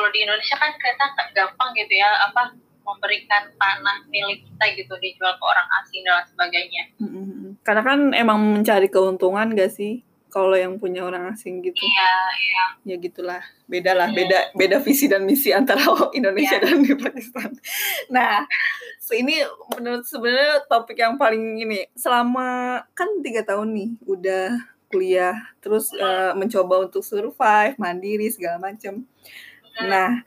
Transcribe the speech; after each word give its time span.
kalau 0.00 0.08
di 0.08 0.24
Indonesia 0.24 0.56
kan 0.56 0.72
kita 0.72 1.04
gampang 1.36 1.76
gitu 1.76 1.92
ya 1.92 2.08
apa 2.24 2.56
memberikan 2.80 3.52
tanah 3.52 4.08
milik 4.08 4.48
kita 4.48 4.64
gitu 4.72 4.96
dijual 4.96 5.36
ke 5.36 5.44
orang 5.44 5.68
asing 5.84 6.00
dan 6.02 6.24
sebagainya. 6.24 6.84
Mm-mm. 6.96 7.60
Karena 7.60 7.84
kan 7.84 8.00
emang 8.16 8.40
mencari 8.40 8.88
keuntungan 8.88 9.52
gak 9.52 9.68
sih 9.70 10.00
kalau 10.32 10.56
yang 10.56 10.80
punya 10.80 11.04
orang 11.04 11.28
asing 11.28 11.60
gitu. 11.60 11.76
Iya, 11.76 12.12
iya. 12.32 12.64
Ya 12.88 12.96
gitulah. 12.96 13.42
Beda 13.68 13.92
lah, 13.92 14.08
Hmm. 14.08 14.16
beda 14.16 14.38
beda 14.56 14.76
visi 14.80 15.06
dan 15.06 15.28
misi 15.28 15.52
antara 15.52 15.84
Indonesia 16.18 16.56
Iya. 16.56 16.64
dan 16.64 16.80
di 16.80 16.94
Pakistan. 16.96 17.50
Nah, 18.08 18.48
so 18.96 19.12
ini 19.12 19.44
menurut 19.76 20.08
sebenarnya 20.08 20.64
topik 20.64 20.96
yang 20.96 21.20
paling 21.20 21.60
ini 21.60 21.84
selama 21.92 22.80
kan 22.96 23.10
tiga 23.20 23.44
tahun 23.44 23.76
nih 23.76 23.90
udah 24.08 24.56
kuliah 24.88 25.36
terus 25.62 25.94
eh, 25.94 26.32
mencoba 26.34 26.88
untuk 26.88 27.04
survive 27.04 27.76
mandiri 27.76 28.26
segala 28.32 28.58
macam. 28.58 29.04
Nah, 29.78 30.22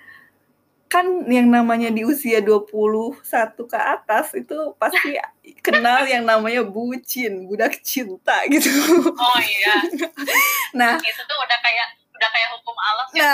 kan 0.93 1.25
yang 1.25 1.49
namanya 1.49 1.89
di 1.89 2.05
usia 2.05 2.37
21 2.37 3.17
ke 3.65 3.79
atas 3.81 4.37
itu 4.37 4.53
pasti 4.77 5.17
kenal 5.65 6.05
yang 6.05 6.21
namanya 6.21 6.61
bucin, 6.61 7.49
budak 7.49 7.81
cinta 7.81 8.45
gitu. 8.45 8.69
Oh 9.09 9.39
iya, 9.41 9.75
Nah, 10.77 11.01
itu 11.01 11.21
tuh 11.25 11.37
udah 11.41 11.59
kayak 11.65 12.02
udah 12.13 12.29
kayak 12.29 12.49
hukum 12.53 12.75
alam 12.77 13.07
ya. 13.11 13.33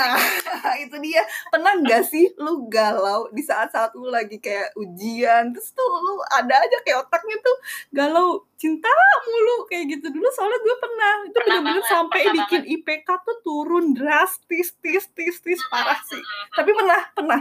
nah 0.64 0.74
itu 0.84 0.96
dia. 0.98 1.22
Pernah 1.52 1.72
nggak 1.84 2.02
sih 2.08 2.32
lu 2.40 2.64
galau 2.66 3.28
di 3.30 3.44
saat-saat 3.44 3.92
lu 3.92 4.08
lagi 4.08 4.40
kayak 4.40 4.72
ujian, 4.74 5.52
terus 5.52 5.70
tuh 5.70 5.84
lu 5.84 6.18
ada 6.32 6.56
aja 6.56 6.76
kayak 6.80 7.04
otaknya 7.04 7.36
tuh 7.40 7.56
galau 7.92 8.40
cinta 8.56 8.88
mulu 9.24 9.64
kayak 9.68 9.96
gitu 9.96 10.12
dulu 10.12 10.28
soalnya 10.32 10.60
gue 10.60 10.76
pernah 10.76 11.12
itu 11.24 11.32
Pernah 11.32 11.44
bener-bener 11.60 11.80
banget, 11.80 11.92
sampai 11.92 12.20
pernah 12.20 12.34
bikin 12.36 12.62
IPK 12.76 13.08
tuh 13.24 13.36
turun 13.40 13.86
drastis 13.96 14.68
tis 14.80 15.04
tis 15.16 15.36
tis 15.40 15.60
parah 15.72 15.96
sih 16.04 16.20
Mm-mm. 16.20 16.52
tapi 16.52 16.70
pernah 16.76 17.00
pernah 17.16 17.40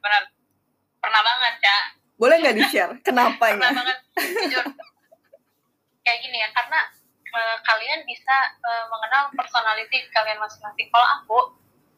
Benar. 0.00 0.22
Pernah 1.00 1.20
banget 1.24 1.54
ya. 1.64 1.78
boleh 2.14 2.36
nggak 2.44 2.56
di 2.56 2.64
share 2.68 2.92
kenapa 3.00 3.40
Pernah 3.48 3.72
ya 3.72 3.76
banget 3.80 3.98
jujur. 4.20 4.66
Kayak 6.04 6.18
gini 6.24 6.38
ya, 6.40 6.48
karena 6.52 6.80
eh, 7.30 7.56
kalian 7.62 8.02
bisa 8.02 8.36
eh, 8.58 8.84
mengenal 8.88 9.30
personality 9.32 10.02
kalian 10.10 10.38
masing-masing. 10.38 10.88
Kalau 10.88 11.08
aku 11.16 11.38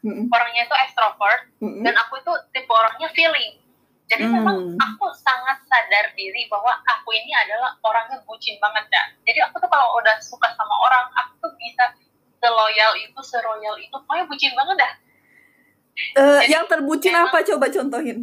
Mm-mm, 0.02 0.26
orangnya 0.28 0.66
itu 0.66 0.74
extrovert 0.76 1.46
mm-mm. 1.58 1.86
dan 1.86 1.94
aku 1.96 2.18
itu 2.18 2.32
tipe 2.50 2.68
orangnya 2.68 3.06
feeling. 3.10 3.54
Jadi 4.10 4.28
Hmm. 4.28 4.34
memang 4.34 4.56
aku 4.76 5.08
sangat 5.14 5.62
sadar 5.64 6.12
diri 6.12 6.44
bahwa 6.46 6.74
aku 6.84 7.14
ini 7.14 7.32
adalah 7.32 7.72
orangnya 7.80 8.20
bucin 8.22 8.58
banget 8.58 8.84
ya. 8.90 9.04
Jadi 9.24 9.38
aku 9.40 9.56
tuh 9.56 9.70
kalau 9.70 9.96
udah 9.96 10.18
suka 10.20 10.52
sama 10.52 10.74
orang, 10.84 11.06
aku 11.14 11.32
tuh 11.40 11.52
bisa 11.56 11.96
seloyal 12.36 12.92
itu, 12.98 13.16
seroyal 13.22 13.78
itu, 13.78 13.94
pokoknya 13.94 14.26
bucin 14.26 14.52
banget 14.52 14.76
dah. 14.76 14.92
Eh, 16.12 16.40
Jadi, 16.42 16.50
yang 16.50 16.64
terbucin 16.66 17.14
emang- 17.14 17.30
apa 17.30 17.40
coba 17.46 17.66
contohin 17.70 18.18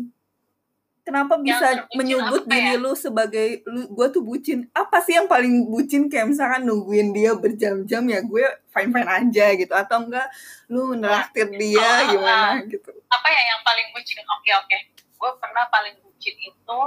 kenapa 1.01 1.35
bisa 1.37 1.89
menyebut 1.91 2.43
diri 2.45 2.75
ya? 2.75 2.77
lu 2.77 2.93
sebagai 2.93 3.61
lu 3.65 3.87
gue 3.87 4.07
tuh 4.09 4.21
bucin 4.21 4.67
apa 4.71 4.99
sih 4.99 5.13
yang 5.13 5.25
paling 5.25 5.65
bucin 5.65 6.05
kayak 6.05 6.27
misalkan 6.27 6.63
nungguin 6.63 7.09
dia 7.09 7.33
berjam-jam 7.33 8.03
ya 8.05 8.19
gue 8.19 8.43
fine 8.69 8.89
fine 8.89 9.09
aja 9.09 9.45
gitu 9.53 9.73
atau 9.73 10.05
enggak 10.05 10.27
lu 10.67 10.93
neraktir 10.93 11.49
dia 11.51 11.81
Oh, 12.05 12.13
gimana 12.13 12.61
gitu 12.63 12.91
Apa 13.07 13.27
ya 13.27 13.41
yang 13.47 13.61
paling 13.61 13.87
bucin? 13.89 14.21
Oke 14.21 14.51
oke, 14.53 14.77
gue 14.93 15.31
pernah 15.37 15.65
paling 15.67 15.97
bucin 15.99 16.35
itu 16.35 16.79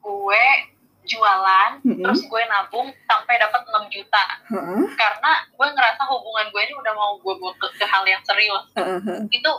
gue 0.00 0.44
jualan, 1.02 1.80
Mm-mm. 1.82 2.04
terus 2.04 2.22
gue 2.22 2.42
nabung 2.46 2.86
sampai 3.02 3.34
dapat 3.34 3.64
6 3.64 3.88
juta. 3.88 4.24
Heeh, 4.46 4.84
Karena 4.94 5.32
gue 5.48 5.66
ngerasa 5.66 6.02
hubungan 6.06 6.46
gue 6.52 6.62
ini 6.62 6.74
udah 6.76 6.92
mau 6.92 7.16
gue 7.16 7.34
bawa 7.34 7.50
ke, 7.56 7.66
ke 7.74 7.86
hal 7.88 8.04
yang 8.04 8.20
serius. 8.22 8.62
heeh, 8.76 9.00
heeh. 9.00 9.22
itu 9.32 9.50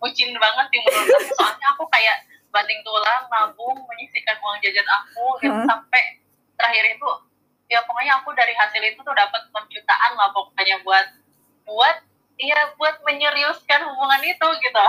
bucin 0.00 0.32
banget 0.34 0.66
sih 0.72 0.80
menurut 0.80 1.06
aku 1.14 1.30
soalnya 1.36 1.68
aku 1.76 1.84
kayak 1.92 2.16
banting 2.50 2.80
tulang 2.82 3.24
nabung 3.30 3.78
menyisihkan 3.86 4.36
uang 4.42 4.58
jajan 4.62 4.86
aku 4.86 5.24
gitu. 5.40 5.54
Hah? 5.54 5.66
sampai 5.66 6.02
terakhir 6.58 6.84
itu 6.98 7.08
ya 7.70 7.78
pokoknya 7.86 8.18
aku 8.18 8.34
dari 8.34 8.52
hasil 8.52 8.82
itu 8.82 8.98
tuh 9.00 9.14
dapat 9.14 9.46
6 9.48 9.54
jutaan 9.70 10.12
lah 10.18 10.28
pokoknya 10.34 10.82
buat 10.82 11.06
buat 11.64 11.96
iya 12.40 12.74
buat 12.74 12.98
menyeriuskan 13.06 13.80
hubungan 13.86 14.20
itu 14.24 14.46
gitu. 14.64 14.84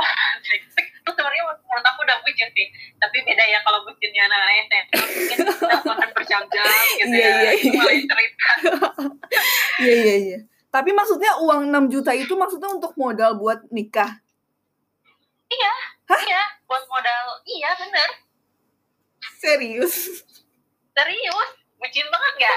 Itu 1.02 1.10
sebenarnya 1.18 1.44
menurut 1.50 1.86
aku 1.86 2.00
udah 2.06 2.18
bucin 2.22 2.48
sih. 2.54 2.68
Tapi 3.02 3.18
beda 3.26 3.44
ya 3.44 3.60
kalau 3.66 3.82
bucinnya 3.84 4.24
anak 4.30 4.70
SMP 4.70 4.92
mungkin 5.02 5.38
makan 5.82 6.10
berjam-jam 6.14 6.66
gitu 7.02 7.10
Iya, 7.12 7.28
ya. 7.28 7.52
iya, 7.52 7.52
iya. 7.58 7.82
lain 7.84 8.04
cerita. 8.08 8.50
Iya 9.82 9.94
iya 9.98 10.16
iya. 10.16 10.40
Tapi 10.72 10.94
maksudnya 10.94 11.42
uang 11.42 11.74
6 11.74 11.92
juta 11.92 12.14
itu 12.16 12.32
maksudnya 12.38 12.70
untuk 12.72 12.94
modal 12.96 13.36
buat 13.36 13.66
nikah? 13.74 14.22
Iya 15.52 15.74
buat 16.72 16.88
modal. 16.88 17.26
Iya 17.44 17.76
bener. 17.78 18.10
Serius? 19.38 20.24
Serius? 20.92 21.50
Bucin 21.76 22.08
banget 22.08 22.36
ya 22.40 22.54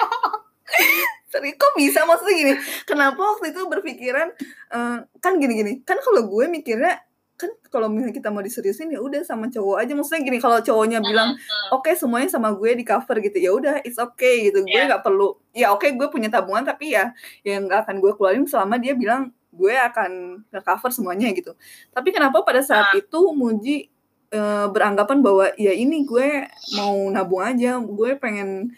Serius? 1.33 1.57
Kok 1.57 1.73
bisa? 1.75 2.05
Maksudnya 2.05 2.35
gini 2.37 2.53
kenapa 2.85 3.19
waktu 3.19 3.51
itu 3.51 3.61
berpikiran 3.65 4.29
eh, 4.71 4.99
kan 5.19 5.33
gini-gini 5.35 5.81
kan 5.83 5.97
kalau 5.99 6.25
gue 6.25 6.45
mikirnya 6.47 7.01
kan 7.35 7.51
kalau 7.67 7.91
misalnya 7.91 8.15
kita 8.15 8.31
mau 8.31 8.39
diseriusin 8.39 8.95
ya 8.95 9.01
udah 9.01 9.25
sama 9.25 9.49
cowok 9.49 9.83
aja. 9.83 9.93
Maksudnya 9.93 10.23
gini 10.23 10.39
kalau 10.39 10.61
cowoknya 10.61 11.03
bilang 11.03 11.35
oke 11.71 11.91
semuanya 11.93 12.31
sama 12.31 12.55
gue 12.55 12.71
di 12.75 12.85
cover 12.85 13.19
gitu 13.19 13.39
ya 13.41 13.51
udah 13.51 13.75
it's 13.83 13.99
okay 13.99 14.47
gitu. 14.47 14.63
Gue 14.63 14.71
Iya. 14.73 14.87
nggak 14.89 15.03
perlu. 15.03 15.35
Ya 15.51 15.75
oke 15.75 15.89
gue 15.91 16.09
punya 16.09 16.31
tabungan 16.31 16.63
tapi 16.63 16.95
ya 16.95 17.11
yang 17.43 17.67
nggak 17.67 17.89
akan 17.89 17.99
gue 17.99 18.13
keluarin 18.15 18.47
selama 18.47 18.79
dia 18.79 18.95
bilang 18.95 19.35
gue 19.51 19.75
akan 19.75 20.43
cover 20.63 20.91
semuanya 20.91 21.33
gitu. 21.33 21.55
Tapi 21.91 22.09
kenapa 22.11 22.43
pada 22.43 22.63
saat 22.63 22.91
Ah. 22.91 22.99
itu 22.99 23.19
Muji 23.33 23.91
eh, 24.35 24.67
beranggapan 24.69 25.19
bahwa 25.21 25.47
ya 25.55 25.71
ini 25.71 26.03
gue 26.03 26.43
mau 26.75 26.99
nabung 27.09 27.41
aja 27.41 27.79
gue 27.79 28.11
pengen 28.17 28.75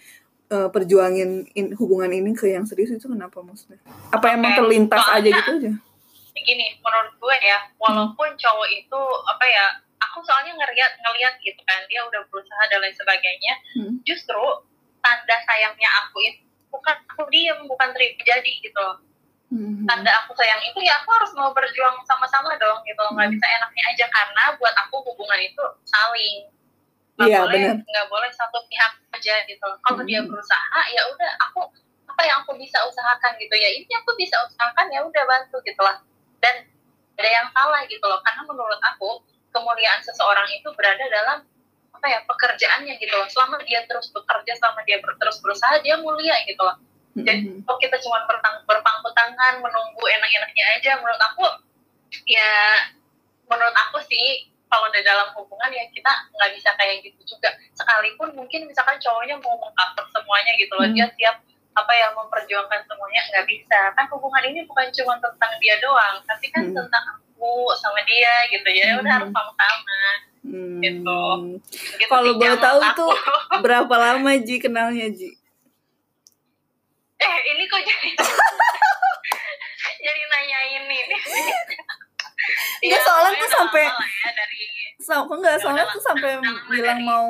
eh, 0.47 0.69
perjuangin 0.69 1.49
in- 1.51 1.75
hubungan 1.75 2.13
ini 2.13 2.31
ke 2.31 2.47
yang 2.49 2.63
serius 2.63 2.93
itu 2.93 3.09
kenapa 3.09 3.41
maksudnya 3.41 3.81
apa 4.09 4.27
emang 4.31 4.53
Oke. 4.53 4.59
terlintas 4.61 5.01
aja 5.03 5.17
Soalnya- 5.19 5.33
gitu 5.35 5.53
aja 5.59 5.73
gini 6.37 6.79
menurut 6.79 7.17
gue 7.17 7.37
ya 7.43 7.59
walaupun 7.75 8.29
cowok 8.31 8.69
itu 8.71 9.01
apa 9.25 9.45
ya 9.45 9.65
aku 9.99 10.23
soalnya 10.23 10.55
ngeliat 10.55 10.93
ngeliat 10.95 11.35
gitu 11.41 11.59
kan 11.61 11.81
dia 11.87 12.05
udah 12.05 12.23
berusaha 12.29 12.63
dan 12.69 12.79
lain 12.79 12.95
sebagainya 12.95 13.55
Hmm. 13.75 13.93
justru 14.05 14.45
tanda 15.01 15.37
sayangnya 15.43 15.91
aku 16.05 16.23
itu 16.23 16.45
bukan 16.69 16.97
aku 17.09 17.27
diem 17.29 17.59
bukan 17.65 17.89
terjadi 17.91 18.53
gitu 18.61 18.87
loh 19.47 19.63
Hmm. 19.63 19.87
tanda 19.87 20.11
aku 20.11 20.35
sayang 20.35 20.59
itu 20.67 20.75
ya 20.83 20.99
aku 20.99 21.11
harus 21.15 21.31
mau 21.39 21.55
berjuang 21.55 22.03
sama-sama 22.03 22.51
dong 22.59 22.83
gitu. 22.83 22.99
Loh. 22.99 23.15
nggak 23.15 23.31
bisa 23.31 23.47
enaknya 23.47 23.83
aja 23.95 24.05
karena 24.11 24.43
buat 24.59 24.75
aku 24.75 25.07
hubungan 25.07 25.39
itu 25.39 25.63
saling. 25.87 26.51
Nggak 27.15 27.29
Iya, 27.31 27.39
boleh 27.47 27.61
nggak 27.79 28.07
boleh 28.11 28.31
satu 28.35 28.59
pihak 28.67 28.93
aja 29.15 29.35
gitu. 29.47 29.69
Kalau 29.81 30.03
Hmm. 30.03 30.09
dia 30.11 30.21
berusaha 30.27 30.81
ya 30.91 31.03
udah 31.07 31.31
aku 31.47 31.61
apa 32.11 32.23
yang 32.27 32.43
aku 32.43 32.59
bisa 32.59 32.81
usahakan 32.85 33.39
gitu 33.39 33.55
ya 33.55 33.71
ini 33.71 33.87
aku 33.95 34.19
bisa 34.19 34.35
usahakan 34.51 34.91
ya 34.91 35.01
udah 35.07 35.23
bantu 35.25 35.63
gitu 35.63 35.79
lah. 35.79 36.03
Dan 36.43 36.67
ada 37.17 37.29
yang 37.31 37.47
salah 37.55 37.87
gitu 37.87 38.03
loh 38.03 38.19
karena 38.27 38.43
menurut 38.45 38.81
aku 38.83 39.23
kemuliaan 39.55 40.03
seseorang 40.03 40.51
itu 40.51 40.69
berada 40.75 41.07
dalam 41.07 41.39
apa 41.95 42.07
ya 42.11 42.19
pekerjaannya 42.27 42.99
gitu 42.99 43.15
loh. 43.15 43.31
Selama 43.31 43.63
dia 43.63 43.87
terus 43.87 44.11
bekerja 44.11 44.59
selama 44.59 44.83
dia 44.83 44.99
ber- 44.99 45.17
terus 45.17 45.39
berusaha 45.39 45.79
dia 45.87 45.97
mulia 46.03 46.35
gitu 46.45 46.61
loh 46.67 46.77
jadi 47.17 47.41
kalau 47.63 47.79
kita 47.79 47.97
cuma 47.99 48.19
berpangku 48.67 49.09
tangan 49.13 49.55
menunggu 49.59 50.03
enak-enaknya 50.03 50.65
aja 50.75 50.91
menurut 50.97 51.23
aku 51.23 51.45
ya 52.25 52.51
menurut 53.47 53.73
aku 53.73 53.99
sih 54.03 54.45
kalau 54.67 54.91
di 54.91 55.01
dalam 55.01 55.31
hubungan 55.33 55.71
ya 55.71 55.87
kita 55.89 56.11
nggak 56.29 56.51
bisa 56.53 56.75
kayak 56.75 57.01
gitu 57.01 57.21
juga 57.25 57.49
sekalipun 57.73 58.35
mungkin 58.35 58.67
misalkan 58.67 58.99
cowoknya 58.99 59.39
mau 59.39 59.55
mengcover 59.57 60.05
semuanya 60.11 60.53
gitu 60.59 60.73
loh 60.75 60.85
Hmm. 60.85 60.93
dia 60.93 61.07
siap 61.15 61.37
apa 61.73 61.93
ya 61.93 62.09
memperjuangkan 62.13 62.81
semuanya 62.85 63.21
nggak 63.31 63.47
bisa 63.47 63.81
kan 63.93 64.05
hubungan 64.09 64.43
ini 64.45 64.65
bukan 64.65 64.89
cuma 64.91 65.15
tentang 65.17 65.53
dia 65.57 65.77
doang 65.79 66.19
tapi 66.25 66.51
kan 66.51 66.65
Hmm. 66.65 66.75
tentang 66.75 67.05
aku 67.15 67.53
sama 67.77 68.01
dia 68.03 68.33
gitu 68.51 68.67
ya 68.67 68.97
udah 68.97 69.07
Hmm. 69.07 69.17
harus 69.23 69.31
sama-sama 69.31 70.01
Hmm. 70.43 70.79
Gitu. 70.79 71.21
gitu 71.97 72.07
Kalau 72.07 72.33
boleh 72.35 72.45
yang 72.45 72.59
tahu 72.59 72.81
tuh 72.95 73.13
berapa 73.61 73.95
lama 73.95 74.31
Ji 74.39 74.57
kenalnya 74.59 75.11
Ji? 75.11 75.35
Eh 77.17 77.37
ini 77.47 77.65
kok 77.65 77.81
jadi 77.81 78.11
jadi 80.05 80.23
nanya 80.29 80.59
ini 80.69 80.99
Enggak, 82.79 83.03
soalnya 83.03 83.33
tuh 83.41 83.51
sampai- 83.51 83.89
ya 83.91 84.31
dari 84.31 84.61
So, 84.97 85.23
enggak 85.25 85.55
Ya 85.55 85.61
soalnya 85.63 85.87
tuh 85.89 86.03
sampai 86.03 86.31
bilang 86.69 86.99
dari- 86.99 87.07
mau 87.07 87.27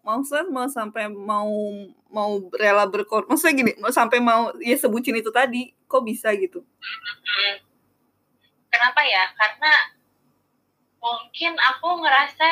mau 0.00 0.20
set 0.20 0.48
mau 0.48 0.66
sampai 0.66 1.08
mau 1.08 1.48
mau 2.08 2.30
rela 2.56 2.84
berkor 2.84 3.24
maksudnya 3.24 3.56
gini 3.56 3.72
mau 3.76 3.92
sampai 3.92 4.18
mau 4.18 4.50
ya 4.58 4.74
sebutin 4.74 5.16
itu 5.16 5.28
tadi 5.30 5.70
kok 5.84 6.02
bisa 6.02 6.32
gitu. 6.34 6.64
Kenapa 8.70 9.00
ya? 9.02 9.30
Karena 9.34 9.72
mungkin 10.96 11.52
aku 11.56 11.88
ngerasa 11.98 12.48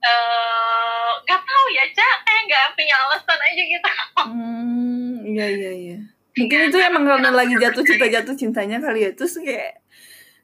eh 0.00 1.10
nggak 1.20 1.40
tahu 1.40 1.64
ya, 1.70 1.84
Cak. 1.90 2.16
Kayak 2.22 2.42
nggak 2.46 2.66
punya 2.74 2.94
alasan 2.98 3.38
aja 3.38 3.62
gitu. 3.64 3.90
hmm 4.20 5.12
iya 5.26 5.46
iya 5.48 5.70
iya 5.72 5.98
mungkin 6.30 6.58
itu 6.64 6.78
emang 6.78 7.04
karena 7.04 7.30
lagi 7.30 7.54
jatuh 7.54 7.82
cinta 7.82 8.06
jatuh 8.08 8.34
cintanya 8.34 8.78
kali 8.78 9.02
ya 9.02 9.10
terus 9.12 9.34
kayak 9.36 9.82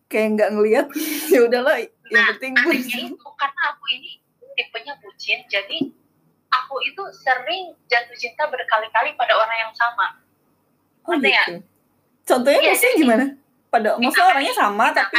kayak 0.07 0.29
nggak 0.35 0.51
ngelihat 0.53 0.87
ya 1.33 1.41
udahlah 1.43 1.77
yang 1.79 1.91
Nah, 2.07 2.27
penting 2.33 2.53
anehnya 2.55 2.87
bucin. 2.87 3.07
itu 3.11 3.29
karena 3.35 3.63
aku 3.69 3.85
ini 3.91 4.11
tipenya 4.53 4.95
bucin 4.97 5.39
jadi 5.45 5.79
aku 6.49 6.75
itu 6.85 7.03
sering 7.17 7.75
jatuh 7.85 8.15
cinta 8.15 8.47
berkali-kali 8.47 9.11
pada 9.15 9.35
orang 9.35 9.59
yang 9.61 9.73
sama 9.73 10.07
Oh 11.03 11.15
gitu. 11.17 11.63
Contohnya 12.25 12.59
Iya, 12.61 12.69
maksudnya 12.69 12.91
jadi- 12.93 13.01
gimana? 13.01 13.25
Pada 13.69 13.89
maksudnya 13.97 14.27
orangnya 14.29 14.55
sama 14.55 14.87
tapi 14.91 15.17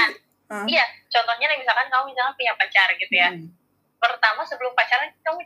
Ah. 0.48 0.64
iya 0.66 0.84
contohnya 1.06 1.48
misalkan 1.54 1.88
kamu 1.88 2.04
misalkan 2.08 2.34
punya 2.34 2.54
pacar 2.54 2.88
gitu 2.94 3.12
ya 3.14 3.30
Mm, 3.30 3.48
pertama 3.98 4.46
sebelum 4.46 4.74
pacaran 4.78 5.10
kamu 5.26 5.42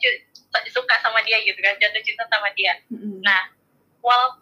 suka 0.68 0.96
sama 1.00 1.24
dia 1.24 1.40
gitu 1.44 1.58
kan 1.64 1.76
jatuh 1.80 2.04
cinta 2.04 2.24
sama 2.28 2.52
dia 2.56 2.76
mm, 2.92 3.24
Nah, 3.24 3.42
walau 4.04 4.40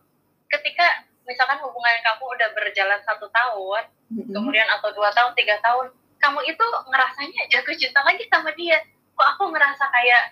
ketika 0.50 1.06
misalkan 1.30 1.62
hubungan 1.62 2.02
kamu 2.02 2.24
udah 2.26 2.50
berjalan 2.58 3.00
satu 3.06 3.30
tahun, 3.30 3.86
mm, 4.10 4.34
kemudian 4.34 4.66
atau 4.66 4.90
dua 4.98 5.14
tahun, 5.14 5.38
tiga 5.38 5.62
tahun, 5.62 5.94
kamu 6.18 6.40
itu 6.50 6.66
ngerasanya 6.90 7.42
jatuh 7.54 7.76
cinta 7.78 8.02
lagi 8.02 8.26
sama 8.28 8.50
dia. 8.58 8.82
Kok 9.14 9.28
aku 9.38 9.44
ngerasa 9.54 9.86
kayak 9.94 10.24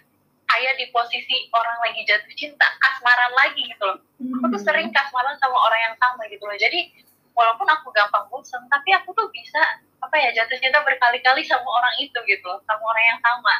kayak 0.48 0.74
di 0.80 0.86
posisi 0.90 1.52
orang 1.54 1.78
lagi 1.84 2.02
jatuh 2.08 2.34
cinta, 2.34 2.66
kasmaran 2.82 3.32
lagi 3.36 3.62
gitu 3.62 3.84
loh. 3.84 4.00
Aku 4.42 4.46
tuh 4.58 4.62
sering 4.64 4.90
kasmaran 4.90 5.36
sama 5.38 5.58
orang 5.60 5.92
yang 5.92 5.96
sama 6.00 6.26
gitu 6.32 6.44
loh. 6.48 6.58
Jadi 6.58 7.06
walaupun 7.38 7.68
aku 7.70 7.94
gampang 7.94 8.26
bosan, 8.32 8.66
tapi 8.72 8.96
aku 8.96 9.14
tuh 9.14 9.28
bisa 9.30 9.62
apa 10.08 10.16
ya 10.24 10.30
jatuh 10.32 10.56
cinta 10.64 10.80
berkali-kali 10.88 11.44
sama 11.44 11.68
orang 11.68 11.96
itu 12.00 12.16
gitu 12.24 12.48
loh, 12.48 12.64
sama 12.64 12.80
orang 12.88 13.06
yang 13.12 13.20
sama. 13.20 13.56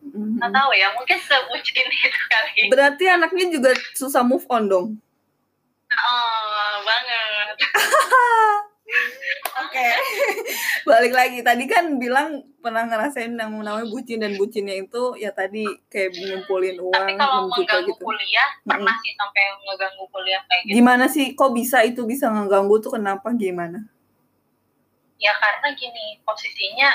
Mm. 0.00 0.40
Nggak 0.40 0.52
tahu 0.56 0.70
ya, 0.72 0.88
mungkin 0.96 1.18
sebucin 1.20 1.86
itu 2.08 2.20
kali. 2.32 2.72
Berarti 2.72 3.04
anaknya 3.04 3.46
juga 3.52 3.70
susah 3.92 4.24
move 4.24 4.48
on 4.48 4.64
dong. 4.64 4.86
Oh, 5.92 6.74
banget. 6.88 7.56
Oke. 9.60 9.86
Balik 10.88 11.12
lagi 11.14 11.38
tadi 11.46 11.64
kan 11.70 12.00
bilang 12.00 12.42
pernah 12.58 12.86
ngerasain 12.90 13.38
yang 13.38 13.54
namanya 13.54 13.86
bucin 13.86 14.18
dan 14.18 14.34
bucinnya 14.34 14.74
itu 14.82 15.14
ya 15.14 15.30
tadi 15.30 15.62
kayak 15.86 16.10
ngumpulin 16.16 16.76
uang 16.82 16.94
Tapi 16.94 17.12
kalau 17.14 17.46
6 17.46 17.54
juta 17.54 17.78
mengganggu 17.78 17.92
gitu. 17.94 18.02
kuliah, 18.02 18.48
pernah 18.66 18.94
sih 18.98 19.12
sampai 19.14 19.42
ngeganggu 19.62 20.04
kuliah 20.10 20.40
kayak 20.48 20.62
gitu. 20.66 20.74
Gimana 20.80 21.04
sih 21.06 21.26
kok 21.38 21.52
bisa 21.54 21.78
itu 21.86 22.02
bisa 22.08 22.26
ngeganggu 22.30 22.82
tuh 22.82 22.98
kenapa 22.98 23.30
gimana? 23.36 23.86
Ya 25.20 25.36
karena 25.36 25.68
gini, 25.72 26.18
posisinya 26.20 26.88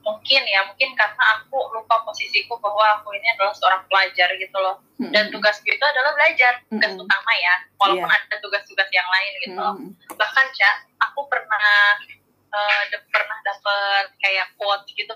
mungkin 0.00 0.42
ya, 0.44 0.62
mungkin 0.62 0.92
karena 0.92 1.24
aku 1.34 1.58
lupa 1.72 2.00
posisiku 2.02 2.54
bahwa 2.56 3.00
aku 3.00 3.10
ini 3.12 3.26
adalah 3.30 3.50
seorang 3.50 3.82
pelajar 3.84 4.30
gitu 4.32 4.54
loh. 4.54 4.78
Dan 4.96 5.28
tugasku 5.28 5.66
itu 5.66 5.82
adalah 5.82 6.12
belajar, 6.12 6.62
tugas 6.64 6.92
Mm-mm. 6.92 7.02
utama 7.02 7.32
ya. 7.34 7.54
Walaupun 7.74 8.06
Iya. 8.06 8.20
ada 8.22 8.36
tugas-tugas 8.38 8.88
yang 8.88 9.08
lain 9.08 9.32
gitu 9.40 9.58
loh. 9.58 9.74
Mm. 9.74 9.90
Bahkan, 10.14 10.46
Cak, 10.50 10.76
aku 11.02 11.20
pernah 11.26 11.98
eh, 12.48 12.82
de- 12.86 13.02
pernah 13.10 13.34
dapet 13.42 14.14
kayak 14.16 14.54
quote 14.54 14.86
gitu 14.88 15.10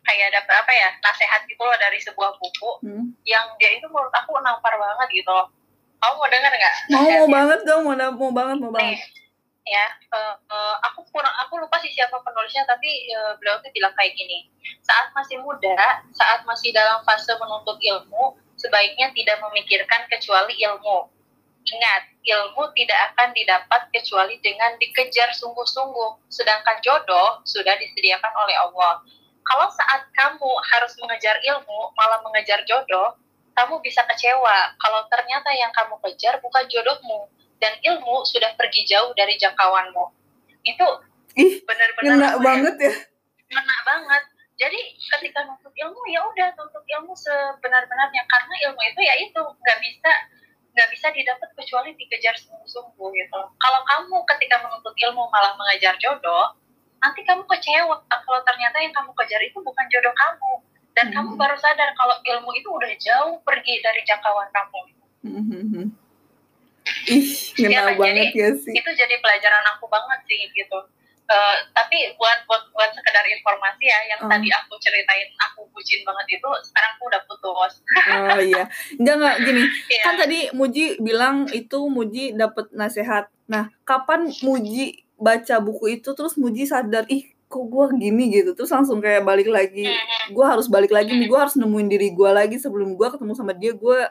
kayak 0.00 0.30
dapet 0.30 0.54
apa 0.54 0.70
ya 0.70 0.88
nasihat 0.96 1.42
gitu 1.44 1.58
loh 1.58 1.74
dari 1.74 1.98
sebuah 1.98 2.30
buku 2.32 2.70
Mm. 2.80 3.04
yang 3.24 3.50
dia 3.58 3.74
itu 3.74 3.84
menurut 3.84 4.14
aku 4.14 4.38
nampar 4.38 4.72
banget 4.72 5.08
gitu 5.12 5.26
loh 5.28 5.50
kamu 5.98 6.14
mau 6.14 6.30
denger 6.30 6.48
nggak 6.48 6.74
Mau 6.88 7.08
mau 7.10 7.26
banget 7.28 7.60
dong, 7.66 7.82
mau 7.82 7.92
mau 7.92 8.30
banget 8.30 8.56
mau 8.56 8.70
nih 8.70 8.74
banget. 8.94 8.98
Ya 9.70 9.86
eh, 9.86 10.34
eh, 10.50 10.76
aku 10.90 11.06
kurang 11.14 11.30
aku 11.46 11.62
lupa 11.62 11.78
sih 11.78 11.94
siapa 11.94 12.18
penulisnya 12.26 12.66
tapi 12.66 13.06
eh, 13.06 13.32
beliau 13.38 13.62
tuh 13.62 13.70
bilang 13.70 13.94
kayak 13.94 14.18
gini 14.18 14.50
saat 14.82 15.14
masih 15.14 15.38
muda 15.38 16.02
saat 16.10 16.42
masih 16.42 16.74
dalam 16.74 17.06
fase 17.06 17.30
menuntut 17.38 17.78
ilmu 17.78 18.34
sebaiknya 18.60 19.08
tidak 19.16 19.40
memikirkan 19.40 20.04
kecuali 20.12 20.52
ilmu. 20.60 21.08
Ingat 21.64 22.02
ilmu 22.20 22.72
tidak 22.76 22.98
akan 23.12 23.32
didapat 23.32 23.88
kecuali 23.92 24.36
dengan 24.44 24.76
dikejar 24.76 25.32
sungguh-sungguh 25.32 26.28
sedangkan 26.28 26.76
jodoh 26.84 27.40
sudah 27.48 27.72
disediakan 27.80 28.32
oleh 28.36 28.56
Allah. 28.60 29.00
Kalau 29.40 29.68
saat 29.72 30.04
kamu 30.12 30.50
harus 30.76 30.92
mengejar 31.00 31.40
ilmu 31.40 31.96
malah 31.96 32.20
mengejar 32.20 32.60
jodoh 32.68 33.16
kamu 33.56 33.80
bisa 33.84 34.04
kecewa. 34.08 34.76
Kalau 34.76 35.00
ternyata 35.08 35.52
yang 35.56 35.72
kamu 35.72 35.96
kejar 36.04 36.40
bukan 36.40 36.64
jodohmu 36.68 37.28
dan 37.60 37.76
ilmu 37.78 38.24
sudah 38.24 38.56
pergi 38.56 38.88
jauh 38.88 39.12
dari 39.14 39.36
jangkauanmu. 39.36 40.04
Itu 40.64 40.86
Ih, 41.38 41.62
benar-benar 41.62 42.10
ngena 42.10 42.28
ya, 42.28 42.38
banget 42.40 42.74
ya. 42.80 42.92
ngena 43.48 43.76
banget. 43.86 44.22
Jadi 44.60 44.76
ketika 44.98 45.48
nuntut 45.48 45.72
ilmu 45.72 46.00
ya 46.12 46.20
udah 46.20 46.52
tuntut 46.52 46.84
ilmu 46.84 47.16
sebenar-benarnya 47.16 48.22
karena 48.28 48.54
ilmu 48.68 48.80
itu 48.82 49.00
ya 49.00 49.14
itu 49.16 49.40
nggak 49.40 49.78
bisa 49.80 50.12
nggak 50.70 50.88
bisa 50.92 51.06
didapat 51.10 51.48
kecuali 51.56 51.90
dikejar 51.96 52.36
sungguh-sungguh 52.36 53.08
gitu. 53.14 53.40
Kalau 53.56 53.80
kamu 53.84 54.16
ketika 54.28 54.60
menuntut 54.60 54.92
ilmu 54.96 55.26
malah 55.32 55.56
mengejar 55.56 55.96
jodoh, 55.96 56.52
nanti 57.00 57.24
kamu 57.24 57.42
kecewa 57.48 57.96
kalau 58.04 58.40
ternyata 58.44 58.76
yang 58.78 58.92
kamu 58.92 59.10
kejar 59.16 59.40
itu 59.40 59.58
bukan 59.58 59.86
jodoh 59.88 60.12
kamu 60.12 60.52
dan 60.92 61.06
Hmm. 61.08 61.14
kamu 61.16 61.30
baru 61.40 61.56
sadar 61.56 61.90
kalau 61.96 62.16
ilmu 62.20 62.50
itu 62.52 62.68
udah 62.68 62.92
jauh 63.00 63.34
pergi 63.40 63.80
dari 63.80 64.00
jangkauan 64.04 64.48
kamu. 64.52 64.80
Mhm. 65.24 65.84
Ih, 67.06 67.22
Iya 67.56 67.68
ngena 67.70 67.92
kan, 67.92 67.98
banget 67.98 68.32
ya 68.32 68.48
sih. 68.56 68.72
itu 68.72 68.90
jadi 68.90 69.14
pelajaran 69.18 69.64
aku 69.72 69.84
banget 69.86 70.20
sih 70.26 70.40
gitu 70.50 70.78
Eh, 71.30 71.56
tapi 71.70 71.94
buat 72.18 72.42
buat 72.42 72.74
buat 72.74 72.90
sekedar 72.90 73.22
informasi 73.22 73.86
ya 73.86 73.98
yang 74.10 74.18
Hmm. 74.18 74.34
tadi 74.34 74.50
aku 74.50 74.74
ceritain 74.82 75.30
aku 75.40 75.62
bucin 75.70 76.02
banget 76.02 76.26
itu 76.34 76.48
sekarang 76.66 76.90
aku 76.98 77.06
udah 77.06 77.22
putus 77.22 77.72
Oh 78.26 78.40
iya. 78.42 78.66
Enggak 78.98 79.14
enggak 79.14 79.36
gini. 79.40 79.62
Iya. 79.62 80.02
Kan 80.02 80.14
tadi 80.18 80.38
Muji 80.50 80.84
bilang 80.98 81.46
itu 81.52 81.78
Muji 81.86 82.34
dapat 82.34 82.74
nasihat. 82.74 83.30
Nah, 83.46 83.70
kapan 83.84 84.26
Muji 84.42 85.06
baca 85.14 85.62
buku 85.62 85.94
itu 85.94 86.10
terus 86.10 86.34
Muji 86.34 86.66
sadar, 86.66 87.06
ih 87.06 87.22
kok 87.46 87.62
gua 87.64 87.94
gini 87.94 88.26
gitu. 88.32 88.50
Terus 88.52 88.74
langsung 88.74 88.98
kayak 88.98 89.22
balik 89.22 89.46
lagi. 89.46 89.86
Mhm. 89.86 90.34
Gua 90.34 90.50
harus 90.50 90.66
balik 90.66 90.90
lagi 90.90 91.14
nih. 91.14 91.30
Gua 91.30 91.46
harus 91.46 91.54
nemuin 91.54 91.86
diri 91.86 92.10
gua 92.10 92.34
lagi 92.34 92.58
sebelum 92.58 92.98
gua 92.98 93.06
ketemu 93.06 93.38
sama 93.38 93.54
dia 93.54 93.70
gua 93.70 94.10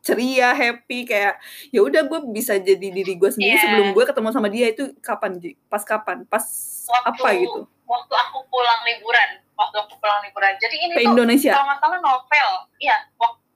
ceria, 0.00 0.50
happy 0.50 1.04
kayak 1.04 1.36
ya 1.68 1.80
udah 1.80 2.02
gue 2.02 2.20
bisa 2.28 2.56
jadi 2.56 2.78
diri 2.88 3.14
gue 3.14 3.28
sendiri 3.28 3.52
Iya. 3.52 3.62
sebelum 3.62 3.86
gue 3.90 4.04
ketemu 4.04 4.28
sama 4.30 4.48
dia 4.48 4.66
itu 4.68 4.94
kapan 4.98 5.36
Ji? 5.36 5.58
Pas 5.66 5.82
kapan? 5.82 6.22
Pas 6.24 6.44
waktu 6.86 7.08
apa 7.14 7.28
gitu? 7.36 7.60
waktu 7.84 8.14
aku 8.14 8.38
pulang 8.46 8.80
liburan 8.84 9.30
waktu 9.54 9.76
aku 9.78 9.96
pulang 9.96 10.20
liburan 10.20 10.52
jadi 10.56 10.76
ini 10.78 10.92
Ke 10.92 11.00
tuh 11.00 11.08
Indonesia. 11.10 11.52
kalau 11.52 11.66
nggak 11.66 11.80
salah 11.80 11.98
novel 11.98 12.48
iya 12.78 12.96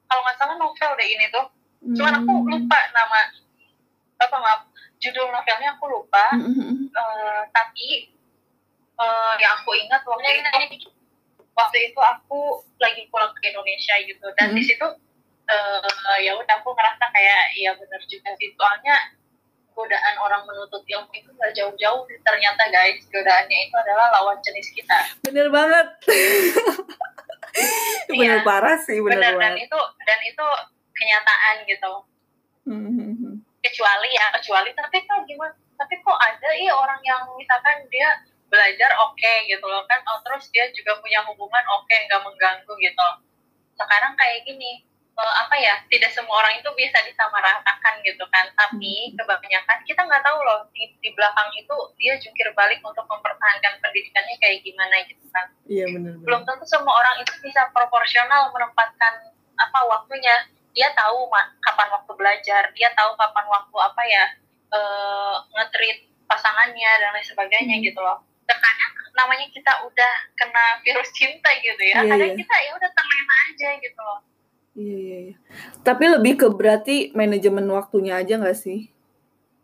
kalau 0.03 0.21
nggak 0.21 0.37
salah 0.37 0.57
novel 0.57 0.91
deh 0.95 1.05
ini 1.07 1.27
tuh 1.29 1.45
cuman 1.93 2.15
aku 2.17 2.33
Hmm. 2.33 2.49
lupa 2.49 2.79
nama 2.91 3.19
apa 4.17 4.37
maaf 4.39 4.61
judul 4.97 5.29
novelnya 5.29 5.75
aku 5.75 5.85
lupa 5.87 6.25
Hmm, 6.33 6.49
hmm, 6.49 6.65
hmm. 6.65 6.77
Eh, 6.89 7.43
tapi 7.51 7.87
eh, 8.95 9.33
yang 9.37 9.53
aku 9.55 9.71
ingat 9.75 10.01
waktu 10.03 10.29
itu 10.71 10.89
waktu 11.53 11.79
itu 11.85 12.01
aku 12.01 12.41
lagi 12.79 13.05
pulang 13.09 13.33
ke 13.33 13.47
Indonesia 13.47 13.95
gitu 14.01 14.27
dan 14.35 14.49
Hmm. 14.49 14.57
di 14.57 14.63
situ 14.63 14.87
eh, 15.49 16.19
ya 16.23 16.33
udah 16.39 16.55
aku 16.63 16.71
ngerasa 16.75 17.05
kayak 17.11 17.43
ya 17.59 17.71
bener 17.75 18.01
juga 18.07 18.31
sih. 18.39 18.53
Soalnya 18.55 18.97
godaan 19.73 20.17
orang 20.21 20.45
menuntut 20.45 20.85
ilmu 20.85 21.13
itu 21.17 21.31
gak 21.33 21.53
jauh-jauh 21.57 22.05
ternyata 22.21 22.63
guys 22.69 23.01
godaannya 23.09 23.59
itu 23.69 23.75
adalah 23.75 24.07
lawan 24.21 24.39
jenis 24.45 24.69
kita. 24.77 24.99
Bener 25.25 25.49
banget. 25.49 25.87
bener 28.09 28.41
Iya. 28.41 28.47
parah 28.49 28.77
sih, 28.81 28.97
bener, 29.01 29.37
bener 29.37 29.41
dan 29.41 29.55
itu 29.61 29.81
dan 30.09 30.21
itu 30.25 30.47
kenyataan 30.97 31.57
gitu. 31.69 31.93
Hmm, 32.63 32.89
hmm, 32.89 33.13
hmm. 33.19 33.35
kecuali 33.61 34.09
ya 34.15 34.27
kecuali 34.39 34.71
tapi 34.73 35.05
kok 35.05 35.21
gimana? 35.27 35.53
Tapi 35.77 35.95
kok 35.99 36.19
ada 36.21 36.51
iya 36.55 36.73
orang 36.73 37.01
yang 37.03 37.27
misalkan 37.35 37.83
dia 37.91 38.09
belajar 38.49 38.93
oke 39.05 39.33
gitu 39.49 39.65
loh. 39.65 39.83
Kan 39.89 40.01
oh, 40.07 40.21
terus 40.25 40.49
dia 40.53 40.69
juga 40.73 40.97
punya 41.01 41.25
hubungan 41.29 41.65
oke 41.81 41.97
nggak 42.09 42.23
mengganggu 42.23 42.73
gitu. 42.81 43.09
Sekarang 43.77 44.15
kayak 44.17 44.45
gini 44.47 44.85
eh, 45.13 45.35
apa 45.45 45.55
ya 45.61 45.75
tidak 45.93 46.09
semua 46.17 46.41
orang 46.41 46.57
itu 46.57 46.69
bisa 46.73 46.97
disamaratakan 47.05 48.01
gitu 48.01 48.25
kan. 48.33 48.49
Tapi 48.57 49.13
Hmm. 49.13 49.17
kebanyakan 49.21 49.79
kita 49.85 50.01
nggak 50.09 50.25
tahu 50.25 50.39
loh 50.41 50.65
di, 50.73 50.89
di 51.05 51.11
belakang 51.13 51.53
itu 51.53 51.77
dia 52.01 52.17
jungkir 52.17 52.49
balik 52.57 52.81
untuk 52.81 53.05
mempertahankan 53.05 53.77
pendidikannya 53.85 54.37
kayak 54.41 54.65
gimana 54.65 54.97
gitu 55.05 55.25
kan. 55.29 55.47
Iya 55.69 55.85
bener 55.93 56.13
belum 56.25 56.43
tentu 56.49 56.65
semua 56.65 56.95
orang 56.97 57.21
itu 57.21 57.33
bisa 57.45 57.69
proporsional 57.77 58.49
menempatkan 58.53 59.33
apa 59.61 59.79
waktunya. 59.89 60.49
Dia 60.73 60.89
tahu 60.97 61.29
kapan 61.61 61.89
waktu 61.93 62.13
belajar 62.17 62.63
dia 62.73 62.89
tahu 62.97 63.13
kapan 63.21 63.45
waktu 63.45 63.77
apa 63.77 64.03
ya 64.09 64.25
eh 64.73 65.37
nge-treat 65.53 65.99
pasangannya 66.25 66.91
dan 66.97 67.13
lain 67.13 67.27
sebagainya 67.29 67.77
Hmm. 67.77 67.85
gitu 67.85 68.01
loh. 68.01 68.25
Terkadang 68.49 68.93
namanya 69.13 69.45
kita 69.53 69.85
udah 69.85 70.15
kena 70.41 70.81
virus 70.81 71.13
cinta 71.13 71.53
gitu 71.61 71.83
ya. 71.85 72.01
Iya, 72.01 72.09
kadang 72.09 72.33
iya. 72.33 72.39
kita 72.41 72.55
ya 72.65 72.71
udah 72.73 72.91
terlena 72.97 73.37
aja 73.53 73.69
gitu 73.77 74.01
loh 74.01 74.32
Iya 74.73 74.97
iya 74.97 75.19
iya. 75.29 75.37
Tapi 75.85 76.05
lebih 76.09 76.33
ke 76.41 76.49
berarti 76.49 77.13
manajemen 77.13 77.69
waktunya 77.69 78.17
aja 78.17 78.41
nggak 78.41 78.57
sih? 78.57 78.89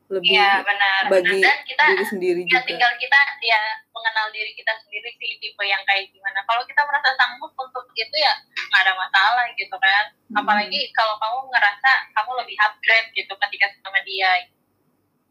Lebih 0.09 0.33
iya 0.33 0.65
benar 0.65 1.01
bagi 1.13 1.37
benar. 1.37 1.53
dan 1.53 1.59
kita 1.69 1.85
diri 1.85 2.05
sendiri 2.09 2.41
ya 2.45 2.49
juga. 2.49 2.65
tinggal 2.65 2.93
kita 2.97 3.21
ya 3.45 3.61
mengenal 3.93 4.27
diri 4.33 4.57
kita 4.57 4.73
sendiri 4.81 5.09
sih 5.21 5.37
tipe 5.37 5.61
yang 5.61 5.85
kayak 5.85 6.09
gimana 6.09 6.41
kalau 6.49 6.65
kita 6.65 6.81
merasa 6.81 7.13
sanggup 7.13 7.53
untuk 7.53 7.85
itu 7.93 8.17
ya 8.17 8.33
nggak 8.57 8.83
ada 8.89 8.95
masalah 8.97 9.45
gitu 9.53 9.77
kan 9.77 10.05
Hmm. 10.29 10.41
apalagi 10.41 10.81
kalau 10.93 11.13
kamu 11.17 11.53
ngerasa 11.53 11.93
kamu 12.13 12.31
lebih 12.41 12.57
upgrade 12.57 13.09
gitu 13.13 13.33
ketika 13.37 13.67
sama 13.81 14.01
dia 14.05 14.33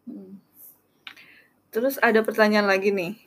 Hmm. 0.06 0.40
Terus 1.68 2.00
ada 2.00 2.24
pertanyaan 2.24 2.64
lagi 2.64 2.90
nih. 2.90 3.18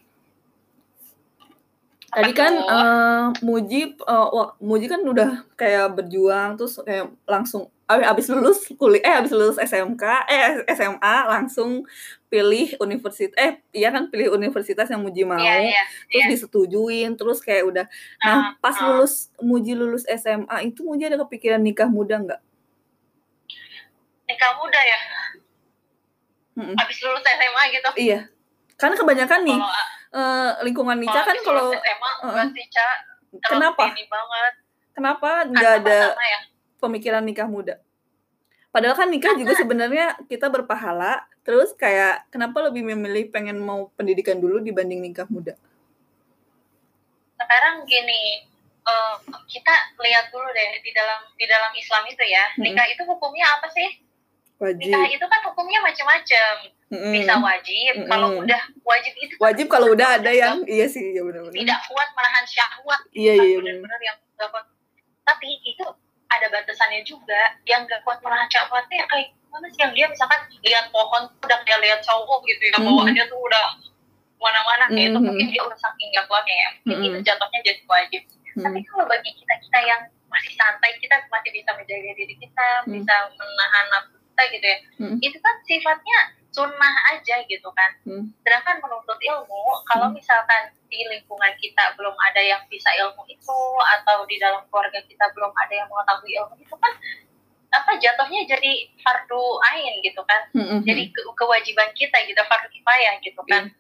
Tadi 2.11 2.33
kan 2.33 2.53
tuh? 2.53 2.67
eh, 2.67 3.25
Muji 3.41 3.81
eh, 3.95 4.27
wah, 4.29 4.59
Muji 4.59 4.87
kan 4.87 4.99
udah 5.01 5.47
kayak 5.55 5.95
berjuang 5.95 6.59
terus 6.59 6.83
kayak 6.83 7.07
langsung 7.23 7.71
ab- 7.87 8.03
abis 8.05 8.27
lulus 8.27 8.67
kuliah 8.75 8.99
eh 9.01 9.15
abis 9.17 9.31
lulus 9.31 9.57
SMK 9.57 10.03
eh 10.27 10.43
SMA 10.69 11.15
langsung 11.29 11.87
pilih 12.27 12.75
universitas 12.79 13.35
eh 13.35 13.59
iya 13.71 13.91
kan 13.91 14.07
pilih 14.07 14.31
universitas 14.31 14.87
yang 14.87 15.03
Muji 15.03 15.23
mau 15.23 15.39
Iya, 15.39 15.55
iya. 15.61 15.83
terus 16.07 16.23
iya. 16.23 16.31
disetujuin 16.31 17.11
terus 17.15 17.39
kayak 17.39 17.63
udah 17.65 17.87
Ah, 18.19 18.27
nah 18.27 18.39
pas 18.59 18.75
ah. 18.75 18.91
lulus 18.91 19.31
Muji 19.39 19.75
lulus 19.75 20.03
SMA 20.05 20.63
itu 20.65 20.83
Muji 20.83 21.07
ada 21.07 21.19
kepikiran 21.21 21.59
nikah 21.59 21.87
muda 21.87 22.19
nggak? 22.19 22.41
Nikah 24.27 24.51
muda 24.57 24.79
ya, 24.79 24.99
Mm-mm. 26.55 26.75
habis 26.77 26.99
lulus 27.01 27.23
SMA 27.25 27.63
gitu. 27.71 27.91
Iya 27.97 28.21
karena 28.75 28.95
kebanyakan 28.95 29.41
nih 29.43 29.59
Kalau 29.59 30.00
eh, 30.11 30.51
lingkungan 30.67 30.97
Nica 30.99 31.21
kan 31.23 31.37
kalau 31.43 31.71
lulus 31.71 31.83
SMA 31.83 32.11
uh-uh. 32.11 32.29
enggak 32.31 32.47
sih, 32.55 32.67
Ca. 32.71 32.89
Terlalu 33.31 33.47
kenapa 33.47 33.85
ini 33.95 34.05
banget. 34.11 34.53
kenapa 34.91 35.31
nggak 35.47 35.73
ada 35.81 35.99
pertama 36.11 36.27
ya, 36.27 36.41
pemikiran 36.83 37.23
nikah 37.23 37.49
muda. 37.49 37.75
Padahal 38.71 38.95
kan 38.99 39.09
nikah 39.11 39.35
juga 39.39 39.53
sebenarnya 39.63 40.19
kita 40.27 40.51
berpahala, 40.51 41.27
terus 41.47 41.75
kayak 41.75 42.27
kenapa 42.31 42.71
lebih 42.71 42.87
memilih 42.87 43.31
pengen 43.31 43.59
mau 43.63 43.91
pendidikan 43.95 44.39
dulu 44.39 44.59
dibanding 44.59 44.99
nikah 44.99 45.27
muda? 45.31 45.55
sekarang 47.41 47.83
gini, 47.89 48.47
eh, 48.87 49.17
kita 49.51 49.75
lihat 49.99 50.31
dulu 50.31 50.47
deh 50.55 50.71
di 50.85 50.91
dalam 50.95 51.21
di 51.35 51.47
dalam 51.49 51.73
Islam 51.75 52.05
itu 52.07 52.25
ya, 52.29 52.45
Mm-mm. 52.55 52.63
nikah 52.63 52.87
itu 52.87 53.03
hukumnya 53.09 53.47
apa 53.59 53.67
sih? 53.73 53.89
Wajib. 54.61 54.87
Nikah 54.87 55.05
itu 55.09 55.25
kan 55.25 55.41
hukumnya 55.51 55.81
macam-macam. 55.81 56.55
Mm-mm. 56.91 57.15
Bisa 57.15 57.39
wajib, 57.39 57.93
Mm-mm. 57.97 58.11
kalau 58.11 58.29
udah 58.43 58.61
wajib 58.83 59.15
itu 59.17 59.35
kan 59.39 59.43
Wajib 59.47 59.67
kalau 59.71 59.95
udah 59.95 60.19
ada 60.19 60.33
yang 60.35 60.59
iya 60.67 60.85
sih, 60.85 61.15
ya 61.15 61.23
benar-benar. 61.23 61.55
tidak 61.55 61.81
kuat 61.87 62.09
menahan 62.13 62.45
syahwat 62.45 63.01
Iya 63.15 63.33
iya 63.39 63.57
benar. 63.63 63.79
benar-benar 63.79 64.01
yang 64.03 64.17
gak 64.35 64.49
kuat. 64.51 64.65
Tapi 65.23 65.49
itu 65.63 65.87
ada 66.27 66.47
batasannya 66.51 67.01
juga. 67.03 67.55
Yang 67.63 67.81
gak 67.87 68.03
kuat 68.03 68.19
menahan 68.21 68.51
syahwatnya 68.51 68.97
yang 68.99 69.09
kayak 69.09 69.27
gimana 69.31 69.67
sih 69.67 69.81
yang 69.81 69.93
dia 69.95 70.07
misalkan 70.07 70.41
lihat 70.61 70.87
pohon 70.91 71.23
udah 71.39 71.59
kayak 71.63 71.79
lihat 71.79 72.01
cowok 72.03 72.41
gitu 72.45 72.63
ya 72.67 72.77
Mhm. 72.77 72.87
bawaannya 72.87 73.25
tuh 73.27 73.39
udah 73.39 73.67
mana-mana 74.37 74.85
kayak 74.89 75.07
itu 75.11 75.19
Mhm. 75.19 75.27
mungkin 75.31 75.47
dia 75.47 75.63
udah 75.63 75.79
saking 75.79 76.09
gak 76.11 76.27
kuatnya 76.27 76.57
ya. 76.57 76.71
Mungkin 76.85 77.07
Mhm. 77.07 77.15
itu 77.15 77.21
jatuhnya 77.23 77.59
jadi 77.63 77.83
wajib. 77.87 78.23
Tapi 78.51 78.79
Hmm. 78.79 78.89
kalau 78.91 79.05
bagi 79.07 79.31
kita 79.31 79.55
kita 79.63 79.79
yang 79.87 80.01
masih 80.27 80.53
santai 80.55 80.91
kita 80.99 81.23
masih 81.27 81.51
bisa 81.51 81.71
menjaga 81.71 82.11
diri 82.15 82.35
kita, 82.35 82.69
Hmm. 82.83 82.99
bisa 82.99 83.15
menahan 83.31 83.85
nafsu 83.89 84.19
kita 84.19 84.43
gitu 84.51 84.67
ya. 84.67 84.79
Hmm. 84.99 85.17
Itu 85.21 85.39
kan 85.39 85.55
sifatnya 85.63 86.19
sunnah 86.51 86.95
aja 87.15 87.43
gitu 87.47 87.71
kan. 87.71 87.91
Hmm. 88.03 88.35
Sedangkan 88.43 88.83
menuntut 88.83 89.19
ilmu, 89.19 89.63
kalau 89.87 90.11
Hmm. 90.11 90.19
misalkan 90.19 90.75
di 90.91 91.07
lingkungan 91.07 91.55
kita 91.63 91.95
belum 91.95 92.15
ada 92.19 92.43
yang 92.43 92.63
bisa 92.67 92.91
ilmu 92.99 93.23
itu, 93.31 93.59
atau 93.99 94.27
di 94.27 94.37
dalam 94.43 94.67
keluarga 94.67 94.99
kita 95.07 95.31
belum 95.35 95.55
ada 95.55 95.75
yang 95.75 95.87
mengetahui 95.87 96.31
ilmu 96.35 96.55
itu 96.59 96.75
kan, 96.75 96.93
apa 97.71 97.91
jatuhnya 98.03 98.43
jadi 98.51 98.73
fardu 98.99 99.43
ain 99.71 100.03
gitu 100.03 100.19
kan. 100.27 100.43
Mm-mm. 100.51 100.83
Jadi 100.83 101.15
ke- 101.15 101.31
kewajiban 101.39 101.95
kita 101.95 102.19
gitu, 102.27 102.43
fardu 102.51 102.67
kifayah 102.67 103.15
gitu 103.23 103.43
kan. 103.47 103.71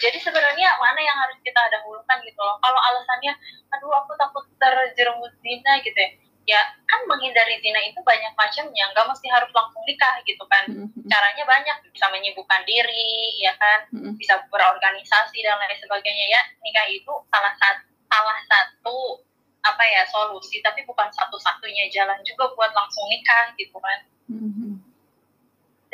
Jadi 0.00 0.20
sebenarnya 0.20 0.76
mana 0.76 1.00
yang 1.00 1.16
harus 1.16 1.40
kita 1.40 1.60
dahulukan 1.72 2.20
gitu 2.24 2.40
loh. 2.40 2.60
Kalau 2.60 2.76
alasannya, 2.76 3.32
aduh 3.72 3.92
aku 4.04 4.12
takut 4.20 4.44
terjerumus 4.60 5.32
zina 5.40 5.80
gitu 5.80 5.96
ya. 5.96 6.10
Ya 6.50 6.58
kan 6.90 7.06
menghindari 7.06 7.62
zina 7.62 7.78
itu 7.86 8.02
banyak 8.02 8.34
macamnya, 8.34 8.90
nggak 8.90 9.06
mesti 9.06 9.30
harus 9.30 9.50
langsung 9.54 9.86
nikah 9.86 10.18
gitu 10.26 10.42
kan 10.50 10.66
Mm-mm. 10.66 11.06
caranya 11.06 11.46
banyak 11.46 11.76
bisa 11.94 12.10
menyibukkan 12.10 12.66
diri 12.66 13.38
ya 13.38 13.54
kan 13.54 13.86
Mm-mm. 13.94 14.18
bisa 14.18 14.34
berorganisasi 14.50 15.38
dan 15.46 15.62
lain 15.62 15.78
sebagainya 15.78 16.26
ya 16.26 16.42
nikah 16.66 16.90
itu 16.90 17.12
salah 17.30 17.54
satu 17.54 17.86
salah 18.10 18.38
satu 18.50 19.22
apa 19.62 19.84
ya 19.86 20.02
solusi 20.10 20.58
tapi 20.58 20.82
bukan 20.82 21.06
satu-satunya 21.14 21.86
jalan 21.94 22.18
juga 22.26 22.50
buat 22.58 22.74
langsung 22.74 23.06
nikah 23.06 23.54
gitu 23.54 23.78
kan 23.78 23.98
Mm-mm. 24.26 24.89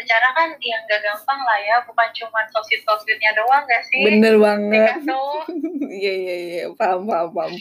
Secara 0.06 0.30
kan 0.38 0.54
yang 0.62 0.86
gak 0.86 1.02
gampang 1.02 1.40
lah 1.42 1.58
ya 1.58 1.76
bukan 1.82 2.06
cuma 2.14 2.46
sosit-sositnya 2.54 3.34
doang 3.34 3.66
gak 3.66 3.82
sih 3.90 4.06
Bener 4.06 4.38
banget. 4.38 4.70
nikah 4.70 4.98
tuh 5.10 5.34
Iya 5.86 6.12
iya 6.14 6.34
iya, 6.38 6.62
paham 6.78 7.10
paham 7.10 7.34
paham. 7.34 7.54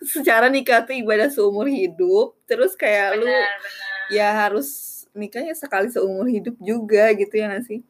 Secara 0.00 0.48
nikah 0.48 0.80
tuh 0.88 0.96
ibadah 0.96 1.28
seumur 1.28 1.68
hidup, 1.68 2.38
terus 2.48 2.72
kayak 2.72 3.20
lu 3.20 3.28
benar 3.28 3.52
benar 3.60 4.08
ya 4.08 4.28
harus 4.32 4.68
nikahnya 5.12 5.52
sekali 5.52 5.92
seumur 5.92 6.24
hidup 6.24 6.56
juga 6.62 7.12
gitu 7.12 7.34
ya 7.34 7.52
nggak 7.52 7.66
sih? 7.66 7.84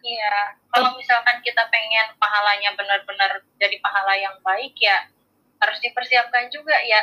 iya 0.00 0.56
kalau 0.72 0.96
misalkan 0.96 1.44
kita 1.44 1.60
pengen 1.68 2.16
pahalanya 2.16 2.72
benar-benar 2.72 3.44
jadi 3.60 3.76
pahala 3.84 4.16
yang 4.16 4.32
baik 4.40 4.72
ya 4.80 5.04
harus 5.60 5.76
dipersiapkan 5.84 6.48
juga 6.48 6.72
ya 6.80 7.00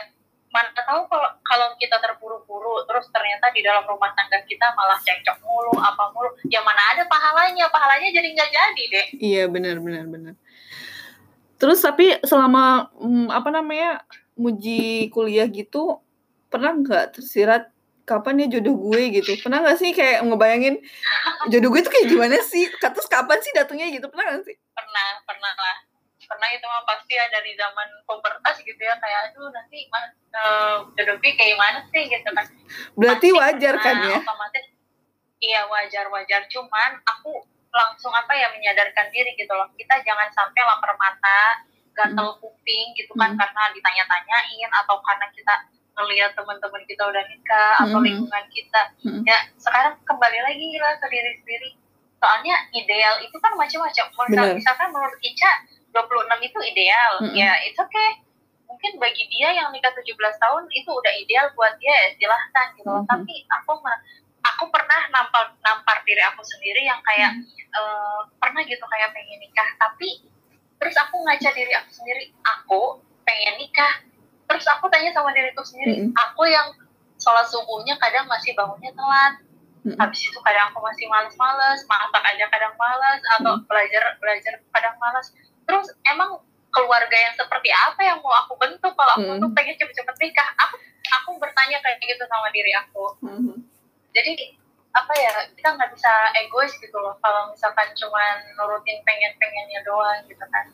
mana 0.47 0.71
tahu 0.73 1.05
kalau 1.11 1.29
kalau 1.43 1.67
kita 1.75 1.99
terburu-buru 1.99 2.87
terus 2.87 3.05
ternyata 3.11 3.51
di 3.51 3.61
dalam 3.61 3.83
rumah 3.83 4.09
tangga 4.15 4.39
kita 4.47 4.71
malah 4.73 4.97
cekcok 5.03 5.37
mulu 5.43 5.75
apa 5.75 6.03
mulu 6.15 6.31
ya 6.47 6.63
mana 6.63 6.79
ada 6.95 7.03
pahalanya 7.05 7.67
pahalanya 7.67 8.09
jadi 8.09 8.27
nggak 8.31 8.51
jadi 8.51 8.83
deh 8.87 9.07
Iya 9.17 9.43
benar 9.51 9.83
benar 9.83 10.05
benar. 10.07 10.33
Terus 11.57 11.81
tapi 11.81 12.15
selama 12.21 12.93
mm, 12.95 13.27
apa 13.33 13.49
namanya 13.49 14.05
muji 14.37 15.09
kuliah 15.09 15.49
gitu 15.49 15.99
pernah 16.47 16.77
nggak 16.77 17.17
tersirat 17.19 17.73
kapan 18.07 18.47
ya 18.47 18.57
jodoh 18.57 18.77
gue 18.77 19.19
gitu? 19.19 19.35
Pernah 19.43 19.65
nggak 19.65 19.77
sih 19.81 19.91
kayak 19.91 20.23
ngebayangin 20.23 20.79
jodoh 21.51 21.69
gue 21.75 21.81
tuh 21.83 21.91
kayak 21.91 22.07
gimana 22.07 22.37
sih? 22.45 22.69
Terus 22.79 23.09
kapan 23.09 23.41
sih 23.43 23.51
datangnya 23.51 23.89
gitu? 23.91 24.07
Pernah 24.07 24.37
nggak 24.37 24.45
sih? 24.47 24.57
pernah 24.77 25.07
pernah 25.25 25.53
lah 25.57 25.77
pernah 26.27 26.49
itu 26.51 26.63
mah 26.63 26.83
pasti 26.83 27.13
ya 27.13 27.25
dari 27.27 27.55
zaman 27.55 27.87
pubertas 28.03 28.55
gitu 28.59 28.77
ya 28.77 28.95
kayak 28.95 29.31
aduh 29.31 29.47
nanti 29.49 29.87
mas 29.87 30.11
uh, 30.33 30.83
jodoh 30.93 31.15
gue 31.17 31.31
kayak 31.33 31.55
mana 31.55 31.79
sih? 31.87 32.03
Gitu 32.05 32.29
kan. 32.29 32.45
Berarti 32.93 33.27
Pasti 33.27 33.39
wajar 33.39 33.73
kan 33.79 33.95
ya? 34.03 34.19
otomatis. 34.19 34.65
Iya 35.37 35.61
wajar 35.65 36.05
wajar 36.09 36.41
cuman 36.47 36.91
aku 37.01 37.31
langsung 37.69 38.09
apa 38.09 38.33
ya 38.33 38.49
menyadarkan 38.49 39.07
diri 39.09 39.33
gitu 39.33 39.53
loh. 39.53 39.69
Kita 39.73 40.01
jangan 40.01 40.27
sampai 40.29 40.61
lapar 40.61 40.93
mata 40.95 41.63
gatel 41.93 42.29
kuping 42.37 42.93
gitu 42.93 43.09
kan 43.15 43.33
Hmm. 43.33 43.39
karena 43.39 43.63
ditanya-tanyain 43.73 44.69
atau 44.71 45.01
karena 45.01 45.25
kita 45.31 45.53
ngelihat 45.97 46.29
teman-teman 46.37 46.85
kita 46.85 47.01
udah 47.01 47.23
nikah 47.25 47.73
atau 47.81 47.97
Hmm. 47.97 48.05
lingkungan 48.05 48.45
kita. 48.51 48.81
Hmm. 49.01 49.21
ya 49.25 49.37
sekarang 49.57 49.97
kembali 50.03 50.39
lagi 50.43 50.67
lah 50.77 50.93
ke 50.97 51.07
diri 51.09 51.31
sendiri. 51.37 51.69
Soalnya 52.17 52.55
ideal 52.71 53.21
itu 53.21 53.37
kan 53.37 53.53
macam-macam. 53.53 54.05
Misalkan 54.57 54.89
menurut 54.89 55.17
Ica 55.21 55.51
26 55.97 56.47
itu 56.47 56.59
ideal. 56.61 57.11
Mm-mm. 57.21 57.33
ya 57.33 57.57
it's 57.65 57.77
okay. 57.77 58.21
Mungkin 58.67 58.99
bagi 59.01 59.25
dia 59.31 59.49
yang 59.55 59.73
nikah 59.73 59.89
17 59.89 60.05
tahun 60.13 60.63
itu 60.69 60.89
udah 60.91 61.13
ideal 61.17 61.49
buat 61.55 61.73
dia 61.81 61.89
ya 61.89 62.07
silahkan 62.13 62.67
gitu 62.77 62.85
loh. 62.85 63.01
Mhm. 63.01 63.09
tapi 63.09 63.33
aku 63.49 63.71
aku 64.45 64.63
pernah 64.69 65.01
nampar 65.09 65.49
nampar 65.59 66.05
diri 66.05 66.21
aku 66.21 66.45
sendiri 66.45 66.85
yang 66.85 67.01
kayak 67.01 67.33
Hmm. 67.33 67.43
eh, 67.73 68.21
pernah 68.37 68.61
gitu 68.61 68.85
kayak 68.85 69.09
pengen 69.11 69.39
nikah. 69.41 69.69
Tapi 69.75 70.23
terus 70.77 70.93
aku 70.95 71.17
ngaca 71.25 71.49
diri 71.51 71.73
aku 71.73 71.89
sendiri 71.89 72.29
aku 72.45 72.81
pengen 73.23 73.57
nikah. 73.57 74.05
Terus 74.47 74.63
aku 74.69 74.87
tanya 74.87 75.11
sama 75.11 75.33
diriku 75.33 75.59
sendiri 75.59 76.07
Mm-mm. 76.07 76.13
aku 76.13 76.47
yang 76.47 76.71
sholat 77.17 77.49
subuhnya 77.49 77.97
kadang 77.97 78.29
masih 78.29 78.53
bangunnya 78.53 78.93
telat. 78.93 79.33
Habis 79.87 80.19
itu 80.27 80.39
kadang 80.43 80.67
aku 80.67 80.83
masih 80.83 81.07
males-males 81.07 81.79
masak 81.87 82.19
aja 82.19 82.45
kadang 82.51 82.75
males 82.75 83.23
atau 83.39 83.55
belajar 83.63 84.19
belajar 84.19 84.59
kadang 84.69 84.95
males 84.99 85.31
terus 85.67 85.87
emang 86.07 86.39
keluarga 86.71 87.17
yang 87.17 87.35
seperti 87.35 87.69
apa 87.69 87.99
yang 88.01 88.17
mau 88.23 88.33
aku 88.45 88.55
bentuk 88.55 88.93
kalau 88.93 89.11
aku 89.17 89.31
Mm. 89.35 89.41
tuh 89.43 89.51
pengen 89.51 89.75
cepet-cepet 89.75 90.15
nikah 90.19 90.49
aku 90.55 90.75
aku 91.07 91.29
bertanya 91.39 91.77
kayak 91.83 91.99
gitu 91.99 92.23
sama 92.27 92.47
diri 92.51 92.71
aku 92.71 93.05
Mhm. 93.23 93.55
jadi 94.11 94.31
apa 94.91 95.13
ya 95.13 95.33
kita 95.53 95.69
nggak 95.77 95.91
bisa 95.93 96.09
egois 96.41 96.73
gitu 96.73 96.97
loh 96.97 97.13
kalau 97.21 97.51
misalkan 97.53 97.91
cuman 97.93 98.41
nurutin 98.57 98.97
pengen-pengennya 99.05 99.85
doang 99.85 100.25
gitu 100.25 100.41
kan 100.41 100.65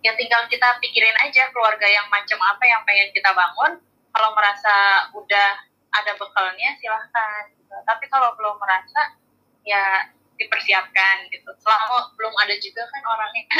ya 0.00 0.12
tinggal 0.16 0.44
kita 0.48 0.76
pikirin 0.80 1.16
aja 1.20 1.48
keluarga 1.52 1.84
yang 1.84 2.04
macam 2.08 2.38
apa 2.40 2.64
yang 2.64 2.80
pengen 2.84 3.08
kita 3.12 3.30
bangun 3.32 3.80
kalau 4.10 4.30
merasa 4.34 5.06
udah 5.12 5.50
ada 5.90 6.12
bekalnya 6.14 6.76
silahkan 6.78 7.50
gitu. 7.52 7.74
tapi 7.84 8.04
kalau 8.08 8.32
belum 8.36 8.56
merasa 8.58 9.16
ya 9.64 10.08
dipersiapkan 10.40 11.28
gitu. 11.28 11.50
Selama 11.56 11.84
belum 12.14 12.34
ada 12.34 12.54
juga 12.56 12.82
kan 12.86 13.02
orangnya. 13.06 13.44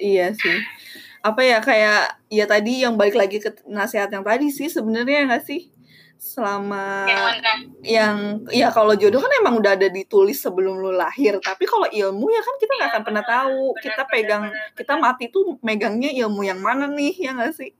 Iya 0.00 0.32
sih. 0.32 0.56
Apa 1.20 1.44
ya 1.44 1.60
kayak 1.60 2.00
ya 2.26 2.48
tadi 2.48 2.80
yang 2.80 2.96
balik 2.96 3.12
lagi 3.12 3.36
ke 3.36 3.52
nasihat 3.66 4.08
yang 4.08 4.24
tadi 4.24 4.48
sih 4.48 4.66
sebenarnya 4.66 5.28
nggak 5.28 5.44
sih? 5.44 5.68
Selama 6.16 7.04
yang 7.04 7.20
mana? 7.20 7.52
yang 7.80 8.16
ya 8.48 8.68
kalau 8.68 8.92
jodoh 8.92 9.18
kan 9.18 9.32
emang 9.36 9.56
udah 9.56 9.72
ada 9.72 9.88
ditulis 9.88 10.36
sebelum 10.36 10.76
lu 10.76 10.92
lahir 10.92 11.40
tapi 11.40 11.64
kalau 11.64 11.84
ilmu 11.84 12.28
ya 12.28 12.40
kan 12.40 12.54
kita 12.56 12.72
nggak 12.72 12.84
Iya, 12.86 12.92
akan 12.92 13.02
pernah 13.02 13.24
tahu. 13.24 13.56
benar, 13.66 13.80
kita 13.82 13.92
benar, 13.98 14.12
pegang 14.12 14.42
benar, 14.46 14.68
kita 14.72 14.92
benar. 14.94 15.04
mati 15.06 15.24
tuh 15.28 15.44
megangnya 15.60 16.10
ilmu 16.14 16.40
yang 16.42 16.60
mana 16.60 16.88
nih 16.88 17.12
ya 17.18 17.30
nggak 17.32 17.52
sih? 17.52 17.72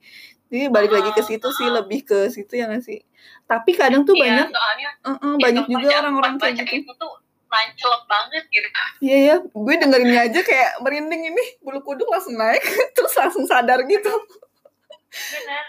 Jadi 0.51 0.67
balik 0.67 0.91
lagi 0.91 1.11
ke 1.15 1.23
situ 1.23 1.49
sih 1.55 1.69
lebih 1.69 2.01
ke 2.03 2.29
situ 2.29 2.53
ya 2.53 2.67
nggak 2.67 2.83
sih? 2.83 3.01
Tapi 3.45 3.71
kadang 3.73 4.03
tuh 4.03 4.13
Iya, 4.13 4.25
banyak 4.27 4.49
soalnya 4.51 4.91
eh, 4.99 5.11
eh, 5.15 5.35
banyak 5.39 5.65
juga 5.67 5.89
orang-orang 6.01 6.35
kayak 6.37 6.55
gitu. 6.61 6.75
itu 6.81 6.93
tuh 6.97 7.13
lancelot 7.51 8.03
banget 8.07 8.45
gitu. 8.49 8.69
Iya 9.03 9.17
ya 9.19 9.35
gue 9.43 9.75
dengerinnya 9.77 10.31
aja 10.31 10.41
kayak 10.41 10.79
merinding 10.81 11.35
ini. 11.35 11.45
Bulu 11.61 11.83
kuduk 11.83 12.07
langsung 12.07 12.39
naik 12.39 12.63
terus 12.95 13.13
langsung 13.19 13.45
sadar 13.45 13.83
gitu. 13.85 14.13
Benar. 15.11 15.67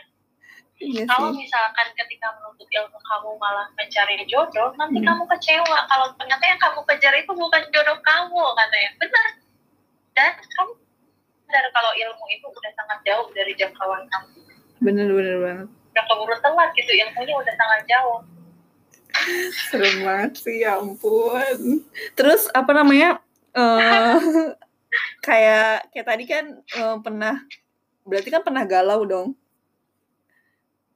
Iya 0.81 1.05
kalau 1.05 1.29
misalkan 1.29 1.87
ketika 1.93 2.33
menuntut 2.37 2.65
ilmu 2.65 2.97
kamu 2.97 3.29
malah 3.37 3.69
mencari 3.77 4.17
jodoh 4.25 4.73
nanti 4.77 4.97
Hmm. 5.01 5.07
kamu 5.09 5.23
kecewa. 5.29 5.77
Kalau 5.85 6.07
ternyata 6.17 6.43
yang 6.45 6.57
kamu 6.61 6.79
kejar 6.89 7.13
itu 7.17 7.31
bukan 7.33 7.61
jodoh 7.69 7.97
kamu 8.01 8.41
katanya. 8.57 8.89
Benar. 8.97 9.29
Dan 10.17 10.31
kamu 10.37 10.71
sadar 11.45 11.65
kalau 11.69 11.91
ilmu 11.93 12.25
itu 12.29 12.45
udah 12.45 12.71
sangat 12.77 12.97
jauh 13.05 13.27
dari 13.33 13.53
jangkauan 13.57 14.05
kamu. 14.09 14.29
Bener 14.81 15.07
bener 15.09 15.37
banget. 15.37 15.67
Udah 15.91 16.03
keburu 16.07 16.35
telat 16.39 16.69
gitu 16.73 16.91
ilmunya 16.95 17.33
udah 17.35 17.53
sangat 17.57 17.81
jauh 17.85 18.19
serem 19.69 19.95
banget 20.03 20.31
sih 20.39 20.63
ya 20.63 20.79
ampun. 20.79 21.83
Terus 22.15 22.47
apa 22.51 22.71
namanya 22.71 23.19
eh 23.51 24.17
kayak 25.25 25.91
kayak 25.91 26.07
tadi 26.07 26.23
kan 26.27 26.45
eh, 26.59 26.97
pernah 26.99 27.35
berarti 28.07 28.29
kan 28.31 28.43
pernah 28.43 28.63
galau 28.65 29.01
dong. 29.05 29.29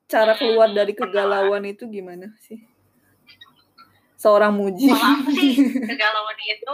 Cara 0.06 0.38
keluar 0.38 0.70
dari 0.70 0.94
kegalauan 0.94 1.66
itu 1.66 1.90
gimana 1.90 2.30
sih? 2.46 2.62
Seorang 4.22 4.54
muji. 4.54 4.90
Kalau 4.90 5.22
aku 5.22 5.30
sih 5.34 5.54
kegalauan 5.90 6.40
itu 6.46 6.74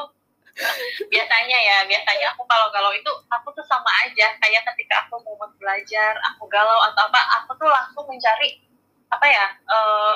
biasanya 1.07 1.57
ya 1.57 1.77
biasanya 1.87 2.35
aku 2.35 2.43
kalau 2.43 2.67
galau 2.75 2.91
itu 2.91 3.11
aku 3.31 3.49
tuh 3.55 3.65
sama 3.65 3.87
aja. 4.03 4.35
Kayak 4.39 4.67
ketika 4.73 5.07
aku 5.07 5.23
mau 5.23 5.39
belajar 5.55 6.19
aku 6.33 6.45
galau 6.51 6.79
atau 6.91 7.07
apa 7.07 7.21
aku 7.41 7.55
tuh 7.55 7.69
langsung 7.71 8.05
mencari 8.07 8.59
apa 9.11 9.25
ya 9.27 9.45
eh, 9.67 10.15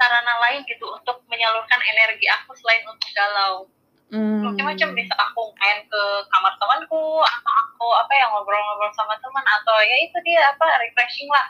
sarana 0.00 0.34
lain 0.40 0.64
gitu 0.64 0.88
untuk 0.88 1.20
menyalurkan 1.28 1.76
energi 1.84 2.24
aku 2.24 2.56
selain 2.56 2.80
untuk 2.88 3.10
galau 3.12 3.68
Hmm. 4.10 4.42
macam-macam 4.42 4.90
bisa 4.98 5.14
aku 5.14 5.54
main 5.54 5.86
ke 5.86 6.02
kamar 6.26 6.50
temanku 6.58 7.22
atau 7.22 7.52
aku 7.62 7.86
apa 7.94 8.10
ya 8.10 8.26
ngobrol-ngobrol 8.26 8.90
sama 8.90 9.14
teman 9.22 9.46
atau 9.46 9.78
ya 9.86 9.96
itu 10.02 10.18
dia 10.26 10.50
apa 10.50 10.66
refreshing 10.82 11.30
lah 11.30 11.46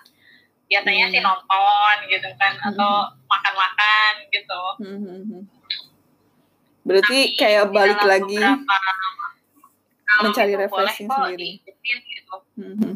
biasanya 0.69 1.09
Hmm. 1.09 1.13
sih 1.17 1.21
nonton 1.25 1.97
gitu 2.13 2.29
kan 2.37 2.53
atau 2.61 3.09
makan-makan 3.25 4.13
gitu 4.29 4.61
Hmm, 4.77 4.99
hmm, 5.01 5.21
hmm. 5.25 5.43
berarti 6.85 7.19
Tapi 7.33 7.39
kayak 7.41 7.65
balik 7.73 8.01
lagi 8.05 8.37
beberapa 8.37 8.77
mencari 10.21 10.53
itu 10.53 10.61
refreshing 10.61 11.09
sendiri. 11.09 11.51
gitu 11.65 12.37
Hmm, 12.61 12.75
hmm. 12.77 12.90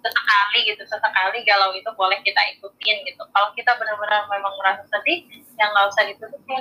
Sesekali 0.00 0.58
gitu 0.66 0.82
sesekali 0.82 1.38
galau 1.44 1.70
itu 1.72 1.86
boleh 1.94 2.18
kita 2.20 2.40
ikutin 2.56 2.96
gitu. 3.04 3.22
Kalau 3.30 3.48
kita 3.52 3.76
benar-benar 3.76 4.24
memang 4.26 4.52
merasa 4.56 4.82
sedih 4.88 5.24
yang 5.56 5.68
nggak 5.70 5.86
usah 5.88 6.04
ditutupin. 6.08 6.60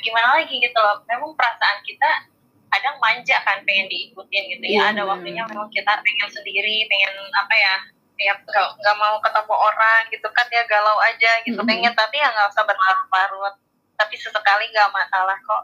Gimana 0.00 0.40
lagi 0.40 0.54
gitu 0.56 0.76
loh 0.76 1.00
memang 1.04 1.32
perasaan 1.32 1.80
kita 1.82 2.28
kadang 2.68 2.96
manja 2.98 3.36
kan 3.44 3.60
pengen 3.62 3.86
diikutin 3.86 4.42
gitu 4.50 4.64
Iya, 4.66 4.74
ya 4.74 4.82
ada 4.90 5.04
benar. 5.04 5.10
waktunya 5.14 5.42
memang 5.46 5.68
kita 5.70 5.92
pengen 5.94 6.28
sendiri 6.28 6.74
pengen 6.88 7.12
apa 7.30 7.54
ya 7.54 7.74
ya 8.14 8.32
nggak 8.34 8.66
nggak 8.78 8.96
mau 8.98 9.14
ketemu 9.20 9.54
orang 9.54 10.00
gitu 10.10 10.28
kan 10.30 10.46
ya 10.48 10.62
galau 10.66 10.96
aja 11.00 11.30
gitu. 11.42 11.56
Mhm. 11.56 11.66
pengen 11.66 11.92
tapi 11.94 12.16
ya 12.18 12.28
nggak 12.30 12.50
usah 12.50 12.62
berlarut-larut. 12.62 13.54
Tapi 13.94 14.14
sesekali 14.18 14.64
nggak 14.70 14.90
masalah 14.90 15.38
kok. 15.38 15.62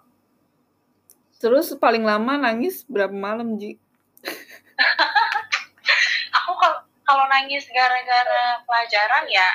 Terus 1.41 1.73
paling 1.77 2.05
lama 2.05 2.37
nangis 2.37 2.85
berapa 2.85 3.11
malam 3.11 3.57
Ji? 3.57 3.81
Aku 6.37 6.53
kalau 6.55 6.79
kalau 7.11 7.27
nangis 7.27 7.67
gara-gara 7.75 8.63
pelajaran 8.63 9.27
ya 9.27 9.49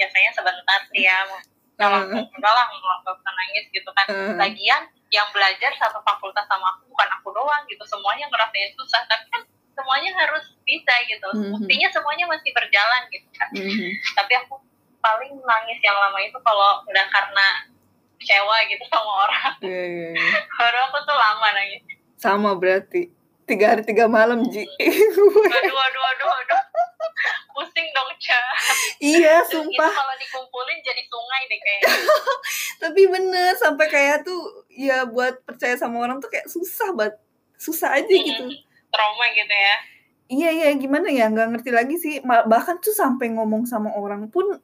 biasanya 0.00 0.32
sebentar 0.32 0.80
sih 0.88 1.04
ya. 1.04 1.28
Kalau 1.76 2.08
Eh. 2.08 2.24
enggak 2.24 2.52
lah 2.56 2.66
nggak 2.72 3.12
usah 3.12 3.32
nangis 3.36 3.68
gitu 3.68 3.90
kan. 3.92 4.06
Eh. 4.08 4.32
lagian 4.40 4.82
yang 5.12 5.28
belajar 5.28 5.68
satu 5.76 6.00
fakultas 6.00 6.48
sama 6.48 6.72
aku 6.72 6.88
bukan 6.88 7.08
aku 7.20 7.28
doang 7.36 7.62
gitu. 7.68 7.84
Semuanya 7.84 8.24
ngerasain 8.32 8.72
susah 8.80 9.04
tapi 9.04 9.28
kan 9.28 9.44
semuanya 9.76 10.08
harus 10.16 10.56
bisa 10.64 10.94
gitu. 11.04 11.28
Mhm. 11.36 11.52
buktinya 11.52 11.88
semuanya 11.92 12.24
masih 12.32 12.50
berjalan 12.56 13.02
gitu 13.12 13.28
kan. 13.36 13.48
Tapi 14.16 14.32
aku 14.40 14.56
paling 15.04 15.36
nangis 15.36 15.78
yang 15.84 15.98
lama 16.00 16.16
itu 16.16 16.38
kalau 16.40 16.80
udah 16.88 17.06
karena 17.12 17.46
kecewa 18.16 18.56
gitu 18.72 18.84
sama 18.88 19.12
orang. 19.28 19.52
Iya, 19.60 19.82
iya, 19.84 20.08
iya. 20.16 20.30
baru 20.56 20.78
aku 20.88 20.98
tuh 21.04 21.16
lama 21.18 21.48
nangis. 21.52 21.82
Sama 22.16 22.54
berarti 22.56 23.10
tiga 23.46 23.74
hari 23.74 23.82
tiga 23.82 24.06
malam 24.06 24.42
Ji. 24.48 24.64
Aduh 24.64 25.78
aduh 25.78 26.04
aduh 26.14 26.30
aduh. 26.30 26.62
Pusing 27.52 27.88
dong 27.92 28.10
Ca. 28.16 28.40
Iya 29.02 29.44
sumpah. 29.46 29.92
kalau 29.92 30.14
dikumpulin 30.16 30.78
jadi 30.80 31.02
sungai 31.06 31.42
deh 31.50 31.60
kayaknya. 31.60 31.92
Tapi 32.82 33.02
bener 33.10 33.52
sampai 33.58 33.86
kayak 33.90 34.24
tuh 34.24 34.66
ya 34.72 35.04
buat 35.04 35.42
percaya 35.44 35.76
sama 35.76 36.00
orang 36.00 36.18
tuh 36.22 36.30
kayak 36.32 36.48
susah 36.48 36.94
banget. 36.96 37.18
Susah 37.60 37.94
aja 37.98 38.08
gitu. 38.08 38.48
trauma 38.92 39.26
gitu 39.34 39.54
ya. 39.54 39.76
Iya 40.32 40.48
iya. 40.50 40.68
Gimana 40.78 41.12
ya? 41.12 41.28
Nggak 41.28 41.48
ngerti 41.58 41.70
lagi 41.70 41.96
sih. 42.00 42.14
Bahkan 42.24 42.80
tuh 42.80 42.94
sampai 42.94 43.30
ngomong 43.36 43.68
sama 43.68 43.92
orang 43.92 44.32
pun 44.32 44.58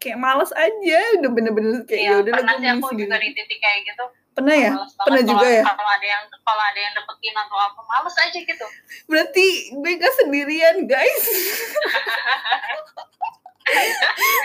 kayak 0.00 0.16
males 0.16 0.48
aja 0.50 0.98
udah 1.20 1.30
bener-bener 1.30 1.84
kayak 1.84 2.00
ya 2.00 2.08
Iya, 2.08 2.14
udah 2.18 2.32
pernah 2.34 2.56
sih 2.56 2.66
aku 2.66 2.86
sendiri 2.88 3.04
juga 3.04 3.16
di 3.20 3.28
titik 3.30 3.58
kayak 3.60 3.78
gitu. 3.84 4.04
Pernah 4.30 4.56
ya? 4.56 4.72
Pernah 4.96 5.20
kalau- 5.20 5.28
juga 5.28 5.46
ya? 5.46 5.62
kalau 5.62 5.84
ada 5.86 6.06
yang 6.06 6.22
kalau 6.40 6.62
ada 6.64 6.80
yang 6.80 6.92
deketin 6.94 7.36
atau 7.36 7.56
apa 7.58 7.80
males 7.84 8.16
aja 8.16 8.38
gitu. 8.40 8.66
Berarti 9.04 9.46
gue 9.70 9.92
gak 9.94 10.14
sendirian 10.16 10.76
guys. 10.84 11.24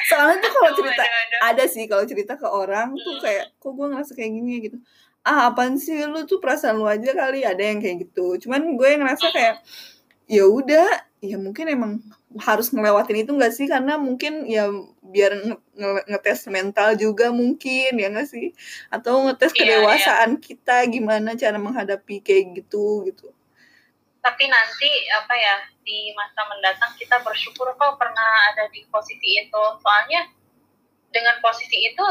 Soalnya 0.05 0.37
tuh 0.37 0.51
kalau 0.51 0.71
cerita 0.75 1.01
Aduh, 1.01 1.17
aduh, 1.17 1.39
ada 1.41 1.63
sih 1.65 1.83
kalau 1.87 2.03
cerita 2.05 2.33
ke 2.35 2.45
orang 2.45 2.93
tuh 2.93 3.15
kayak 3.17 3.55
kok 3.57 3.71
gue 3.71 3.87
ngerasa 3.87 4.11
kayak 4.13 4.31
gini 4.31 4.49
ya? 4.51 4.59
gitu. 4.69 4.77
Ah 5.21 5.49
apaan 5.49 5.79
sih? 5.79 5.97
Lu 6.03 6.27
tuh 6.27 6.37
perasaan 6.37 6.77
lu 6.77 6.85
aja 6.85 7.09
kali 7.09 7.41
ada 7.41 7.57
yang 7.57 7.81
kayak 7.81 8.05
gitu. 8.05 8.37
Cuman 8.37 8.75
gue 8.75 8.89
ngerasa 8.91 9.31
kayak 9.31 9.55
ya 10.25 10.43
udah 10.43 10.89
ya 11.21 11.37
mungkin 11.37 11.65
emang 11.67 11.91
harus 12.36 12.67
ngelewatin 12.71 13.24
itu 13.24 13.32
nggak 13.32 13.54
sih? 13.56 13.65
Karena 13.67 13.95
mungkin 13.95 14.43
ya 14.43 14.67
biar 15.00 15.32
nge- 15.39 15.63
nge- 15.76 16.06
ngetes 16.12 16.48
mental 16.52 17.00
juga 17.00 17.32
mungkin 17.32 17.95
ya 17.95 18.08
nggak 18.12 18.28
sih? 18.28 18.52
Atau 18.91 19.24
ngetes 19.24 19.56
Iya, 19.56 19.60
kedewasaan 19.80 20.32
kita 20.43 20.84
gimana 20.91 21.39
cara 21.39 21.56
menghadapi 21.56 22.19
kayak 22.19 22.60
gitu 22.60 23.08
gitu. 23.08 23.32
Tapi 24.19 24.43
nanti 24.50 24.89
apa 25.15 25.34
ya 25.38 25.56
di 25.86 26.12
masa 26.17 26.43
mendatang 26.50 26.91
kita 26.98 27.21
bersyukur 27.21 27.71
kok 27.78 27.95
pernah 27.95 28.30
ada 28.52 28.67
di 28.74 28.84
posisi 28.89 29.39
itu. 29.39 29.63
Soalnya 29.80 30.28
dengan 31.13 31.39
posisi 31.39 31.78
itu 31.88 32.06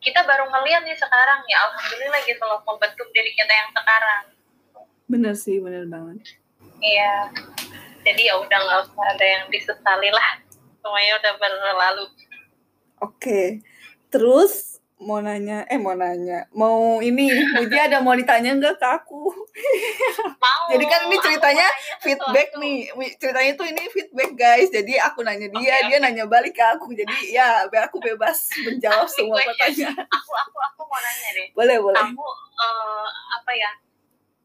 kita 0.00 0.22
baru 0.22 0.46
ngeliat 0.46 0.86
nih 0.86 0.96
sekarang 0.96 1.42
ya 1.50 1.66
alhamdulillah 1.66 2.22
gitu 2.24 2.44
loh 2.46 2.62
membentuk 2.62 3.08
diri 3.10 3.34
kita 3.34 3.52
yang 3.52 3.70
sekarang. 3.74 4.22
Bener 5.10 5.34
sih 5.34 5.58
bener 5.58 5.84
banget. 5.90 6.38
Iya 6.78 7.32
jadi 8.06 8.22
ya 8.24 8.34
udah 8.38 8.58
nggak 8.58 8.80
usah 8.86 9.04
ada 9.10 9.26
yang 9.26 9.44
disesali 9.50 10.08
lah 10.08 10.28
semuanya 10.78 11.12
udah 11.18 11.32
berlalu 11.36 12.06
Oke, 12.96 13.60
terus 14.08 14.80
mau 14.96 15.20
nanya, 15.20 15.68
eh 15.68 15.76
mau 15.76 15.92
nanya, 15.92 16.48
mau 16.50 16.96
ini, 16.98 17.28
Muji 17.52 17.76
ada 17.76 18.00
mau 18.00 18.16
ditanya 18.16 18.56
nggak 18.56 18.80
ke 18.80 18.88
aku? 18.88 19.28
mau 20.40 20.62
Jadi 20.72 20.84
kan 20.88 21.04
ini 21.04 21.20
ceritanya 21.20 21.68
Feedback 22.00 22.48
sesuatu. 22.48 22.62
nih, 22.64 22.76
ceritanya 23.20 23.52
tuh 23.52 23.68
ini 23.68 23.84
feedback 23.92 24.32
guys. 24.32 24.72
Jadi 24.72 24.96
aku 24.96 25.20
nanya 25.20 25.52
dia, 25.52 25.76
Oke, 25.76 25.86
dia 25.86 25.98
oke. 26.00 26.04
nanya 26.08 26.24
balik 26.24 26.56
ke 26.56 26.64
aku. 26.64 26.96
Jadi 26.96 27.36
ya 27.36 27.68
biar 27.68 27.92
aku 27.92 28.00
bebas 28.00 28.48
menjawab 28.64 29.04
semua 29.12 29.44
pertanyaan. 29.44 29.92
aku 30.16 30.32
aku 30.32 30.56
aku 30.64 30.82
mau 30.82 30.96
nanya 30.96 31.28
deh 31.36 31.46
Boleh 31.52 31.76
boleh. 31.76 32.00
kamu 32.00 32.24
eh, 32.56 33.06
apa 33.36 33.52
ya 33.52 33.70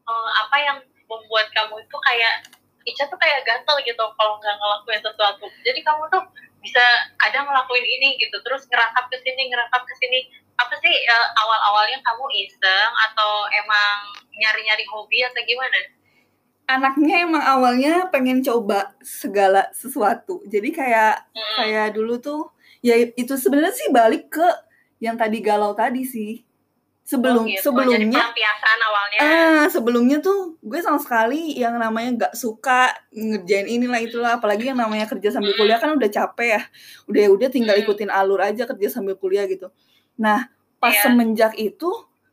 eh, 0.04 0.30
apa 0.44 0.56
yang 0.60 0.76
membuat 1.08 1.48
kamu 1.48 1.80
itu 1.80 1.96
kayak 2.04 2.34
Ica 2.82 3.06
tuh 3.06 3.18
kayak 3.18 3.46
gatel 3.46 3.76
gitu 3.86 4.04
kalau 4.18 4.38
nggak 4.38 4.56
ngelakuin 4.58 5.00
sesuatu 5.02 5.46
jadi 5.62 5.80
kamu 5.82 6.02
tuh 6.10 6.22
bisa 6.62 6.84
ada 7.18 7.42
ngelakuin 7.42 7.82
ini 7.82 8.18
gitu 8.22 8.38
terus 8.46 8.66
ngerangkap 8.70 9.10
ke 9.10 9.18
sini 9.22 9.50
ngerangkap 9.50 9.82
ke 9.82 9.94
sini 9.98 10.30
apa 10.54 10.74
sih 10.78 10.94
eh, 10.94 11.26
awal-awalnya 11.42 11.98
kamu 12.04 12.24
iseng 12.46 12.92
atau 13.10 13.50
emang 13.50 13.96
nyari-nyari 14.36 14.84
hobi 14.88 15.24
atau 15.24 15.42
gimana? 15.42 15.78
Anaknya 16.70 17.26
emang 17.26 17.42
awalnya 17.42 18.06
pengen 18.08 18.40
coba 18.40 18.94
segala 19.02 19.68
sesuatu. 19.74 20.40
Jadi 20.46 20.70
kayak 20.70 21.26
Hmm. 21.34 21.56
kayak 21.58 21.98
dulu 21.98 22.22
tuh 22.22 22.54
ya 22.80 22.94
itu 22.96 23.34
sebenarnya 23.34 23.74
sih 23.74 23.88
balik 23.90 24.30
ke 24.30 24.48
yang 25.02 25.18
tadi 25.18 25.42
galau 25.42 25.74
tadi 25.74 26.06
sih. 26.06 26.46
Sebelum 27.02 27.44
Oh, 27.44 27.50
gitu. 27.50 27.74
Sebelumnya 27.74 28.22
awalnya. 28.86 29.18
Ah, 29.20 29.64
sebelumnya 29.66 30.18
tuh 30.22 30.54
gue 30.62 30.78
sama 30.78 31.02
sekali 31.02 31.58
yang 31.58 31.74
namanya 31.76 32.10
nggak 32.14 32.34
suka 32.38 32.94
ngerjain 33.10 33.66
inilah 33.66 34.00
itulah, 34.00 34.30
apalagi 34.38 34.70
yang 34.70 34.78
namanya 34.78 35.10
kerja 35.10 35.34
sambil 35.34 35.52
kuliah 35.58 35.82
kan 35.82 35.98
udah 35.98 36.08
capek 36.08 36.48
ya. 36.58 36.62
Udah 37.10 37.24
udah 37.34 37.48
tinggal 37.50 37.74
ikutin 37.74 38.08
alur 38.08 38.38
aja 38.38 38.64
kerja 38.70 38.88
sambil 38.88 39.18
kuliah 39.18 39.44
gitu. 39.50 39.68
Nah, 40.14 40.46
pas 40.78 40.94
Iya. 40.94 41.10
semenjak 41.10 41.58
itu 41.58 41.90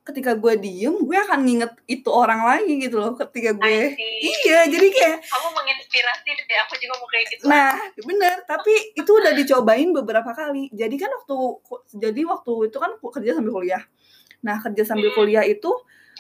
ketika 0.10 0.34
gue 0.34 0.54
diem, 0.58 0.96
gue 1.06 1.18
akan 1.22 1.46
nginget 1.46 1.72
itu 1.86 2.10
orang 2.10 2.42
lagi 2.42 2.82
gitu 2.82 2.98
loh 2.98 3.14
ketika 3.14 3.54
gue. 3.54 3.94
Iya, 4.26 4.66
jadi 4.66 4.88
kayak 4.90 5.18
Kamu 5.22 5.48
menginspirasi 5.54 6.30
deh, 6.34 6.58
aku 6.66 6.74
juga 6.82 6.94
mau 6.98 7.08
kayak 7.10 7.26
gitu. 7.30 7.44
Nah, 7.46 7.78
bener. 7.94 8.36
Tapi 8.50 8.74
itu 8.98 9.12
udah 9.14 9.38
dicobain 9.38 9.90
beberapa 9.94 10.34
kali. 10.34 10.74
Jadi 10.74 10.96
kan 10.98 11.14
waktu 11.14 11.38
jadi 12.02 12.22
waktu 12.26 12.74
itu 12.74 12.78
kan 12.82 12.92
kerja 12.98 13.38
sambil 13.38 13.54
kuliah. 13.54 13.86
Nah, 14.40 14.58
kerja 14.58 14.84
sambil 14.86 15.10
Hmm. 15.10 15.18
kuliah 15.18 15.44
itu 15.44 15.72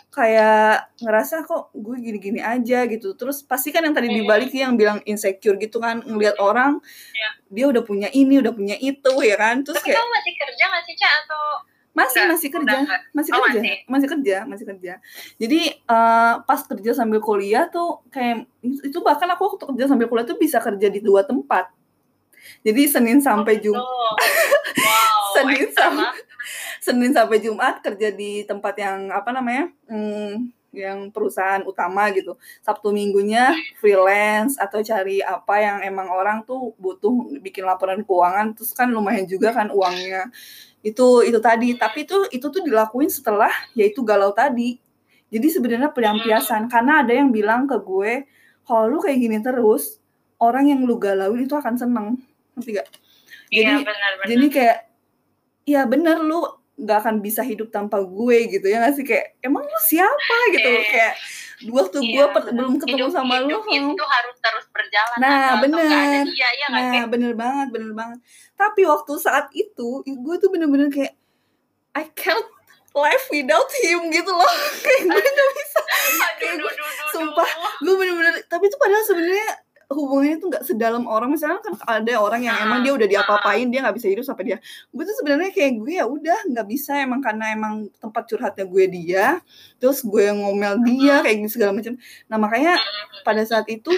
kayak 0.10 0.89
ngerasa 0.97 1.43
kok 1.43 1.69
gue 1.71 1.95
gini-gini 1.95 2.41
aja 2.41 2.84
gitu 2.84 3.13
terus 3.13 3.39
pasti 3.41 3.69
kan 3.69 3.79
yang 3.79 3.93
tadi 3.93 4.10
dibalik 4.10 4.49
yang 4.49 4.73
bilang 4.73 4.97
insecure 5.03 5.53
gitu 5.55 5.77
kan 5.77 6.01
ngelihat 6.01 6.34
orang 6.38 6.82
Iya. 7.10 7.29
dia 7.47 7.65
udah 7.67 7.84
punya 7.84 8.10
ini 8.10 8.38
udah 8.38 8.49
punya 8.49 8.73
itu 8.75 9.13
ya 9.21 9.36
kan 9.36 9.62
terus 9.62 9.77
Tapi 9.77 9.86
kayak 9.88 10.01
kamu 10.01 10.10
masih 10.12 10.34
kerja 10.36 10.63
nggak 10.65 10.84
sih, 10.84 10.95
Cak? 10.95 11.13
Atau 11.23 11.43
masih 11.91 12.15
Udah, 12.15 12.27
masih 12.27 12.49
kerja 12.49 12.73
udah 12.73 12.82
masih 13.12 13.32
Oh, 13.32 13.38
kerja 13.39 13.60
masih. 13.60 13.75
masih 13.86 14.08
kerja 14.10 14.38
masih 14.45 14.65
kerja 14.67 14.93
jadi 15.36 15.60
eh, 15.77 16.34
pas 16.41 16.62
kerja 16.63 16.91
sambil 16.95 17.19
kuliah 17.19 17.65
tuh 17.67 17.89
kayak 18.08 18.49
itu 18.62 18.97
bahkan 18.99 19.27
aku 19.27 19.45
waktu 19.47 19.65
kerja 19.67 19.86
sambil 19.88 20.08
kuliah 20.08 20.23
tuh 20.23 20.38
bisa 20.38 20.58
kerja 20.58 20.88
di 20.88 20.99
dua 20.99 21.21
tempat 21.21 21.69
jadi 22.60 22.82
senin 22.88 23.19
sampai 23.19 23.58
Oh, 23.58 23.63
jum 23.63 23.75
gitu. 23.75 23.86
Wow, 24.79 25.18
Senin 25.33 25.57
ekstra 25.65 25.83
sama- 25.87 26.13
senin 26.85 27.11
sampai 27.11 27.37
jumat 27.39 27.79
kerja 27.79 28.09
di 28.09 28.43
tempat 28.43 28.75
yang 28.75 29.09
apa 29.09 29.29
namanya 29.29 29.69
hmm, 29.85 30.49
yang 30.69 31.09
perusahaan 31.09 31.61
utama 31.63 32.07
gitu. 32.09 32.37
Sabtu 32.61 32.89
minggunya 32.89 33.49
freelance 33.77 34.55
atau 34.55 34.79
cari 34.79 35.17
apa 35.19 35.55
yang 35.57 35.77
emang 35.81 36.07
orang 36.07 36.41
tuh 36.43 36.77
butuh 36.77 37.09
bikin 37.39 37.65
laporan 37.65 38.01
keuangan 38.01 38.53
terus 38.53 38.71
kan 38.71 38.87
lumayan 38.87 39.25
juga 39.25 39.49
kan 39.49 39.69
uangnya. 39.69 40.29
Itu 40.79 41.21
itu 41.21 41.37
tadi. 41.39 41.73
Tapi 41.73 42.05
itu 42.05 42.29
itu 42.29 42.47
tuh 42.47 42.61
dilakuin 42.61 43.09
setelah 43.09 43.49
yaitu 43.73 44.05
galau 44.05 44.29
tadi. 44.31 44.77
Jadi 45.29 45.47
sebenarnya 45.49 45.89
pelampiasan. 45.89 46.69
Karena 46.69 47.01
ada 47.01 47.13
yang 47.13 47.29
bilang 47.29 47.65
ke 47.65 47.77
gue 47.77 48.25
kalau 48.63 48.85
lu 48.87 48.97
kayak 49.01 49.17
gini 49.17 49.37
terus 49.41 49.97
orang 50.37 50.69
yang 50.69 50.85
lu 50.85 50.95
galauin 50.95 51.43
itu 51.43 51.57
akan 51.57 51.75
seneng. 51.75 52.07
Ngerti 52.53 52.77
gak 52.77 52.87
Iya, 53.49 53.65
jadi 53.65 53.73
benar-benar. 53.81 54.27
jadi 54.29 54.47
kayak 54.53 54.77
ya 55.69 55.86
bener 55.86 56.17
lu 56.19 56.41
nggak 56.75 56.97
akan 56.97 57.15
bisa 57.19 57.43
hidup 57.43 57.69
tanpa 57.69 57.99
gue 57.99 58.38
gitu 58.49 58.63
ya 58.63 58.79
nggak 58.79 58.95
sih 58.95 59.03
kayak 59.03 59.36
emang 59.39 59.62
lu 59.62 59.79
siapa 59.84 60.38
gitu 60.49 60.63
Iya. 60.65 60.82
kayak 60.86 61.13
waktu 61.69 61.97
Iya, 61.99 62.08
gue 62.10 62.25
per- 62.32 62.49
belum 62.49 62.73
ketemu 62.79 62.97
hidup, 63.03 63.12
sama 63.12 63.34
lu 63.38 63.51
hidup 63.51 63.63
hmm. 63.67 63.91
itu 63.91 64.05
harus 64.08 64.36
terus 64.39 64.65
berjalan 64.69 65.17
Nah, 65.19 65.60
bener. 65.60 66.23
dia 66.25 66.49
ya 66.55 66.67
nah 66.69 66.82
sih? 66.89 67.03
bener 67.05 67.34
banget 67.36 67.67
bener 67.69 67.91
banget 67.91 68.19
tapi 68.55 68.82
waktu 68.84 69.12
saat 69.17 69.51
itu 69.51 69.88
gue 70.01 70.36
tuh 70.38 70.49
bener-bener 70.49 70.88
kayak 70.88 71.13
I 71.91 72.08
can't 72.13 72.47
live 72.89 73.25
without 73.27 73.69
him 73.77 74.08
gitu 74.08 74.32
loh 74.32 74.47
kayak 74.86 75.03
gue 75.05 75.19
nggak 75.21 75.49
bisa 75.53 75.82
kayak 76.39 76.55
gue- 76.58 76.77
sumpah. 77.12 77.49
gue 77.77 77.93
bener-bener 77.93 78.39
tapi 78.45 78.65
itu 78.65 78.77
padahal 78.77 79.03
sebenarnya 79.03 79.49
hubungannya 79.89 80.38
tuh 80.38 80.47
nggak 80.54 80.65
sedalam 80.69 81.10
orang. 81.10 81.34
Misalnya 81.34 81.65
kan 81.65 81.73
ada 81.82 82.13
orang 82.21 82.45
yang 82.45 82.56
emang 82.62 82.86
dia 82.86 82.93
udah 82.93 83.10
diapa-apain 83.10 83.65
dia 83.73 83.82
nggak 83.82 83.97
bisa 83.97 84.08
hidup 84.08 84.21
sampai 84.21 84.54
dia. 84.54 84.58
Gue 84.93 85.04
tuh 85.04 85.17
sebenarnya 85.17 85.49
kayak 85.49 85.71
gue 85.82 85.93
ya 85.97 86.06
udah 86.06 86.39
nggak 86.45 86.67
bisa. 86.69 87.02
Emang 87.02 87.19
karena 87.25 87.49
emang 87.49 87.89
tempat 87.97 88.30
curhatnya 88.30 88.65
gue 88.69 88.86
dia 88.86 89.25
terus 89.82 90.06
gue 90.06 90.30
ngomel 90.30 90.78
dia 90.86 91.25
kayak 91.25 91.36
gitu 91.41 91.58
segala 91.58 91.73
macam. 91.73 91.97
Nah 92.30 92.38
makanya 92.38 92.73
pada 93.25 93.41
saat 93.41 93.65
itu 93.65 93.89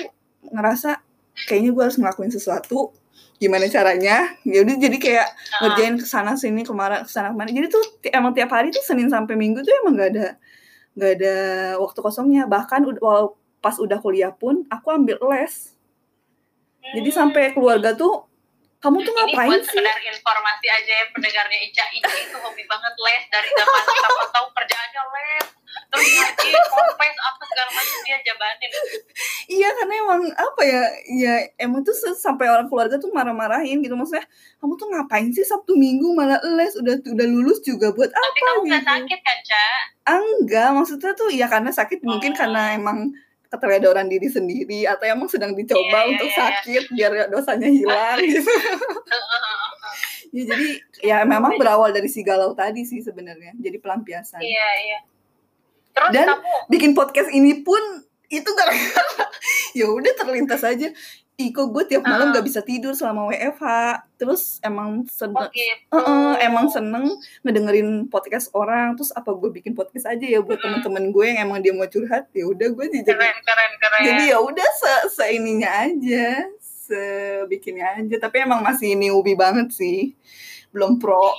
ngerasa 0.47 1.03
kayaknya 1.51 1.71
gue 1.75 1.83
harus 1.83 1.97
ngelakuin 1.99 2.31
sesuatu. 2.31 2.95
Gimana 3.41 3.67
caranya? 3.67 4.31
Ya 4.47 4.63
udah 4.63 4.75
jadi 4.79 4.97
kayak 5.01 5.27
Ah, 5.27 5.59
ngerjain 5.75 5.99
ke 5.99 6.05
sana 6.07 6.39
sini 6.39 6.63
ke 6.63 6.71
mana 6.71 7.03
ke 7.03 7.11
sana 7.11 7.33
ke 7.33 7.37
mana 7.37 7.49
jadi 7.51 7.67
tuh 7.67 7.83
emang 8.13 8.31
tiap 8.31 8.53
hari 8.53 8.71
tuh 8.71 8.81
senin 8.85 9.11
sampai 9.11 9.35
minggu 9.35 9.59
tuh 9.65 9.73
emang 9.83 9.99
nggak 9.99 10.09
ada 10.15 10.27
nggak 10.95 11.11
ada 11.19 11.35
waktu 11.83 11.99
kosongnya. 11.99 12.47
Bahkan 12.47 12.87
walau 13.03 13.35
pas 13.61 13.75
udah 13.77 13.99
kuliah 14.01 14.31
pun 14.33 14.65
aku 14.71 14.87
ambil 14.89 15.19
les 15.35 15.80
jadi 16.81 17.09
sampai 17.13 17.53
keluarga 17.53 17.93
tuh 17.93 18.25
kamu 18.81 18.97
tuh 19.05 19.13
ini 19.13 19.17
ngapain 19.37 19.49
buat 19.53 19.61
sih? 19.61 19.77
sekedar 19.77 19.99
informasi 20.01 20.65
aja 20.65 20.91
ya 20.91 21.05
pendengarnya 21.13 21.59
Ica. 21.69 21.85
Ica 21.93 22.09
itu 22.17 22.37
hobi 22.41 22.65
banget 22.65 22.93
les 22.97 23.23
dari 23.29 23.49
zaman 23.53 23.81
kita 23.85 24.09
tahu 24.33 24.47
kerjaannya 24.57 25.01
les. 25.13 25.47
Terus 25.91 26.07
ngaji 26.17 26.49
kompes 26.65 27.15
apa 27.21 27.41
segala 27.45 27.69
macam 27.77 27.97
dia 28.01 28.17
jabanin. 28.25 28.71
Iya 29.45 29.69
karena 29.77 29.93
emang 30.01 30.21
apa 30.33 30.61
ya 30.65 30.81
ya 31.13 31.33
emang 31.61 31.85
tuh 31.85 31.93
sampai 32.17 32.49
orang 32.49 32.65
keluarga 32.73 32.97
tuh 32.97 33.13
marah-marahin 33.13 33.85
gitu. 33.85 33.93
Maksudnya 33.93 34.25
kamu 34.57 34.73
tuh 34.73 34.87
ngapain 34.89 35.29
sih 35.29 35.45
sabtu 35.45 35.77
minggu 35.77 36.17
malah 36.17 36.41
les? 36.57 36.73
Udah 36.73 36.97
udah 37.05 37.27
lulus 37.29 37.61
juga 37.61 37.93
buat 37.93 38.09
tapi 38.09 38.17
apa 38.17 38.49
kamu 38.49 38.61
nggak 38.65 38.81
gitu? 38.81 38.89
sakit 38.97 39.19
kan 39.21 39.37
Ca? 39.45 39.65
enggak. 40.09 40.67
Maksudnya 40.73 41.11
tuh 41.13 41.29
ya 41.29 41.45
karena 41.45 41.69
sakit 41.69 42.01
mungkin 42.01 42.33
Oh. 42.33 42.37
karena 42.41 42.73
emang 42.73 43.13
keteledoran 43.51 44.07
diri 44.07 44.31
sendiri 44.31 44.87
atau 44.87 45.03
emang 45.03 45.27
sedang 45.27 45.51
dicoba 45.51 46.07
iya, 46.07 46.09
untuk 46.15 46.29
iya. 46.31 46.37
sakit 46.39 46.83
biar 46.95 47.11
dosanya 47.27 47.67
hilang 47.67 48.17
gitu. 48.23 48.47
Ya 50.31 50.47
jadi 50.47 50.67
ya 51.03 51.17
memang 51.27 51.59
berawal 51.59 51.91
dari 51.91 52.07
si 52.07 52.23
galau 52.23 52.55
tadi 52.55 52.87
sih 52.87 53.03
sebenarnya 53.03 53.51
jadi 53.59 53.75
pelampiasan. 53.83 54.39
Iya 54.39 54.69
iya. 54.87 54.99
Terus 55.91 56.11
Dan- 56.15 56.29
kamu? 56.39 56.55
bikin 56.71 56.91
podcast 56.95 57.27
ini 57.35 57.59
pun 57.67 58.07
itu 58.31 58.47
gara-gara 58.55 59.27
ya 59.77 59.91
udah 59.91 60.13
terlintas 60.15 60.63
aja 60.63 60.87
Iko 61.43 61.67
gue 61.67 61.83
tiap 61.85 62.03
malam 62.03 62.29
Ah. 62.29 62.31
nggak 62.31 62.45
bisa 62.45 62.61
tidur 62.61 62.93
selama 62.93 63.25
WFH 63.27 63.65
terus 64.15 64.61
emang 64.61 65.01
oh 65.01 65.09
seneng 65.09 65.49
gitu 65.49 65.89
Heeh, 65.91 66.33
emang 66.43 66.67
seneng 66.67 67.09
ngedengerin 67.41 67.89
podcast 68.05 68.51
orang. 68.51 68.93
Terus 68.93 69.09
apa 69.11 69.31
gue 69.31 69.49
bikin 69.49 69.73
podcast 69.73 70.05
aja 70.05 70.21
ya 70.21 70.37
buat 70.39 70.55
Hmm. 70.55 70.77
teman-teman 70.77 71.09
gue 71.09 71.25
yang 71.25 71.39
emang 71.43 71.59
dia 71.59 71.71
mau 71.71 71.85
curhat? 71.85 72.29
Ya 72.31 72.45
udah 72.45 72.67
gue 72.67 72.85
jadi 72.87 73.07
keren 73.07 73.37
keren 73.41 73.71
keren. 73.75 74.01
Jadi 74.03 74.23
ya 74.27 74.37
udah 74.37 74.69
se 74.71 74.93
seininya 75.11 75.69
aja 75.81 76.45
sebikinnya 76.61 77.97
aja. 77.97 78.15
Tapi 78.19 78.37
emang 78.41 78.61
masih 78.61 78.93
newbie 78.93 79.33
banget 79.33 79.71
sih. 79.71 80.13
Belum 80.69 80.95
pro. 80.95 81.33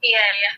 Iya 0.00 0.24
iya. 0.32 0.52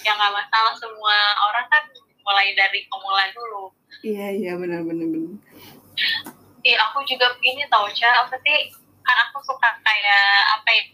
Ya 0.00 0.12
nggak 0.12 0.32
masalah 0.32 0.74
semua 0.74 1.16
orang 1.44 1.66
kan 1.66 1.84
mulai 2.20 2.52
dari 2.52 2.84
pemula 2.84 3.24
dulu. 3.30 3.64
Iya 4.00 4.26
iya 4.32 4.52
benar 4.54 4.82
benar 4.82 5.06
benar 5.06 6.37
Iya, 6.60 6.76
aku 6.90 7.06
juga 7.06 7.26
ini 7.40 7.62
tau, 7.70 7.86
Ca. 7.88 8.26
Apa 8.26 8.34
sih, 8.42 8.58
kan 9.02 9.16
aku 9.28 9.38
suka 9.42 9.68
kayak, 9.80 10.26
apa 10.58 10.68
ya, 10.70 10.84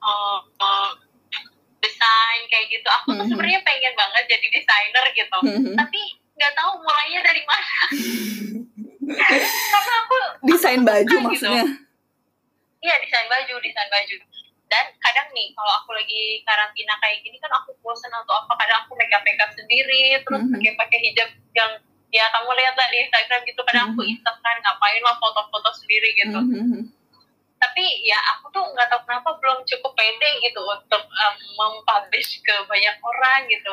eh, 0.00 0.38
eh, 0.40 0.90
desain 1.80 2.42
kayak 2.48 2.66
gitu. 2.72 2.88
Aku 2.88 3.12
tuh 3.12 3.24
Mhm. 3.24 3.30
sebenarnya 3.30 3.60
pengen 3.60 3.94
banget 3.94 4.24
jadi 4.26 4.46
desainer 4.48 5.04
gitu. 5.12 5.38
Mhm. 5.44 5.76
Tapi 5.76 6.00
nggak 6.34 6.52
tahu 6.56 6.70
mulainya 6.80 7.20
dari 7.22 7.42
mana. 7.44 7.78
Karena 9.72 9.94
aku, 10.00 10.16
desain 10.48 10.80
baju 10.80 11.04
Gitu. 11.04 11.20
maksudnya 11.20 11.64
iya 12.80 12.94
desain 13.00 13.28
baju, 13.28 13.54
desain 13.60 13.88
baju. 13.88 14.16
Dan 14.64 14.84
kadang 14.98 15.28
nih, 15.32 15.52
kalau 15.52 15.72
aku 15.78 15.92
lagi 15.92 16.40
karantina 16.42 16.96
kayak 16.98 17.20
gini 17.20 17.36
kan 17.36 17.52
aku 17.52 17.76
bosan 17.80 18.08
atau 18.10 18.34
apa, 18.34 18.52
kadang 18.56 18.80
aku 18.84 18.96
makeup-makeup 18.96 19.52
sendiri, 19.52 20.18
terus 20.20 20.40
Mhm. 20.42 20.52
pakai 20.56 20.72
pakai 20.76 20.98
hijab 21.00 21.28
yang 21.52 21.72
ya 22.14 22.30
kamu 22.30 22.50
lihat 22.54 22.74
lah 22.74 22.86
di 22.88 22.98
Instagram 23.00 23.40
gitu 23.42 23.60
kadang 23.64 23.90
aku 23.90 24.00
Mhm. 24.00 24.12
iseng 24.14 24.38
kan 24.38 24.56
ngapain 24.56 25.02
lah 25.02 25.18
foto-foto 25.18 25.70
sendiri 25.74 26.14
gitu 26.14 26.38
Mhm. 26.38 26.80
tapi 27.56 27.84
ya 28.02 28.14
aku 28.32 28.48
tuh 28.50 28.62
nggak 28.62 28.86
tahu 28.86 29.00
kenapa 29.02 29.34
belum 29.34 29.58
cukup 29.64 29.92
pede 29.92 30.30
gitu 30.40 30.60
untuk 30.62 31.02
um, 31.02 31.34
mempublish 31.54 32.38
ke 32.38 32.54
banyak 32.64 32.96
orang 33.00 33.40
gitu. 33.46 33.72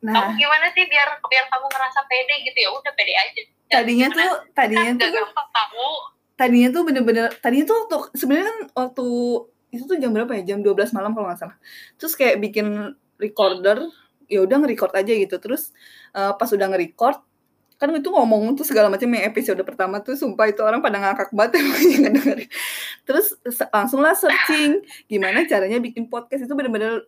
nah 0.00 0.14
Kamu 0.20 0.34
gimana 0.36 0.66
sih 0.68 0.84
biar 0.84 1.08
biar 1.20 1.46
kamu 1.46 1.66
ngerasa 1.66 2.00
pede 2.04 2.34
gitu 2.42 2.58
ya 2.60 2.70
udah 2.70 2.92
pede 2.92 3.14
aja. 3.14 3.42
tadinya 3.68 4.06
tuh 4.08 4.30
tadinya 4.52 4.90
Kan 4.90 5.00
tuh 5.00 5.10
gampang 5.10 5.48
kamu. 5.50 5.90
tadinya 6.34 6.68
tuh 6.70 6.82
bener-bener 6.84 7.26
tadinya 7.36 7.64
tuh 7.64 7.76
waktu 7.80 7.96
sebenarnya 8.14 8.46
kan 8.46 8.58
waktu 8.76 9.06
itu 9.70 9.82
tuh 9.82 9.96
jam 9.96 10.10
berapa 10.10 10.32
ya 10.34 10.42
jam 10.44 10.58
12 10.60 10.92
malam 10.92 11.10
kalau 11.10 11.26
nggak 11.26 11.40
salah 11.40 11.56
terus 11.96 12.12
kayak 12.12 12.36
bikin 12.38 12.92
recorder 13.16 13.88
ya 14.26 14.40
udah 14.40 14.56
nge-record 14.58 14.92
aja 14.92 15.12
gitu 15.14 15.36
terus 15.38 15.72
eh, 16.10 16.32
pas 16.32 16.48
udah 16.48 16.68
nge-record 16.68 17.16
kan 17.82 17.90
itu 17.90 18.06
ngomong 18.06 18.54
tuh 18.54 18.62
segala 18.62 18.86
macam 18.86 19.10
yang 19.10 19.26
episode 19.26 19.58
pertama 19.60 19.98
tuh 19.98 20.14
sumpah 20.14 20.46
itu 20.46 20.62
orang 20.62 20.78
pada 20.78 20.96
ngakak 20.96 21.34
banget 21.34 21.58
yang 21.90 22.06
ngedengerin. 22.06 22.46
Terus 23.02 23.34
se- 23.42 23.66
langsung 23.68 23.98
lah 23.98 24.14
searching 24.14 24.78
gimana 25.04 25.42
caranya 25.44 25.76
bikin 25.76 26.06
podcast 26.06 26.46
itu 26.46 26.54
bener-bener 26.54 27.02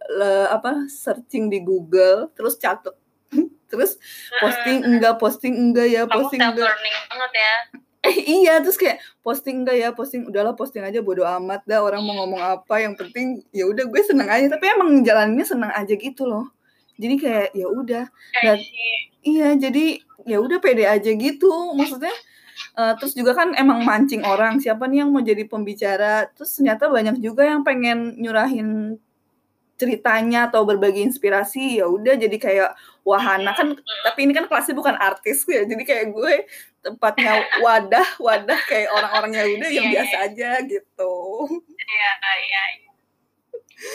apa 0.51 0.91
searching 0.91 1.47
di 1.47 1.63
Google 1.63 2.35
terus 2.35 2.59
catet 2.59 2.99
terus 3.71 4.03
posting 4.37 4.83
enggak 4.83 5.15
posting 5.17 5.55
enggak 5.55 5.87
ya 5.87 6.03
Kamu 6.05 6.15
posting 6.21 6.43
self 6.43 6.51
enggak. 6.53 6.67
learning 6.67 6.95
banget 7.07 7.33
ya. 7.33 7.55
eh 8.05 8.17
iya 8.21 8.55
terus 8.59 8.75
kayak 8.75 8.99
posting 9.21 9.63
enggak 9.63 9.77
ya 9.77 9.89
posting 9.91 10.27
udahlah 10.27 10.53
posting 10.53 10.83
aja 10.83 11.01
bodo 11.01 11.23
amat 11.25 11.63
dah 11.65 11.81
orang 11.81 12.03
mau 12.03 12.19
ngomong 12.19 12.37
apa 12.37 12.75
yang 12.77 12.93
penting 12.93 13.47
ya 13.49 13.65
udah 13.65 13.87
gue 13.87 14.03
seneng 14.03 14.27
aja. 14.27 14.51
Tapi 14.51 14.65
emang 14.69 15.01
jalaninnya 15.01 15.47
seneng 15.47 15.71
aja 15.71 15.95
gitu 15.95 16.27
loh 16.27 16.51
jadi 16.95 17.15
kayak 17.19 17.49
ya 17.53 17.67
udah. 17.67 18.05
Dan- 18.41 18.65
iya 19.25 19.49
jadi 19.57 19.87
ya 20.25 20.39
udah 20.41 20.59
pede 20.61 20.85
aja 20.85 21.11
gitu. 21.11 21.53
Maksudnya 21.75 22.15
eh, 22.75 22.93
terus 22.99 23.15
juga 23.15 23.35
kan 23.35 23.53
emang 23.55 23.83
mancing 23.83 24.23
orang. 24.23 24.59
Siapa 24.59 24.87
nih 24.87 25.03
yang 25.05 25.11
mau 25.11 25.23
jadi 25.23 25.45
pembicara? 25.45 26.29
Terus 26.33 26.55
ternyata 26.55 26.87
banyak 26.87 27.19
juga 27.19 27.45
yang 27.45 27.63
pengen 27.63 28.15
nyurahin 28.19 28.99
ceritanya 29.75 30.47
atau 30.47 30.63
berbagi 30.63 31.03
inspirasi. 31.03 31.83
Ya 31.83 31.91
udah 31.91 32.15
jadi 32.15 32.37
kayak 32.39 32.71
wahana. 33.03 33.59
Kan 33.59 33.75
tapi 34.07 34.27
ini 34.27 34.33
kan 34.33 34.47
kelasnya 34.47 34.75
bukan 34.79 34.95
artis 34.95 35.43
ya. 35.51 35.67
Jadi 35.67 35.83
kayak 35.83 36.15
gue 36.15 36.47
tempatnya 36.85 37.43
wadah 37.65 38.07
wadah 38.21 38.61
kayak 38.71 38.93
orang-orang 38.93 39.33
ya 39.35 39.45
udah 39.51 39.69
yang 39.73 39.87
Iya, 39.89 39.93
biasa 39.99 40.17
aja 40.31 40.51
gitu. 40.69 41.15
Iya, 41.75 42.11
iya. 42.39 42.63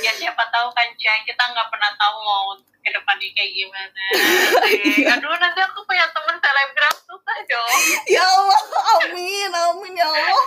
Iya. 0.02 0.12
ya 0.12 0.12
siapa 0.16 0.44
tahu 0.54 0.68
kan 0.74 0.88
Cak 0.94 1.26
kita 1.26 1.44
nggak 1.50 1.68
pernah 1.74 1.92
tahu 1.98 2.16
mau 2.22 2.54
ke 2.80 2.90
depannya 2.96 3.30
kayak 3.36 3.52
gimana. 3.54 4.04
Aduh 5.18 5.36
nanti 5.38 5.60
aku 5.62 5.80
punya 5.84 6.06
teman 6.10 6.38
selebgram 6.40 6.96
susah 7.06 7.38
dong. 7.46 7.80
Ya 8.08 8.24
Allah 8.24 8.62
amin 9.02 9.52
amin 9.52 9.94
ya 10.00 10.08
Allah. 10.08 10.46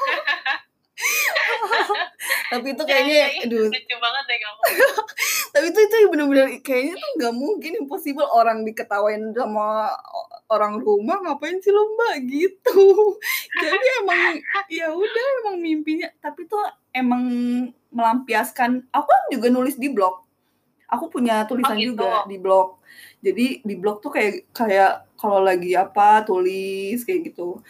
Tapi 2.52 2.66
itu 2.76 2.82
kayaknya 2.84 3.48
aduh. 3.48 3.68
lucu 3.68 3.96
banget 3.96 4.24
deh 4.28 4.38
kamu. 4.38 4.62
Tapi 5.52 5.66
itu 5.68 5.80
itu 5.84 5.96
bener-bener 6.08 6.46
kayaknya 6.64 6.94
tuh 6.96 7.10
nggak 7.20 7.34
mungkin 7.34 7.72
impossible 7.84 8.28
orang 8.28 8.64
diketawain 8.64 9.32
sama 9.32 9.92
orang 10.52 10.76
rumah 10.80 11.16
ngapain 11.24 11.58
sih 11.64 11.72
lo 11.72 11.96
mbak? 11.96 12.14
Gitu. 12.28 12.80
Jadi 13.60 13.86
emang 14.04 14.36
ya 14.68 14.92
udah 14.92 15.24
emang 15.44 15.56
mimpinya. 15.60 16.08
Tapi 16.20 16.44
tuh 16.48 16.60
emang 16.92 17.24
melampiaskan. 17.92 18.88
Aku 18.90 19.06
kan 19.06 19.22
juga 19.30 19.46
nulis 19.52 19.76
di 19.76 19.92
blog. 19.92 20.24
Aku 20.88 21.08
punya 21.08 21.44
tulisan 21.48 21.76
Oh, 21.76 21.80
gitu. 21.80 21.90
juga 21.96 22.24
di 22.28 22.36
blog. 22.36 22.80
Jadi 23.24 23.46
di 23.64 23.74
blog 23.78 24.04
tuh 24.04 24.12
kayak 24.12 24.52
kayak 24.52 25.08
kalau 25.16 25.40
lagi 25.40 25.72
apa 25.72 26.20
tulis 26.26 27.00
kayak 27.06 27.32
gitu. 27.32 27.62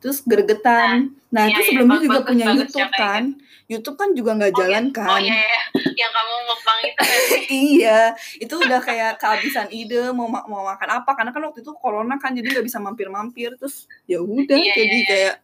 Terus 0.00 0.24
gregetan. 0.24 1.12
Nah, 1.28 1.44
iya, 1.44 1.52
itu 1.52 1.60
iya, 1.60 1.66
sebelumnya 1.68 1.98
bagus, 2.00 2.06
juga 2.08 2.16
bagus, 2.16 2.30
punya 2.32 2.46
bagus, 2.48 2.60
YouTube 2.64 2.92
kan. 2.96 3.22
YouTube 3.70 3.96
kan 4.00 4.08
juga 4.16 4.30
nggak 4.40 4.54
jalan 4.56 4.84
oh, 4.88 4.92
kan. 4.96 5.10
Oh 5.12 5.18
iya, 5.20 5.36
iya. 5.44 5.60
Yang 6.00 6.12
kamu 6.16 6.34
mukbang 6.48 6.78
itu 6.80 6.96
kan? 6.96 7.18
Iya. 7.68 8.00
Itu 8.40 8.54
udah 8.64 8.80
kayak 8.80 9.12
kehabisan 9.20 9.68
ide 9.68 10.00
mau 10.16 10.26
ma- 10.32 10.48
mau 10.48 10.64
makan 10.64 10.88
apa. 11.04 11.10
Karena 11.12 11.30
kan 11.36 11.42
waktu 11.44 11.60
itu 11.60 11.72
corona 11.76 12.16
kan 12.16 12.32
jadi 12.32 12.48
nggak 12.48 12.64
bisa 12.64 12.80
mampir-mampir. 12.80 13.60
Terus 13.60 13.84
ya 14.08 14.24
udah 14.24 14.56
Iya, 14.56 14.72
jadi 14.72 14.88
iya, 14.88 15.04
iya. 15.04 15.10
kayak 15.12 15.34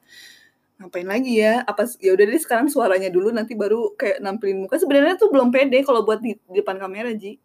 ngapain 0.77 1.09
lagi 1.09 1.41
ya? 1.41 1.65
Apa 1.65 1.89
ya 2.01 2.13
udah 2.13 2.25
deh 2.29 2.41
sekarang 2.41 2.69
suaranya 2.69 3.09
dulu 3.09 3.33
nanti 3.33 3.57
baru 3.57 3.97
kayak 3.97 4.21
nampilin 4.21 4.65
muka. 4.65 4.77
Sebenarnya 4.77 5.17
tuh 5.17 5.33
belum 5.33 5.49
pede 5.49 5.81
kalau 5.83 6.05
buat 6.05 6.21
di, 6.21 6.37
di 6.37 6.53
depan 6.61 6.77
kamera 6.77 7.13
ji. 7.17 7.41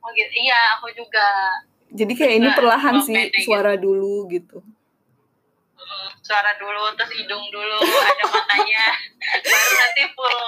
Oh 0.00 0.10
gitu 0.12 0.34
iya 0.36 0.76
aku 0.78 0.92
juga. 0.92 1.28
Jadi 1.90 2.12
kayak 2.14 2.34
ini 2.38 2.48
perlahan 2.54 3.02
sih 3.02 3.16
pede 3.16 3.34
gitu. 3.40 3.46
suara 3.48 3.72
dulu 3.74 4.28
gitu. 4.30 4.60
Mm, 5.80 6.08
suara 6.20 6.52
dulu 6.60 6.82
terus 6.94 7.12
hidung 7.16 7.44
dulu 7.48 7.78
ada 7.80 8.24
matanya. 8.28 8.84
Baru 9.48 9.72
nanti 9.80 10.02
full. 10.12 10.40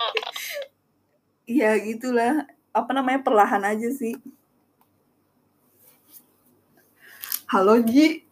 Iya 1.48 1.70
gitulah. 1.80 2.46
Apa 2.72 2.90
namanya 2.96 3.20
perlahan 3.24 3.64
aja 3.64 3.88
sih. 3.92 4.16
Halo 7.52 7.84
Ji. 7.84 8.24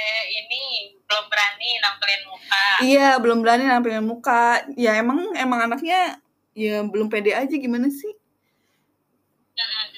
Eh, 0.00 0.24
ini 0.32 0.93
belum 1.04 1.24
berani 1.28 1.70
nampilin 1.84 2.22
muka 2.26 2.64
Iya, 2.82 3.08
belum 3.20 3.38
berani 3.44 3.64
nampilin 3.68 4.04
muka. 4.04 4.64
Ya 4.74 4.98
emang 4.98 5.20
emang 5.36 5.70
anaknya 5.70 6.18
ya 6.54 6.82
belum 6.86 7.06
pede 7.12 7.34
aja 7.34 7.54
gimana 7.54 7.86
sih? 7.90 8.12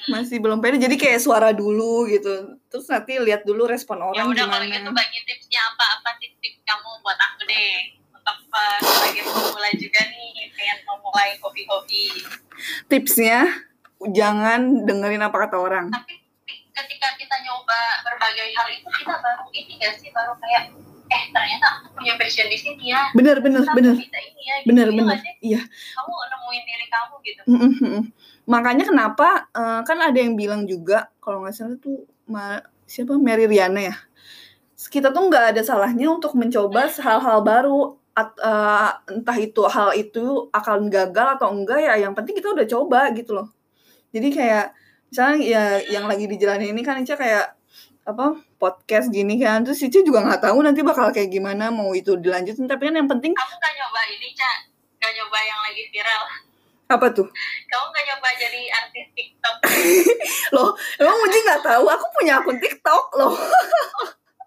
Masih 0.07 0.39
belum 0.39 0.63
pede. 0.63 0.79
Jadi 0.79 0.95
kayak 0.95 1.19
suara 1.19 1.51
dulu 1.51 2.07
gitu. 2.07 2.59
Terus 2.71 2.87
nanti 2.93 3.19
lihat 3.19 3.43
dulu 3.43 3.67
respon 3.67 3.99
ya 3.99 4.07
orang 4.07 4.27
udah 4.31 4.45
kalau 4.47 4.67
gimana. 4.67 4.77
gitu 4.79 4.91
bagi 4.93 5.19
tipsnya 5.25 5.61
apa 5.73 5.85
apa 5.99 6.11
tips-tips 6.21 6.61
kamu 6.63 6.91
buat 7.03 7.19
aku 7.19 7.41
deh 7.49 7.75
untuk 8.13 8.39
uh, 8.53 8.79
sebagai 8.83 9.23
pemula 9.25 9.71
juga 9.75 10.01
nih 10.13 10.51
pengen 10.53 10.79
memulai 10.85 11.31
hobi-hobi 11.41 12.05
Tipsnya 12.91 13.49
jangan 14.13 14.85
dengerin 14.85 15.23
apa 15.25 15.37
kata 15.47 15.57
orang. 15.57 15.87
tapi 15.89 16.21
ketika 16.77 17.09
kita 17.17 17.37
nyoba 17.49 18.05
berbagai 18.05 18.53
hal 18.53 18.69
itu 18.69 18.89
kita 18.93 19.15
baru 19.25 19.45
ini 19.57 19.81
gak 19.81 19.97
sih 19.97 20.13
baru 20.13 20.37
kayak 20.37 20.69
eh 21.17 21.25
ternyata 21.33 21.67
aku 21.73 21.87
punya 21.97 22.15
passion 22.15 22.47
di 22.47 22.59
sini 22.59 22.93
ya 22.93 23.09
aku 23.09 23.17
bener 23.17 23.95
bisa 23.97 24.19
ini 24.21 24.43
ya 24.45 24.55
gitu. 24.61 24.67
bener 24.69 24.87
Iya 24.87 25.17
sih? 25.17 25.33
Iya. 25.41 25.61
kamu 25.97 26.13
nemuin 26.29 26.63
diri 26.63 26.87
kamu 26.87 27.15
gitu 27.23 27.41
Mm, 27.47 27.57
mm, 27.57 27.73
mm. 27.81 28.03
Makanya 28.47 28.85
kenapa 28.87 29.29
eh, 29.51 29.81
kan 29.83 29.99
ada 29.99 30.19
yang 30.19 30.35
bilang 30.35 30.63
juga 30.65 31.09
kalau 31.19 31.43
nggak 31.43 31.55
salah 31.57 31.79
tuh 31.79 32.05
Ma- 32.27 32.63
siapa 32.85 33.17
Mary 33.17 33.47
Riana 33.47 33.83
ya. 33.83 33.97
Kita 34.77 35.11
tuh 35.11 35.27
nggak 35.27 35.57
ada 35.57 35.63
salahnya 35.63 36.07
untuk 36.07 36.37
mencoba 36.37 36.87
hal-hal 36.93 37.41
baru 37.41 37.97
At- 38.13 38.39
eh, 38.39 38.91
entah 39.13 39.37
itu 39.37 39.61
hal 39.67 39.93
itu 39.93 40.49
akan 40.49 40.89
gagal 40.89 41.37
atau 41.37 41.53
enggak 41.53 41.81
ya 41.81 41.95
yang 42.01 42.17
penting 42.17 42.33
kita 42.35 42.55
udah 42.55 42.65
coba 42.65 43.01
gitu 43.13 43.37
loh. 43.37 43.49
Jadi 44.09 44.29
kayak 44.33 44.73
misalnya 45.07 45.37
ya 45.39 45.65
yang 45.93 46.09
lagi 46.09 46.25
dijalanin 46.25 46.73
ini 46.73 46.81
kan 46.81 46.97
Ica 46.97 47.13
kayak 47.15 47.53
apa 48.07 48.39
podcast 48.63 49.11
gini 49.11 49.35
kan. 49.43 49.67
Terus 49.67 49.83
Ica 49.83 50.01
juga 50.07 50.23
nggak 50.23 50.47
tahu 50.47 50.63
nanti 50.63 50.87
bakal 50.87 51.11
kayak 51.11 51.27
gimana 51.27 51.75
mau 51.75 51.91
itu 51.91 52.15
dilanjutin. 52.15 52.71
Tapi 52.71 52.87
kan 52.87 52.95
yang 52.95 53.11
penting 53.11 53.35
kamu 53.35 53.55
gak 53.59 53.73
nyoba 53.75 54.01
ini 54.15 54.29
cak 54.31 54.59
gak 55.03 55.13
nyoba 55.19 55.39
yang 55.43 55.61
lagi 55.67 55.83
viral. 55.91 56.23
Apa 56.87 57.07
tuh? 57.11 57.27
Kamu 57.67 57.87
gak 57.91 58.05
nyoba 58.07 58.29
jadi 58.39 58.61
artis 58.71 59.07
TikTok? 59.11 59.57
Loh 60.55 60.71
emang 61.03 61.19
Muji 61.19 61.39
nggak 61.43 61.63
tahu? 61.67 61.85
Aku 61.91 62.07
punya 62.15 62.39
akun 62.39 62.57
TikTok 62.63 63.07
loh. 63.19 63.35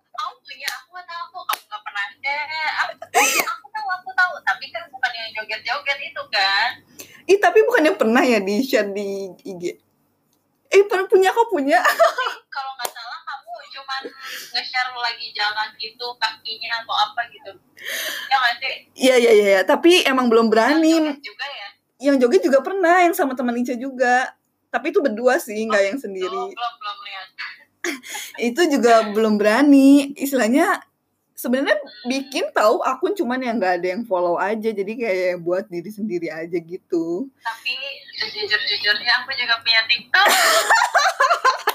Kamu 0.07 0.33
punya 0.39 0.67
aku 0.79 0.87
gak 0.95 1.07
tahu 1.11 1.21
aku? 1.27 1.39
Kamu 1.43 1.63
gak 1.67 1.81
pernah. 1.83 2.05
Share 2.23 2.71
aku, 2.87 2.93
aku 3.43 3.67
tahu 3.75 3.87
aku 3.91 4.09
tahu. 4.15 4.33
Tapi 4.47 4.65
kan 4.71 4.83
bukan 4.87 5.11
yang 5.11 5.29
joget-joget 5.35 5.99
itu 5.99 6.23
kan? 6.31 6.69
Ih 7.27 7.37
tapi 7.37 7.59
bukannya 7.67 7.93
pernah 7.93 8.23
ya 8.23 8.39
di 8.39 8.63
share 8.63 8.89
di 8.89 9.29
IG 9.43 9.77
Eh 10.69 10.85
pernah 10.85 11.05
punya 11.09 11.29
kok 11.35 11.49
punya? 11.49 11.81
Kalau 12.55 12.71
nggak 12.77 12.89
salah 12.93 13.18
cuman 13.69 14.01
nge-share 14.53 14.91
lagi 14.97 15.27
jalan 15.31 15.69
gitu 15.77 16.07
kakinya 16.17 16.81
atau 16.83 16.95
apa 16.95 17.21
gitu. 17.29 17.51
Ya 18.27 18.35
nggak 18.37 18.55
sih? 18.59 18.75
Iya 18.97 19.15
iya 19.21 19.31
iya 19.31 19.47
iya. 19.57 19.61
Tapi 19.63 20.03
emang 20.05 20.27
belum 20.27 20.49
Yang 20.49 20.53
berani 20.53 20.93
joget 20.93 21.21
juga 21.23 21.45
ya? 21.47 21.67
Yang 21.99 22.15
joget 22.23 22.41
juga 22.45 22.59
pernah 22.65 22.95
Yang 23.05 23.15
sama 23.15 23.33
teman 23.37 23.55
Ica 23.57 23.75
juga. 23.77 24.33
Tapi 24.69 24.93
itu 24.93 24.99
berdua 25.01 25.41
sih 25.41 25.65
nggak 25.65 25.83
yang 25.93 25.97
Tuh, 25.97 26.05
sendiri 26.05 26.41
belum 26.53 26.73
belum 26.77 26.97
lihat. 27.05 27.27
Itu 28.53 28.61
juga 28.69 28.93
belum 29.09 29.41
berani. 29.41 30.13
Istilahnya 30.13 30.83
sebenarnya 31.33 31.79
bikin 32.05 32.51
tahu 32.51 32.83
akun 32.83 33.15
cuman 33.15 33.39
yang 33.41 33.55
nggak 33.57 33.81
ada 33.81 33.87
yang 33.97 34.03
follow 34.05 34.37
aja. 34.37 34.69
Jadi 34.69 34.93
kayak 34.93 35.41
buat 35.41 35.65
diri 35.71 35.89
sendiri 35.89 36.29
aja 36.29 36.57
gitu. 36.59 37.25
Tapi 37.41 37.73
sejujur-jujurnya 38.19 39.11
aku 39.23 39.31
juga 39.33 39.55
punya 39.63 39.81
TikTok 39.87 40.27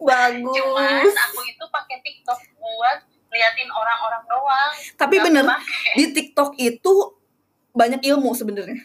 cuman 0.00 0.32
bagus 0.42 1.16
aku 1.16 1.40
itu 1.44 1.64
pakai 1.68 1.96
TikTok 2.00 2.38
buat 2.56 2.98
liatin 3.26 3.68
orang-orang 3.68 4.22
doang. 4.24 4.72
Tapi 4.96 5.16
bener 5.20 5.44
di 5.92 6.04
TikTok 6.10 6.56
itu 6.56 6.92
banyak 7.70 8.00
ilmu 8.00 8.32
sebenarnya. 8.32 8.80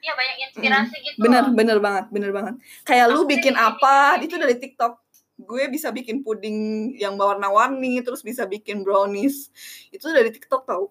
Iya 0.00 0.12
banyak 0.16 0.36
inspirasi 0.48 0.96
gitu 1.04 1.16
bener 1.20 1.44
loh. 1.44 1.52
bener 1.52 1.78
banget 1.78 2.04
bener 2.08 2.30
banget. 2.32 2.54
Kayak 2.82 3.12
lu 3.12 3.20
Aku 3.20 3.28
bikin 3.28 3.52
jadi 3.52 3.68
apa 3.68 3.94
gini. 4.16 4.24
itu 4.24 4.34
dari 4.40 4.56
TikTok. 4.56 4.92
Gue 5.40 5.68
bisa 5.68 5.88
bikin 5.88 6.20
puding 6.20 6.56
yang 6.96 7.16
warna-warni 7.16 8.00
terus 8.00 8.20
bisa 8.20 8.44
bikin 8.44 8.80
brownies. 8.80 9.52
Itu 9.88 10.08
dari 10.08 10.32
TikTok 10.32 10.64
tau. 10.64 10.88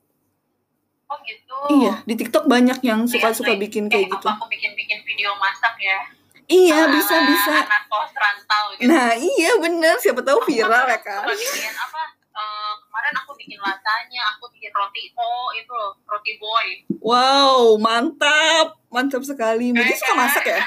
Oh 1.10 1.18
gitu. 1.26 1.58
Iya 1.82 2.06
di 2.06 2.14
TikTok 2.14 2.46
banyak 2.46 2.86
yang 2.86 3.10
suka-suka 3.10 3.58
Lihat, 3.58 3.64
bikin 3.66 3.84
eh, 3.90 3.92
kayak 3.98 4.08
gitu. 4.14 4.28
apa 4.30 4.38
aku 4.38 4.46
bikin-bikin 4.46 5.02
video 5.02 5.34
masak 5.42 5.74
ya 5.82 6.06
iya 6.50 6.90
bisa 6.90 7.16
bisa. 7.30 7.56
anak 7.62 7.84
kos 7.86 8.12
rantau 8.18 8.66
gitu. 8.76 8.90
Nah 8.90 9.14
iya 9.14 9.52
bener. 9.62 9.96
Siapa 10.02 10.22
tahu 10.26 10.42
viral 10.50 10.86
ya 10.90 11.00
kan 11.00 11.30
bikin 11.30 11.74
apa 11.78 12.02
eh, 12.34 12.74
kemarin 12.82 13.14
aku 13.22 13.32
bikin 13.38 13.60
lasanya 13.62 14.22
aku 14.36 14.50
bikin 14.50 14.74
roti 14.74 15.14
oh 15.14 15.54
itu 15.54 15.72
loh 15.72 15.94
roti 16.10 16.34
boy. 16.42 16.68
Wow 17.00 17.78
mantap. 17.78 18.82
Mantap 18.90 19.22
sekali. 19.22 19.70
Muji 19.70 19.94
suka 19.94 20.14
masak 20.18 20.44
ya? 20.50 20.62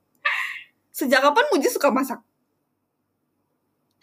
sejak 1.00 1.24
kapan 1.24 1.44
Muji 1.48 1.68
suka 1.72 1.88
masak? 1.88 2.20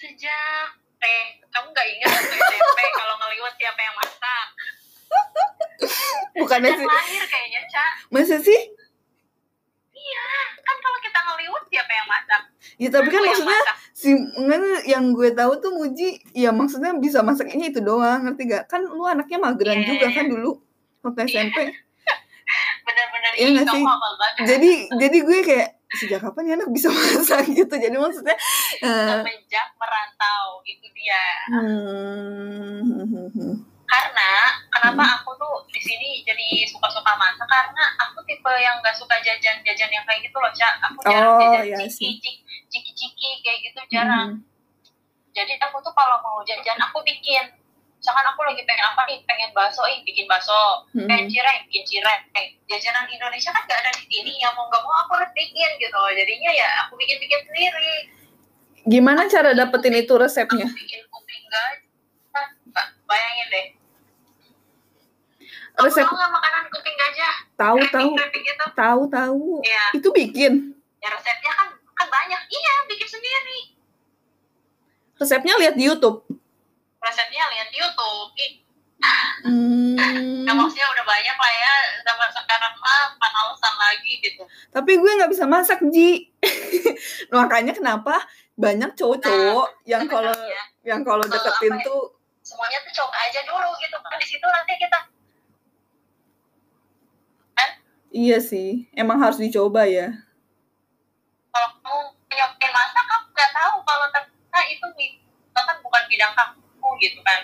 Sejak 0.02 0.74
eh 0.98 1.38
kamu 1.54 1.70
nggak 1.70 1.88
ingat 1.94 2.10
waktu 2.10 2.36
SMP 2.42 2.80
kalau 3.00 3.16
ngeliwat 3.22 3.54
siapa 3.54 3.82
yang 3.86 3.96
masak? 4.02 4.48
Bukannya 6.38 6.72
sih 6.74 6.86
lahir 6.86 7.24
kayaknya 7.30 7.62
masa 8.10 8.38
sih 8.40 8.62
iya 10.08 10.24
kan 10.58 10.76
kalau 10.78 10.98
kita 10.98 11.18
ngeliwat 11.22 11.64
siapa 11.66 11.92
yang 11.92 12.08
masak? 12.08 12.42
Ya 12.76 12.88
tapi 12.88 13.08
kan 13.08 13.20
Aku 13.20 13.28
maksudnya 13.28 13.60
masak. 13.60 13.76
si 13.92 14.10
enggak, 14.14 14.82
yang 14.86 15.04
gue 15.12 15.30
tahu 15.32 15.52
tuh 15.58 15.72
Muji 15.74 16.08
ya 16.32 16.50
maksudnya 16.50 16.92
bisa 16.96 17.22
masaknya 17.22 17.66
itu 17.68 17.80
doang 17.80 18.24
ngerti 18.24 18.42
gak 18.46 18.64
kan 18.68 18.82
lu 18.82 19.04
anaknya 19.04 19.38
mageran 19.38 19.78
Iya, 19.78 19.88
juga 19.88 20.06
iya. 20.06 20.14
kan 20.14 20.26
dulu 20.28 20.52
waktu 21.02 21.20
SMP 21.26 21.58
bener-bener 22.80 23.32
Iya 23.36 23.46
nggak 23.52 23.66
kamu 23.66 23.76
sih? 23.76 23.84
jadi 24.46 24.72
jadi 24.98 25.18
gue 25.20 25.40
kayak 25.42 25.68
sejak 25.90 26.20
kapan 26.20 26.44
ya 26.46 26.54
anak 26.56 26.70
bisa 26.70 26.88
masak 26.94 27.48
gitu? 27.48 27.72
Jadi 27.72 27.94
maksudnya 27.94 28.36
eh, 28.78 29.10
semenjak 29.10 29.68
merantau 29.76 30.62
itu 30.64 30.86
dia. 30.94 31.24
Hmm, 31.50 33.67
karena 33.88 34.30
kenapa 34.68 35.00
aku 35.16 35.32
tuh 35.34 35.64
di 35.68 35.80
sini 35.80 36.22
jadi 36.22 36.48
suka-suka 36.68 37.08
masak? 37.14 37.44
Karena 37.44 37.84
aku 37.98 38.20
tipe 38.24 38.52
yang 38.54 38.78
gak 38.80 38.94
suka 38.94 39.16
jajan-jajan 39.18 39.88
yang 39.90 40.04
kayak 40.04 40.22
gitu 40.22 40.36
loh 40.36 40.52
cak 40.52 40.76
aku 40.82 41.00
jarang 41.04 41.32
Oh, 41.32 41.40
jajan 41.42 41.64
iya 41.66 41.78
ciki 41.82 41.90
sih. 41.90 42.12
ciki 42.14 42.32
ciki 42.68 42.92
ciki 42.94 43.30
kayak 43.42 43.60
gitu 43.64 43.80
jarang. 43.90 44.30
Hmm. 44.36 44.44
jadi 45.32 45.54
aku 45.62 45.80
tuh 45.80 45.94
kalau 45.94 46.20
mau 46.20 46.44
jajan 46.44 46.76
aku 46.82 47.00
bikin. 47.02 47.48
Misalkan 47.98 48.28
aku 48.28 48.42
lagi 48.44 48.62
pengen 48.62 48.86
apa 48.86 49.02
nih? 49.06 49.24
Pengen 49.24 49.50
bakso 49.52 49.82
eh 49.84 50.04
bikin 50.04 50.26
bakso. 50.26 50.84
Hmm. 50.92 51.06
pengen 51.06 51.26
cireng 51.28 51.58
bikin 51.66 51.84
cireng. 51.84 52.22
Eh, 52.34 52.46
jajanan 52.66 53.08
Indonesia 53.08 53.50
kan 53.50 53.64
gak 53.64 53.80
ada 53.80 53.92
di 53.94 54.06
sini. 54.06 54.34
Ya 54.36 54.52
mau 54.52 54.66
nggak 54.66 54.82
mau 54.82 54.96
aku 55.02 55.16
harus 55.16 55.32
bikin 55.32 55.70
gitu 55.78 55.94
loh. 55.94 56.10
Jadinya 56.10 56.52
ya 56.52 56.68
aku 56.84 56.94
bikin 56.96 57.18
bikin 57.18 57.40
sendiri. 57.44 57.96
Gimana 58.84 59.26
cara 59.26 59.52
dapetin 59.52 59.96
itu 59.96 60.14
resepnya? 60.14 60.64
aku 60.64 60.76
bikin 60.76 61.02
kuping 61.06 61.44
gajah 61.46 62.46
Ba- 62.70 62.94
bayangin 63.04 63.48
deh 63.50 63.66
Resep 65.80 66.02
tahu 66.02 66.14
nggak 66.14 66.32
makanan 66.32 66.64
kuping 66.68 66.96
gajah 66.96 67.34
tahu 67.54 67.80
tahu 67.88 68.10
tahu 68.74 69.02
tahu. 69.08 69.42
Iya. 69.62 69.84
Itu 69.94 70.10
bikin. 70.12 70.54
ya 70.98 71.10
resepnya 71.10 71.54
kan 71.54 71.68
kan 71.94 72.08
banyak 72.08 72.42
iya 72.48 72.74
bikin 72.86 73.06
sendiri 73.06 73.60
Resepnya 75.16 75.54
lihat 75.56 75.74
di 75.74 75.84
YouTube. 75.84 76.26
resepnya 77.00 77.44
lihat 77.48 77.68
di 77.68 77.78
YouTube 77.78 78.34
Hmm. 79.40 79.94
ya 80.42 80.52
maksudnya 80.52 80.90
udah 80.90 81.06
banyak 81.06 81.32
lah 81.32 81.54
ya 81.54 81.74
zaman 82.02 82.28
sekarang 82.28 82.74
mah 82.76 83.14
panalesan 83.16 83.74
lagi 83.78 84.12
gitu 84.20 84.42
Tapi 84.68 84.98
gue 84.98 85.12
nggak 85.14 85.30
bisa 85.30 85.46
masak 85.46 85.80
Ji. 85.88 86.34
Makanya 87.32 87.72
kenapa 87.72 88.26
banyak 88.54 88.92
cowok-cowok 88.92 89.86
yang 89.86 90.10
kalau 90.10 90.34
Sebenarnya, 90.34 90.64
yang 90.84 91.02
kalau 91.02 91.24
deketin 91.24 91.74
ya? 91.76 91.86
tuh 91.86 92.02
semuanya 92.42 92.80
tuh 92.82 92.94
coba 92.98 93.18
aja 93.22 93.40
dulu 93.44 93.70
gitu 93.78 93.96
kan 93.96 94.18
di 94.18 94.26
situ 94.26 94.44
nanti 94.44 94.74
kita 94.76 94.98
iya 98.12 98.38
sih 98.40 98.88
emang 98.94 99.20
harus 99.20 99.38
dicoba 99.38 99.84
ya. 99.86 100.12
kalau 101.52 101.70
kamu 101.82 102.00
nyobain 102.30 102.72
masak 102.72 103.06
kamu 103.06 103.26
nggak 103.34 103.52
tahu 103.52 103.76
kalau 103.82 104.06
ternyata 104.14 104.60
itu 104.70 104.86
kan 105.54 105.76
bukan 105.82 106.04
bidang 106.06 106.34
kamu 106.38 106.90
gitu 107.02 107.20
kan 107.24 107.42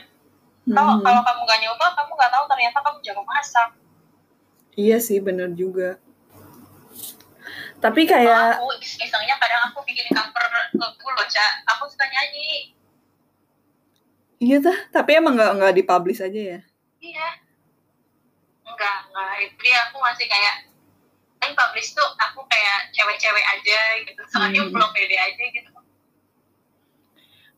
kalau 0.69 0.95
Hmm. 0.95 1.04
kalau 1.04 1.21
kamu 1.21 1.41
nggak 1.43 1.60
nyoba 1.60 1.86
kamu 1.91 2.12
nggak 2.15 2.32
tahu 2.32 2.45
ternyata 2.47 2.78
kamu 2.80 2.97
jago 3.04 3.23
masak 3.26 3.69
Iya 4.73 4.97
sih 4.97 5.21
bener 5.21 5.54
juga. 5.54 6.02
Tapi 7.78 8.10
kalau 8.10 8.26
kayak 8.26 8.58
aku 8.58 8.73
isengnya 8.82 9.38
kadang 9.38 9.69
aku 9.69 9.86
bikin 9.86 10.10
cover 10.10 10.43
lagu 10.73 11.08
loh 11.13 11.28
cak 11.30 11.52
aku 11.69 11.86
suka 11.93 12.10
nyanyi 12.10 12.73
iya 14.39 14.58
tah. 14.58 14.73
Tapi 14.89 15.19
emang 15.21 15.38
nggak 15.38 15.52
nggak 15.62 15.73
dipublish 15.78 16.26
aja 16.26 16.41
ya. 16.58 16.60
iya 16.97 17.28
enggak 18.84 19.00
enggak 19.15 19.32
itu 19.48 19.56
dia 19.63 19.80
aku 19.88 19.98
masih 20.04 20.28
kayak 20.28 20.56
kan 21.39 21.52
publish 21.56 21.96
tuh 21.96 22.08
aku 22.19 22.43
kayak 22.52 22.91
cewek-cewek 22.91 23.46
aja 23.48 23.80
gitu 24.04 24.22
soalnya 24.32 24.60
Hmm. 24.63 24.72
belum 24.76 24.89
pede 24.91 25.15
aja 25.15 25.46
gitu 25.48 25.72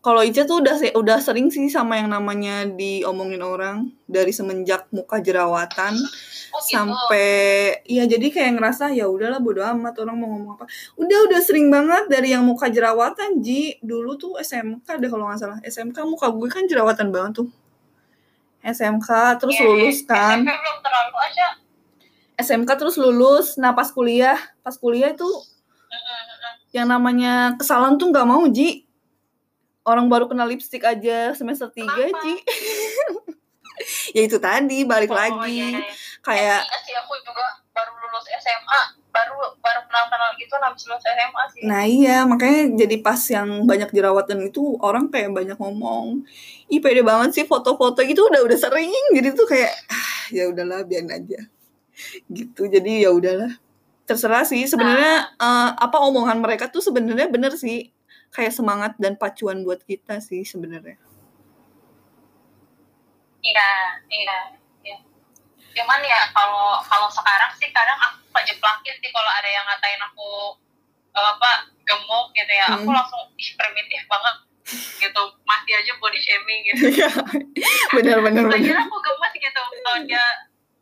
Kalau 0.06 0.22
Ica 0.22 0.46
tuh 0.46 0.62
udah 0.62 0.78
udah 1.02 1.18
sering 1.18 1.50
sih 1.50 1.66
sama 1.66 1.98
yang 1.98 2.14
namanya 2.14 2.62
diomongin 2.70 3.42
orang 3.42 3.90
dari 4.06 4.30
semenjak 4.30 4.86
muka 4.94 5.18
jerawatan 5.18 5.98
oh 5.98 6.62
gitu 6.62 6.78
sampai 6.78 7.74
ya 7.90 8.06
jadi 8.06 8.30
kayak 8.30 8.54
ngerasa 8.54 8.94
ya 8.94 9.10
udahlah 9.10 9.42
bodo 9.42 9.66
amat 9.66 9.98
orang 9.98 10.14
mau 10.22 10.30
ngomong 10.30 10.62
apa. 10.62 10.70
Udah 11.02 11.26
udah 11.26 11.42
sering 11.42 11.74
banget 11.74 12.06
dari 12.06 12.38
yang 12.38 12.46
muka 12.46 12.70
jerawatan 12.70 13.42
Ji. 13.42 13.82
Dulu 13.82 14.14
tuh 14.14 14.38
SMK 14.38 14.86
deh 15.02 15.10
kalau 15.10 15.26
nggak 15.26 15.42
salah. 15.42 15.58
SMK 15.66 15.98
muka 16.06 16.30
gue 16.30 16.50
kan 16.54 16.70
jerawatan 16.70 17.10
banget 17.10 17.42
tuh. 17.42 17.50
SMK 18.65 19.10
terus 19.38 19.54
Iya, 19.54 19.63
lulus 19.63 19.97
iya. 19.97 20.08
kan. 20.08 20.38
SMP 20.39 20.51
belum 20.51 20.78
terlalu 20.82 21.15
aja 21.21 21.47
SMK 22.36 22.69
terus 22.75 22.95
lulus. 22.95 23.47
Nah 23.56 23.71
pas 23.71 23.88
kuliah, 23.88 24.36
pas 24.60 24.73
kuliah 24.73 25.10
itu 25.10 25.28
yang 26.71 26.86
namanya 26.86 27.56
kesalahan 27.56 27.95
tuh 27.95 28.10
nggak 28.10 28.25
mau 28.25 28.43
Ji. 28.47 28.84
Orang 29.82 30.10
baru 30.10 30.25
kena 30.25 30.43
lipstick 30.43 30.82
aja 30.82 31.32
semester 31.32 31.69
3 31.69 31.86
Kenapa? 31.86 32.19
Ji. 32.19 32.34
ya 34.15 34.21
itu 34.23 34.38
tadi 34.38 34.84
balik 34.84 35.08
Oh, 35.08 35.15
lagi. 35.15 35.51
iya, 35.54 35.65
iya. 35.78 35.82
Kayak 36.19 36.60
Eh, 36.65 36.80
sih 36.82 36.95
aku 36.95 37.13
juga 37.21 37.43
baru 37.69 37.91
lulus 38.01 38.25
SMA 38.36 38.82
baru 39.15 39.56
baru 39.63 39.80
kenal 39.88 40.06
kenal 40.12 40.32
gitu 40.36 40.54
habis 40.60 40.84
lulus 40.84 41.04
SMA 41.08 41.43
sih. 41.56 41.62
Nah 41.63 41.84
iya 41.88 42.17
makanya 42.28 42.75
jadi 42.75 42.95
pas 42.99 43.21
yang 43.32 43.63
banyak 43.63 43.89
jerawatan 43.95 44.51
itu 44.51 44.75
orang 44.84 45.08
kayak 45.08 45.32
banyak 45.32 45.56
ngomong 45.56 46.28
Ih 46.67 46.82
pede 46.84 47.06
banget 47.06 47.32
sih 47.32 47.45
foto-foto 47.47 48.04
gitu 48.04 48.28
udah 48.28 48.41
udah 48.43 48.58
sering 48.60 48.91
jadi 49.15 49.32
tuh 49.32 49.47
kayak 49.47 49.71
ah 49.88 50.23
ya 50.34 50.51
udahlah 50.51 50.84
biarin 50.84 51.08
aja. 51.08 51.39
Gitu 52.28 52.67
jadi 52.67 53.08
ya 53.08 53.15
udahlah. 53.15 53.56
Terserah 54.06 54.43
sih 54.43 54.67
sebenarnya 54.67 55.32
eh, 55.39 55.69
apa 55.80 55.97
omongan 56.04 56.43
mereka 56.43 56.67
tuh 56.67 56.84
sebenarnya 56.84 57.32
bener 57.32 57.56
sih 57.56 57.95
kayak 58.36 58.51
semangat 58.51 58.91
dan 58.99 59.15
pacuan 59.15 59.63
buat 59.63 59.80
kita 59.88 60.19
sih 60.19 60.43
sebenarnya. 60.43 60.99
Iya 63.45 63.71
iya 64.10 64.38
iya. 64.84 64.97
Cuman 65.78 66.01
ya 66.01 66.34
kalau 66.34 66.82
kalau 66.82 67.08
sekarang 67.13 67.54
sih 67.62 67.69
kadang 67.69 67.95
aku 68.01 68.25
suka 68.36 68.52
jeplakin 68.52 68.95
sih 69.00 69.12
kalau 69.15 69.32
ada 69.32 69.48
yang 69.48 69.63
ngatain 69.63 70.02
aku 70.12 70.60
eh, 71.15 71.24
apa 71.24 71.71
gemuk 71.88 72.36
gitu 72.36 72.52
ya 72.52 72.67
aku 72.76 72.84
Hmm. 72.91 73.00
langsung 73.00 73.32
ih 73.39 73.52
primitif 73.56 74.04
banget 74.12 74.36
gitu. 75.00 75.24
Masih 75.48 75.71
aja 75.80 75.91
body 76.04 76.19
shaming 76.19 76.62
gitu. 76.67 76.84
Iya. 77.00 77.08
Bener 77.95 78.19
bener 78.19 78.43
Lagian 78.52 78.76
bener 78.76 78.84
aku 78.91 78.98
gemes 79.00 79.34
gitu. 79.39 79.62
Kalau 79.80 80.00
dia 80.04 80.26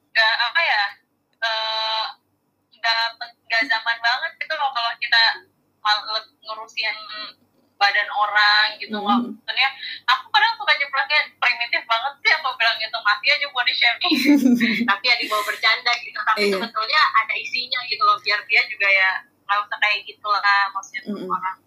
nggak 0.10 0.34
apa 0.50 0.60
ya 0.66 0.84
eh, 1.46 2.06
nggak 2.74 2.98
nggak 3.22 3.64
zaman 3.70 3.98
banget 4.02 4.32
gitu 4.42 4.54
loh 4.58 4.74
kalau 4.74 4.90
kita 4.98 5.22
ngurusin 6.42 6.98
badan 7.76 8.10
orang 8.10 8.68
gitu 8.78 8.96
loh 8.96 9.20
Hmm. 9.20 9.34
maksudnya 9.36 9.70
aku 10.06 10.26
kadang 10.30 10.54
suka 10.56 10.74
jeplaknya 10.76 11.20
primitif 11.36 11.82
banget 11.84 12.14
sih 12.18 12.32
aku 12.32 12.48
bilang 12.54 12.78
gitu 12.78 12.98
masih 12.98 13.30
aja 13.30 13.48
body 13.50 13.74
shaming 13.74 14.14
tapi 14.90 15.04
ya 15.04 15.16
dibawa 15.18 15.44
bercanda 15.44 15.92
gitu 15.98 16.20
tapi 16.20 16.40
Iya. 16.44 16.54
sebetulnya 16.54 17.02
ada 17.16 17.34
isinya 17.36 17.80
gitu 17.84 18.02
loh 18.02 18.18
biar 18.18 18.40
dia 18.46 18.62
juga 18.66 18.88
ya 18.88 19.10
nggak 19.44 19.60
usah 19.60 19.78
kayak 19.78 20.00
gitu 20.06 20.28
lah 20.28 20.42
maksudnya 20.70 21.02
Mm-mm. 21.06 21.28
orang 21.30 21.58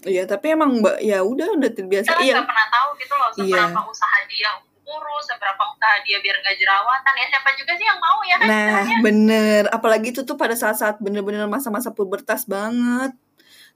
Iya 0.00 0.22
tapi 0.24 0.46
emang 0.50 0.78
mbak 0.78 1.00
ya 1.00 1.18
udah 1.20 1.48
udah 1.50 1.70
terbiasa 1.70 2.12
kita 2.12 2.20
iya 2.22 2.34
nggak 2.36 2.46
pernah 2.46 2.68
tahu 2.70 2.88
gitu 2.96 3.14
loh 3.14 3.28
Iya. 3.34 3.44
seberapa 3.58 3.80
usaha 3.84 4.18
dia 4.26 4.50
kurus 4.80 5.24
seberapa 5.26 5.62
usaha 5.66 5.96
dia 6.00 6.16
biar 6.18 6.36
nggak 6.38 6.56
jerawatan 6.56 7.14
ya 7.14 7.26
siapa 7.26 7.50
juga 7.52 7.72
sih 7.74 7.84
yang 7.84 7.98
mau 7.98 8.20
ya 8.22 8.36
kan 8.36 8.46
Nah, 8.46 8.56
istilahnya. 8.78 8.96
bener. 9.02 9.62
Apalagi 9.68 10.06
itu 10.10 10.20
tuh 10.22 10.32
pada 10.34 10.52
saat-saat 10.54 10.96
bener-bener 10.98 11.44
masa-masa 11.46 11.88
pubertas 11.90 12.44
banget. 12.44 13.12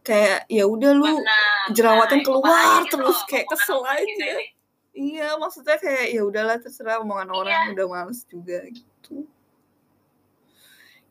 Kayak 0.02 0.44
ya 0.46 0.64
udah 0.64 0.90
lu 0.92 1.06
Benar, 1.14 1.70
jerawatan 1.70 2.18
benar. 2.18 2.26
keluar 2.26 2.58
gitu 2.82 2.90
terus 2.92 3.14
loh, 3.14 3.26
kayak 3.26 3.46
kesel 3.48 3.80
aja. 3.82 4.02
ini. 4.02 4.50
Iya, 4.92 5.28
maksudnya 5.36 5.78
kayak 5.78 6.06
ya 6.10 6.20
udahlah 6.20 6.56
terserah 6.58 7.00
omongan 7.00 7.28
Iya. 7.28 7.38
orang 7.38 7.60
udah 7.72 7.86
males 7.86 8.20
juga 8.26 8.60
gitu. 8.66 9.24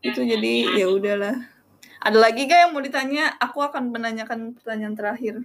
Itu 0.02 0.20
Hmm, 0.20 0.30
jadi 0.30 0.54
hmm. 0.60 0.76
ya 0.76 0.88
udahlah. 0.88 1.36
Ada 2.00 2.18
lagi 2.18 2.46
gak 2.46 2.60
yang 2.60 2.72
mau 2.72 2.82
ditanya? 2.82 3.38
Aku 3.38 3.58
akan 3.60 3.90
menanyakan 3.90 4.54
pertanyaan 4.54 4.94
terakhir. 4.94 5.36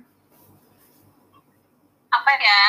apa 2.08 2.32
ya 2.32 2.62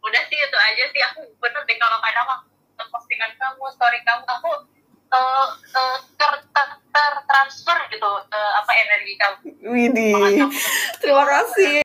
udah 0.00 0.22
sih 0.24 0.38
itu 0.38 0.56
aja 0.56 0.84
sih 0.88 1.02
aku 1.02 1.26
bener 1.36 1.64
deh 1.64 1.74
kalau 1.74 1.98
kadang 1.98 2.22
waktu 2.24 2.48
postingan 2.86 3.34
kamu 3.34 3.66
story 3.68 3.98
kamu 4.00 4.22
aku 4.22 4.50
eh, 5.14 5.46
eh, 5.72 5.98
ter, 6.14 6.32
ter, 6.50 6.68
ter- 6.90 7.22
transfer 7.24 7.78
gitu 7.88 8.10
eh, 8.26 8.52
apa 8.54 8.72
energi 8.74 9.14
kamu 9.14 9.36
kamu. 10.12 10.50
Terima 10.98 11.24
kasih. 11.24 11.80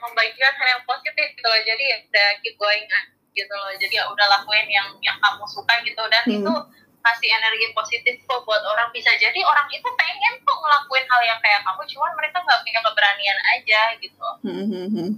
Membagikan 0.00 0.52
hal 0.54 0.68
yang 0.70 0.82
positif 0.84 1.26
gitu 1.32 1.46
loh 1.46 1.60
jadi 1.62 1.82
ya 1.82 1.96
udah 2.04 2.28
keep 2.40 2.54
going 2.54 2.84
ah, 2.86 3.04
gitu 3.32 3.48
loh 3.48 3.72
jadi 3.74 3.94
ya 3.96 4.04
udah 4.06 4.26
lakuin 4.28 4.68
yang 4.68 4.88
yang 5.00 5.16
kamu 5.16 5.44
suka 5.46 5.72
gitu 5.80 6.02
dan 6.06 6.22
Hmm. 6.28 6.36
itu 6.36 6.52
kasih 7.00 7.32
energi 7.32 7.72
positif 7.72 8.14
kok 8.28 8.44
buat 8.44 8.60
orang 8.60 8.92
bisa 8.92 9.08
jadi 9.16 9.40
orang 9.40 9.64
itu 9.72 9.88
pengen 9.88 10.36
kok 10.44 10.58
ngelakuin 10.60 11.06
hal 11.08 11.20
yang 11.24 11.40
kayak 11.40 11.64
kamu 11.64 11.80
cuman 11.88 12.12
mereka 12.12 12.44
nggak 12.44 12.60
punya 12.60 12.80
keberanian 12.84 13.38
aja 13.56 13.80
gitu 13.96 14.26
Hmm, 14.44 14.64
hmm, 14.68 14.88
hmm. 14.92 15.10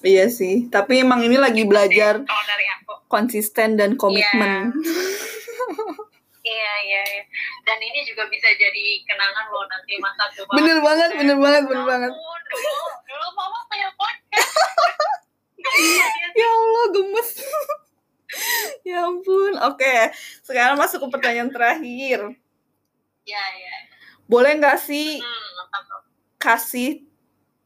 Iya 0.00 0.32
sih, 0.32 0.64
tapi 0.72 1.04
emang 1.04 1.20
ini 1.20 1.36
lagi 1.36 1.68
belajar 1.68 2.24
konsisten 3.04 3.76
dan 3.76 4.00
komitmen. 4.00 4.72
Dan 4.72 5.19
ini 7.90 8.00
juga 8.06 8.24
bisa 8.30 8.46
jadi 8.54 9.02
kenangan 9.04 9.46
loh 9.50 9.66
nanti 9.66 9.98
masa 9.98 10.30
tua. 10.32 10.46
Bener 10.58 10.78
banget, 10.80 11.10
bener 11.18 11.36
banget, 11.36 11.62
bener 11.66 11.84
Ya 11.84 11.90
banget. 11.90 12.12
Dulu 12.14 12.82
dulu 13.04 13.26
mama 13.34 13.58
punya 13.66 13.88
podcast. 14.00 14.54
Ya 16.38 16.48
Allah, 16.48 16.84
gemes. 16.94 17.30
ya 18.88 18.98
ampun. 19.10 19.52
Oke, 19.66 20.14
sekarang 20.46 20.78
masuk 20.78 21.02
ke 21.04 21.08
pertanyaan 21.18 21.50
terakhir. 21.50 22.38
Iya 23.26 23.44
iya. 23.58 23.74
Boleh 24.30 24.56
nggak 24.62 24.78
sih 24.78 25.18
Hmm, 25.18 25.98
kasih 26.40 27.04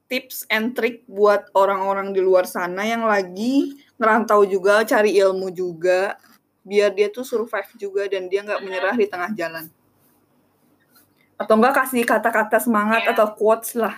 tips 0.08 0.44
and 0.52 0.76
trick 0.76 1.04
buat 1.08 1.48
orang-orang 1.56 2.12
di 2.12 2.20
luar 2.20 2.44
sana 2.44 2.84
yang 2.84 3.04
lagi 3.08 3.76
ngerantau 3.96 4.44
juga, 4.44 4.84
cari 4.84 5.16
ilmu 5.16 5.52
juga, 5.54 6.18
biar 6.64 6.92
dia 6.96 7.08
tuh 7.12 7.24
survive 7.24 7.70
juga 7.76 8.08
dan 8.08 8.26
dia 8.28 8.40
nggak 8.44 8.62
menyerah 8.64 8.96
di 8.96 9.06
tengah 9.08 9.30
jalan. 9.36 9.68
Atau 11.44 11.54
enggak 11.54 11.76
kasih 11.78 12.02
kata-kata 12.02 12.56
semangat 12.58 13.04
Iya. 13.04 13.12
atau 13.12 13.26
quotes 13.32 13.76
lah. 13.76 13.94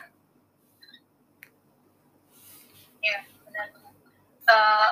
Benar. 3.47 3.67
Eh, 4.47 4.91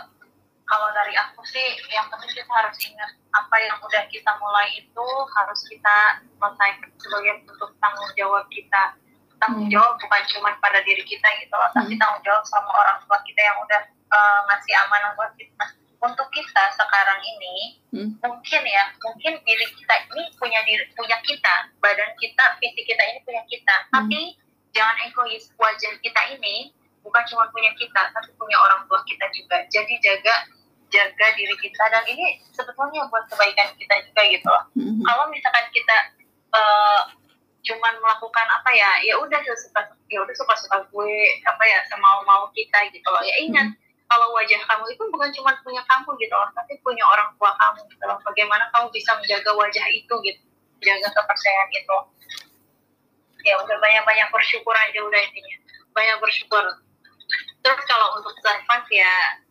kalau 0.64 0.88
dari 0.90 1.14
aku 1.14 1.42
sih 1.44 1.62
yang 1.88 2.06
penting 2.08 2.30
kita 2.32 2.48
harus 2.50 2.78
ingat 2.80 3.10
apa 3.30 3.54
yang 3.60 3.76
udah 3.78 4.02
kita 4.08 4.30
mulai 4.38 4.70
itu 4.74 5.06
harus 5.28 5.60
kita 5.66 5.96
selesaikan 6.34 6.90
sebagai 6.96 7.32
bentuk 7.44 7.70
tanggung 7.78 8.10
jawab 8.14 8.46
kita 8.48 8.94
tanggung 9.36 9.66
Hmm. 9.66 9.74
jawab 9.74 9.98
bukan 9.98 10.22
cuma 10.30 10.50
pada 10.58 10.80
diri 10.82 11.02
kita 11.02 11.26
gitu 11.38 11.52
loh 11.52 11.68
tapi 11.70 11.92
Hmm. 11.92 12.00
tanggung 12.00 12.22
jawab 12.22 12.42
sama 12.46 12.70
orang 12.72 12.98
tua 13.02 13.18
kita 13.22 13.40
yang 13.42 13.58
udah 13.60 13.82
eh, 13.84 14.38
ngasih 14.46 14.74
amanah 14.78 15.10
buat 15.14 15.32
kita 15.34 15.64
untuk 16.04 16.28
kita 16.30 16.62
sekarang 16.70 17.20
ini 17.20 17.80
Hmm. 17.88 18.10
mungkin 18.20 18.62
ya 18.66 18.90
mungkin 18.98 19.38
diri 19.40 19.66
kita 19.70 19.94
ini 20.04 20.26
punya 20.34 20.60
diri 20.62 20.82
punya 20.92 21.14
kita 21.22 21.54
badan 21.78 22.10
kita 22.18 22.44
fisik 22.58 22.84
kita 22.84 23.02
ini 23.06 23.22
punya 23.22 23.42
kita 23.46 23.74
Hmm. 23.86 23.90
tapi 23.94 24.34
jangan 24.70 24.98
egois 25.02 25.46
wajah 25.54 25.94
kita 25.98 26.20
ini 26.34 26.74
bukan 27.00 27.22
cuma 27.24 27.46
punya 27.48 27.70
kita 27.74 28.10
tapi 28.10 28.34
punya 28.34 28.58
orang 28.58 28.82
tua 28.84 28.98
kita 29.04 29.30
juga 29.30 29.62
jadi 29.68 29.94
jaga 30.02 30.34
jaga 30.90 31.26
diri 31.34 31.54
kita 31.56 31.84
dan 31.88 32.02
ini 32.04 32.42
sebetulnya 32.50 33.06
buat 33.06 33.24
kebaikan 33.26 33.70
kita 33.74 33.94
juga 34.04 34.22
gitu 34.26 34.46
loh 34.46 34.64
Hmm. 34.74 35.00
kalau 35.02 35.24
misalkan 35.28 35.66
kita 35.70 35.96
eh, 36.50 37.00
cuman 37.64 37.94
melakukan 37.96 38.46
apa 38.46 38.70
ya 38.70 38.90
ya 39.02 39.14
udah 39.16 39.40
suka 39.56 39.80
ya 40.06 40.20
udah 40.20 40.34
suka 40.34 40.54
suka 40.54 40.76
gue 40.84 41.14
apa 41.42 41.64
ya 41.64 41.78
semau 41.88 42.20
mau 42.22 42.44
kita 42.50 42.76
gitu 42.90 43.08
loh 43.08 43.22
ya 43.22 43.40
ingat 43.40 43.72
kalau 44.14 44.30
wajah 44.30 44.62
kamu 44.62 44.84
itu 44.94 45.02
bukan 45.10 45.30
cuma 45.34 45.50
punya 45.66 45.82
kamu 45.90 46.14
gitu 46.22 46.34
loh 46.38 46.46
tapi 46.54 46.78
punya 46.86 47.02
orang 47.02 47.34
tua 47.34 47.50
kamu 47.58 47.82
gitu 47.90 48.04
loh. 48.06 48.18
Bagaimana 48.22 48.70
kamu 48.70 48.86
bisa 48.94 49.10
menjaga 49.18 49.50
wajah 49.58 49.86
itu 49.90 50.14
gitu 50.22 50.42
jaga 50.86 51.08
kepercayaan 51.10 51.70
itu 51.74 51.96
ya 53.42 53.58
udah 53.58 53.76
banyak 53.82 54.02
banyak 54.06 54.28
bersyukur 54.30 54.70
aja 54.78 55.02
udah 55.02 55.18
intinya. 55.18 55.56
Banyak 55.90 56.16
bersyukur. 56.22 56.62
Terus 57.66 57.80
kalau 57.90 58.22
untuk 58.22 58.38
self 58.38 58.86
ya 58.94 59.42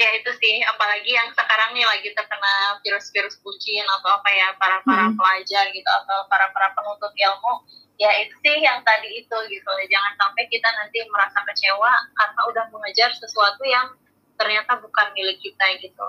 ya 0.00 0.08
itu 0.16 0.30
sih 0.40 0.64
apalagi 0.64 1.12
yang 1.12 1.28
sekarang 1.36 1.76
nih 1.76 1.84
lagi 1.84 2.08
terkena 2.16 2.80
virus-virus 2.80 3.36
bucin 3.44 3.84
atau 4.00 4.16
apa 4.16 4.30
ya 4.32 4.48
para 4.56 4.80
para 4.80 5.12
Hmm. 5.12 5.16
pelajar 5.20 5.68
gitu 5.76 5.84
atau 5.84 6.24
para 6.32 6.48
para 6.56 6.72
penuntut 6.72 7.12
ilmu 7.12 7.52
ya 8.00 8.10
itu 8.16 8.32
sih 8.40 8.56
yang 8.58 8.80
tadi 8.80 9.12
itu 9.12 9.36
gitu 9.46 9.70
jangan 9.86 10.12
sampai 10.16 10.48
kita 10.48 10.72
nanti 10.72 11.04
merasa 11.06 11.36
kecewa 11.44 11.92
karena 12.16 12.40
udah 12.48 12.64
mengejar 12.72 13.12
sesuatu 13.12 13.60
yang 13.62 13.92
ternyata 14.34 14.80
bukan 14.80 15.12
milik 15.12 15.36
kita 15.38 15.66
gitu 15.78 16.04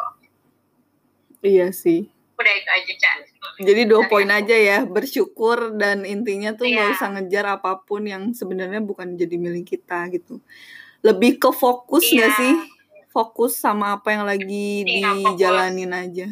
Iya 1.42 1.74
sih. 1.74 2.08
udah 2.38 2.54
itu 2.54 2.70
aja 2.70 2.94
Chan 2.98 3.18
Jadi 3.62 3.86
dua 3.86 4.06
poin 4.08 4.26
aja 4.26 4.54
ya, 4.54 4.82
bersyukur 4.82 5.76
dan 5.76 6.06
intinya 6.06 6.50
tuh 6.52 6.66
nggak 6.66 6.88
Iya. 6.88 6.94
usah 6.96 7.10
ngejar 7.14 7.46
apa 7.52 7.78
pun 7.78 8.02
yang 8.02 8.34
sebenarnya 8.34 8.82
bukan 8.82 9.14
jadi 9.14 9.38
milik 9.38 9.70
kita 9.70 10.10
gitu. 10.10 10.42
Lebih 11.02 11.38
ke 11.38 11.50
fokus 11.52 12.02
Iya. 12.08 12.18
nggak 12.18 12.34
sih? 12.34 12.54
Fokus 13.10 13.58
sama 13.58 13.94
apa 13.94 14.10
yang 14.10 14.26
lagi 14.26 14.82
Iya, 14.82 15.12
fokus. 15.12 15.22
dijalanin 15.38 15.92
aja. 15.92 16.28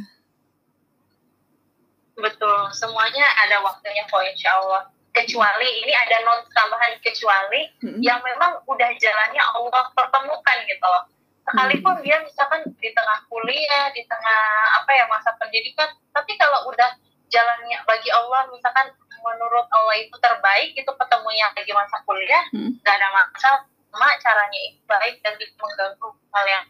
betul 2.16 2.57
semuanya 2.74 3.24
ada 3.39 3.64
waktunya 3.64 4.03
kok 4.03 4.20
insya 4.26 4.51
Allah 4.57 4.84
kecuali 5.10 5.70
ini 5.82 5.91
ada 5.91 6.22
non 6.22 6.45
tambahan 6.49 6.93
kecuali 7.01 7.66
Mm-mm. 7.82 7.99
yang 7.99 8.22
memang 8.22 8.62
udah 8.64 8.89
jalannya 8.95 9.43
Allah 9.43 9.84
pertemukan 9.91 10.57
gitu 10.64 10.86
loh. 10.86 11.03
Sekalipun 11.43 11.97
Hmm. 11.97 12.05
dia 12.05 12.18
misalkan 12.22 12.62
di 12.78 12.89
tengah 12.93 13.26
kuliah, 13.26 13.89
di 13.89 14.05
tengah 14.05 14.41
apa 14.78 14.91
ya 14.93 15.10
masa 15.10 15.34
pendidikan, 15.36 15.89
tapi 16.14 16.38
kalau 16.38 16.70
udah 16.70 16.93
jalannya 17.28 17.78
bagi 17.84 18.10
Allah 18.14 18.45
misalkan 18.53 18.93
menurut 19.20 19.66
Allah 19.68 19.95
itu 19.97 20.14
terbaik 20.16 20.78
itu 20.78 20.88
ketemunya 20.88 21.49
lagi 21.49 21.74
masa 21.74 21.97
kuliah, 22.05 22.45
Hmm. 22.53 22.78
nggak 22.80 22.95
ada 22.95 23.07
masalah. 23.10 23.62
Cuma 23.89 24.14
caranya 24.22 24.60
itu 24.62 24.78
baik 24.86 25.16
dan 25.26 25.34
tidak 25.41 25.57
mengganggu 25.57 26.07
hal 26.30 26.45
yang 26.45 26.66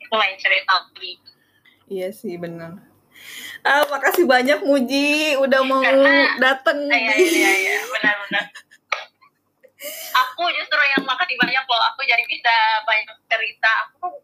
itu 0.00 0.14
lain 0.16 0.36
cerita 0.40 0.72
lagi. 0.72 1.12
Iya 1.92 2.08
sih 2.08 2.40
benar. 2.40 2.91
Ah, 3.62 3.86
makasih 3.86 4.26
banyak 4.26 4.58
Muji 4.60 5.38
udah 5.38 5.60
mau 5.62 5.78
Karena- 5.78 6.34
dateng 6.36 6.82
Iya 6.86 7.14
di 7.14 7.24
iya 7.30 7.50
iya 7.54 7.76
benar-benar. 7.84 8.44
Aku 10.12 10.42
justru 10.50 10.78
yang 10.90 11.02
makasih 11.02 11.34
banyak 11.36 11.62
loh. 11.62 11.82
Aku 11.90 12.02
jadi 12.02 12.22
bisa 12.24 12.54
banyak 12.82 13.06
cerita. 13.26 13.72
Aku 13.88 14.18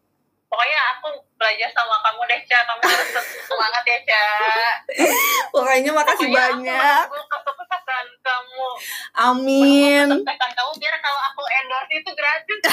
pokoknya 0.45 0.79
aku 0.93 1.07
belajar 1.35 1.69
sama 1.71 1.95
kamu 1.99 2.21
deh 2.25 2.39
Ca. 2.45 2.59
Kamu 2.63 2.81
harus 2.83 3.09
semangat 3.43 3.83
ya 3.83 3.99
Ca. 4.03 4.25
Pokoknya 5.49 5.91
makasih 5.93 6.27
Pokoknya 6.27 6.47
banyak. 6.55 7.03
Aku 7.07 7.17
kesuksesan 7.25 8.05
kamu. 8.19 8.67
Amin. 9.17 10.05
Menunggu 10.05 10.23
kesuksesan 10.23 10.51
kamu 10.53 10.71
biar 10.77 10.95
kalau 10.99 11.21
aku 11.25 11.41
endorse 11.49 11.93
itu 11.93 12.11
gratis. 12.11 12.59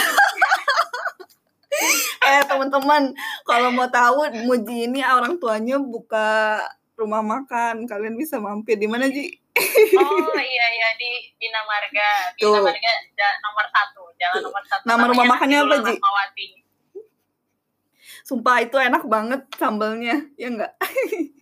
Eh 2.26 2.42
teman-teman, 2.44 3.14
kalau 3.46 3.70
mau 3.70 3.86
tahu 3.86 4.26
Muji 4.44 4.90
ini 4.90 5.00
orang 5.04 5.38
tuanya 5.38 5.78
buka 5.78 6.58
rumah 6.98 7.22
makan. 7.22 7.86
Kalian 7.86 8.18
bisa 8.18 8.40
mampir 8.40 8.74
di 8.76 8.88
mana 8.90 9.06
Ji? 9.06 9.30
Oh 9.96 10.36
iya 10.52 10.66
iya 10.74 10.88
di 10.98 11.10
Bina 11.38 11.62
Marga. 11.64 12.10
Bina 12.34 12.58
Tuh. 12.58 12.64
Marga 12.66 12.92
nomor 13.40 13.66
satu. 13.70 14.02
Jalan 14.16 14.40
nomor 14.42 14.62
satu. 14.66 14.82
Nama 14.84 15.04
rumah 15.06 15.24
makannya 15.28 15.58
apa, 15.62 15.76
Ji? 15.86 15.94
Sumpah 18.26 18.58
itu 18.58 18.74
enak 18.74 19.06
banget 19.06 19.46
sambalnya, 19.54 20.18
ya 20.34 20.48
enggak? 20.50 20.74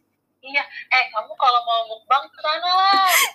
Iya, 0.44 0.60
eh 0.92 1.04
kamu 1.08 1.32
kalau 1.40 1.56
mau 1.64 1.80
mukbang 1.88 2.20
ke 2.28 2.36
sana. 2.44 2.68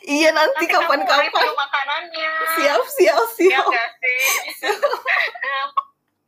Iya 0.06 0.30
nanti 0.30 0.70
kapan-kapan. 0.70 1.26
makanannya. 1.58 2.32
Siap, 2.54 2.86
siap, 2.86 3.26
Iya 3.42 3.66
siap. 3.66 3.66
sih? 3.98 4.18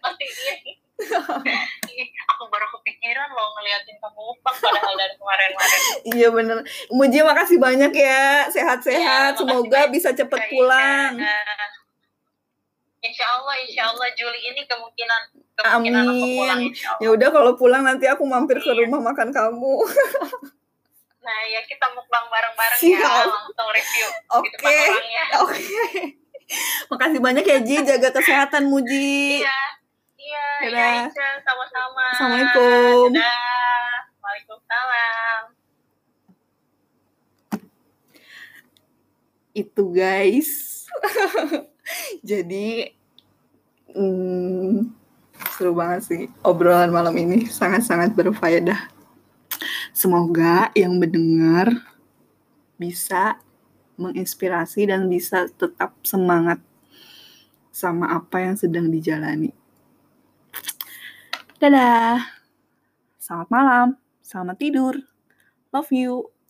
Pasti 0.02 0.26
iya. 0.26 0.54
Ih, 1.86 2.08
Aku 2.34 2.50
baru 2.50 2.66
kepikiran 2.74 3.30
loh 3.30 3.54
ngeliatin 3.54 3.94
kamu 4.02 4.22
mukbang 4.34 4.56
padahal 4.58 4.94
dari 4.98 5.14
kemarin-kemarin. 5.22 6.01
Iya 6.12 6.30
bener. 6.30 6.58
Muji 6.90 7.20
makasih 7.22 7.58
banyak 7.58 7.92
ya, 7.92 8.46
sehat-sehat. 8.48 9.34
Iya, 9.34 9.40
Semoga 9.40 9.68
makasih 9.88 9.94
bisa 9.94 10.10
cepet 10.12 10.40
Baik, 10.40 10.52
pulang. 10.52 11.14
Kak. 11.18 11.72
Insya 13.02 13.26
Allah, 13.34 13.56
insya 13.58 13.84
Allah 13.90 14.08
Juli 14.14 14.40
ini 14.46 14.62
kemungkinan 14.70 15.22
kemungkinan 15.58 16.04
aku 16.06 16.14
Amin. 16.22 16.38
pulang. 16.38 16.62
Ya 17.02 17.10
udah 17.10 17.30
kalau 17.34 17.52
pulang 17.58 17.82
nanti 17.82 18.06
aku 18.06 18.22
mampir 18.24 18.62
ke 18.62 18.70
Iya. 18.70 18.86
rumah 18.86 19.02
makan 19.02 19.30
kamu. 19.32 19.76
Nah 21.22 21.38
ya 21.46 21.62
kita 21.62 21.86
mukbang 21.94 22.26
bareng-bareng 22.34 22.82
ya, 22.82 23.06
langsung 23.30 23.70
review. 23.70 24.10
Oke. 24.34 24.74
Oke. 25.46 25.62
Makasih 26.90 27.22
banyak 27.22 27.46
ya 27.46 27.58
Ji, 27.62 27.78
jaga 27.86 28.10
kesehatan 28.10 28.66
Muji. 28.66 29.46
Iya, 29.46 29.60
iya, 30.18 30.48
iya, 30.66 30.90
Dadah. 31.06 31.38
Sama-sama. 31.46 32.06
Assalamualaikum. 32.10 33.14
Dadah. 33.14 33.94
Waalaikumsalam. 34.18 35.61
Itu 39.52 39.92
guys. 39.92 40.84
Jadi 42.30 42.88
hmm, 43.92 44.92
seru 45.56 45.76
banget 45.76 46.02
sih 46.08 46.24
obrolan 46.46 46.94
malam 46.94 47.16
ini 47.20 47.48
sangat-sangat 47.48 48.16
berfaedah. 48.16 48.80
Semoga 49.92 50.72
yang 50.74 50.98
mendengar 50.98 51.70
bisa 52.80 53.38
menginspirasi 54.00 54.90
dan 54.90 55.06
bisa 55.06 55.46
tetap 55.54 55.94
semangat 56.02 56.58
sama 57.70 58.10
apa 58.18 58.42
yang 58.42 58.56
sedang 58.58 58.90
dijalani. 58.90 59.54
Dadah. 61.62 62.26
Selamat 63.22 63.50
malam. 63.54 63.88
Selamat 64.26 64.58
tidur. 64.58 64.98
Love 65.70 65.94
you. 65.94 66.41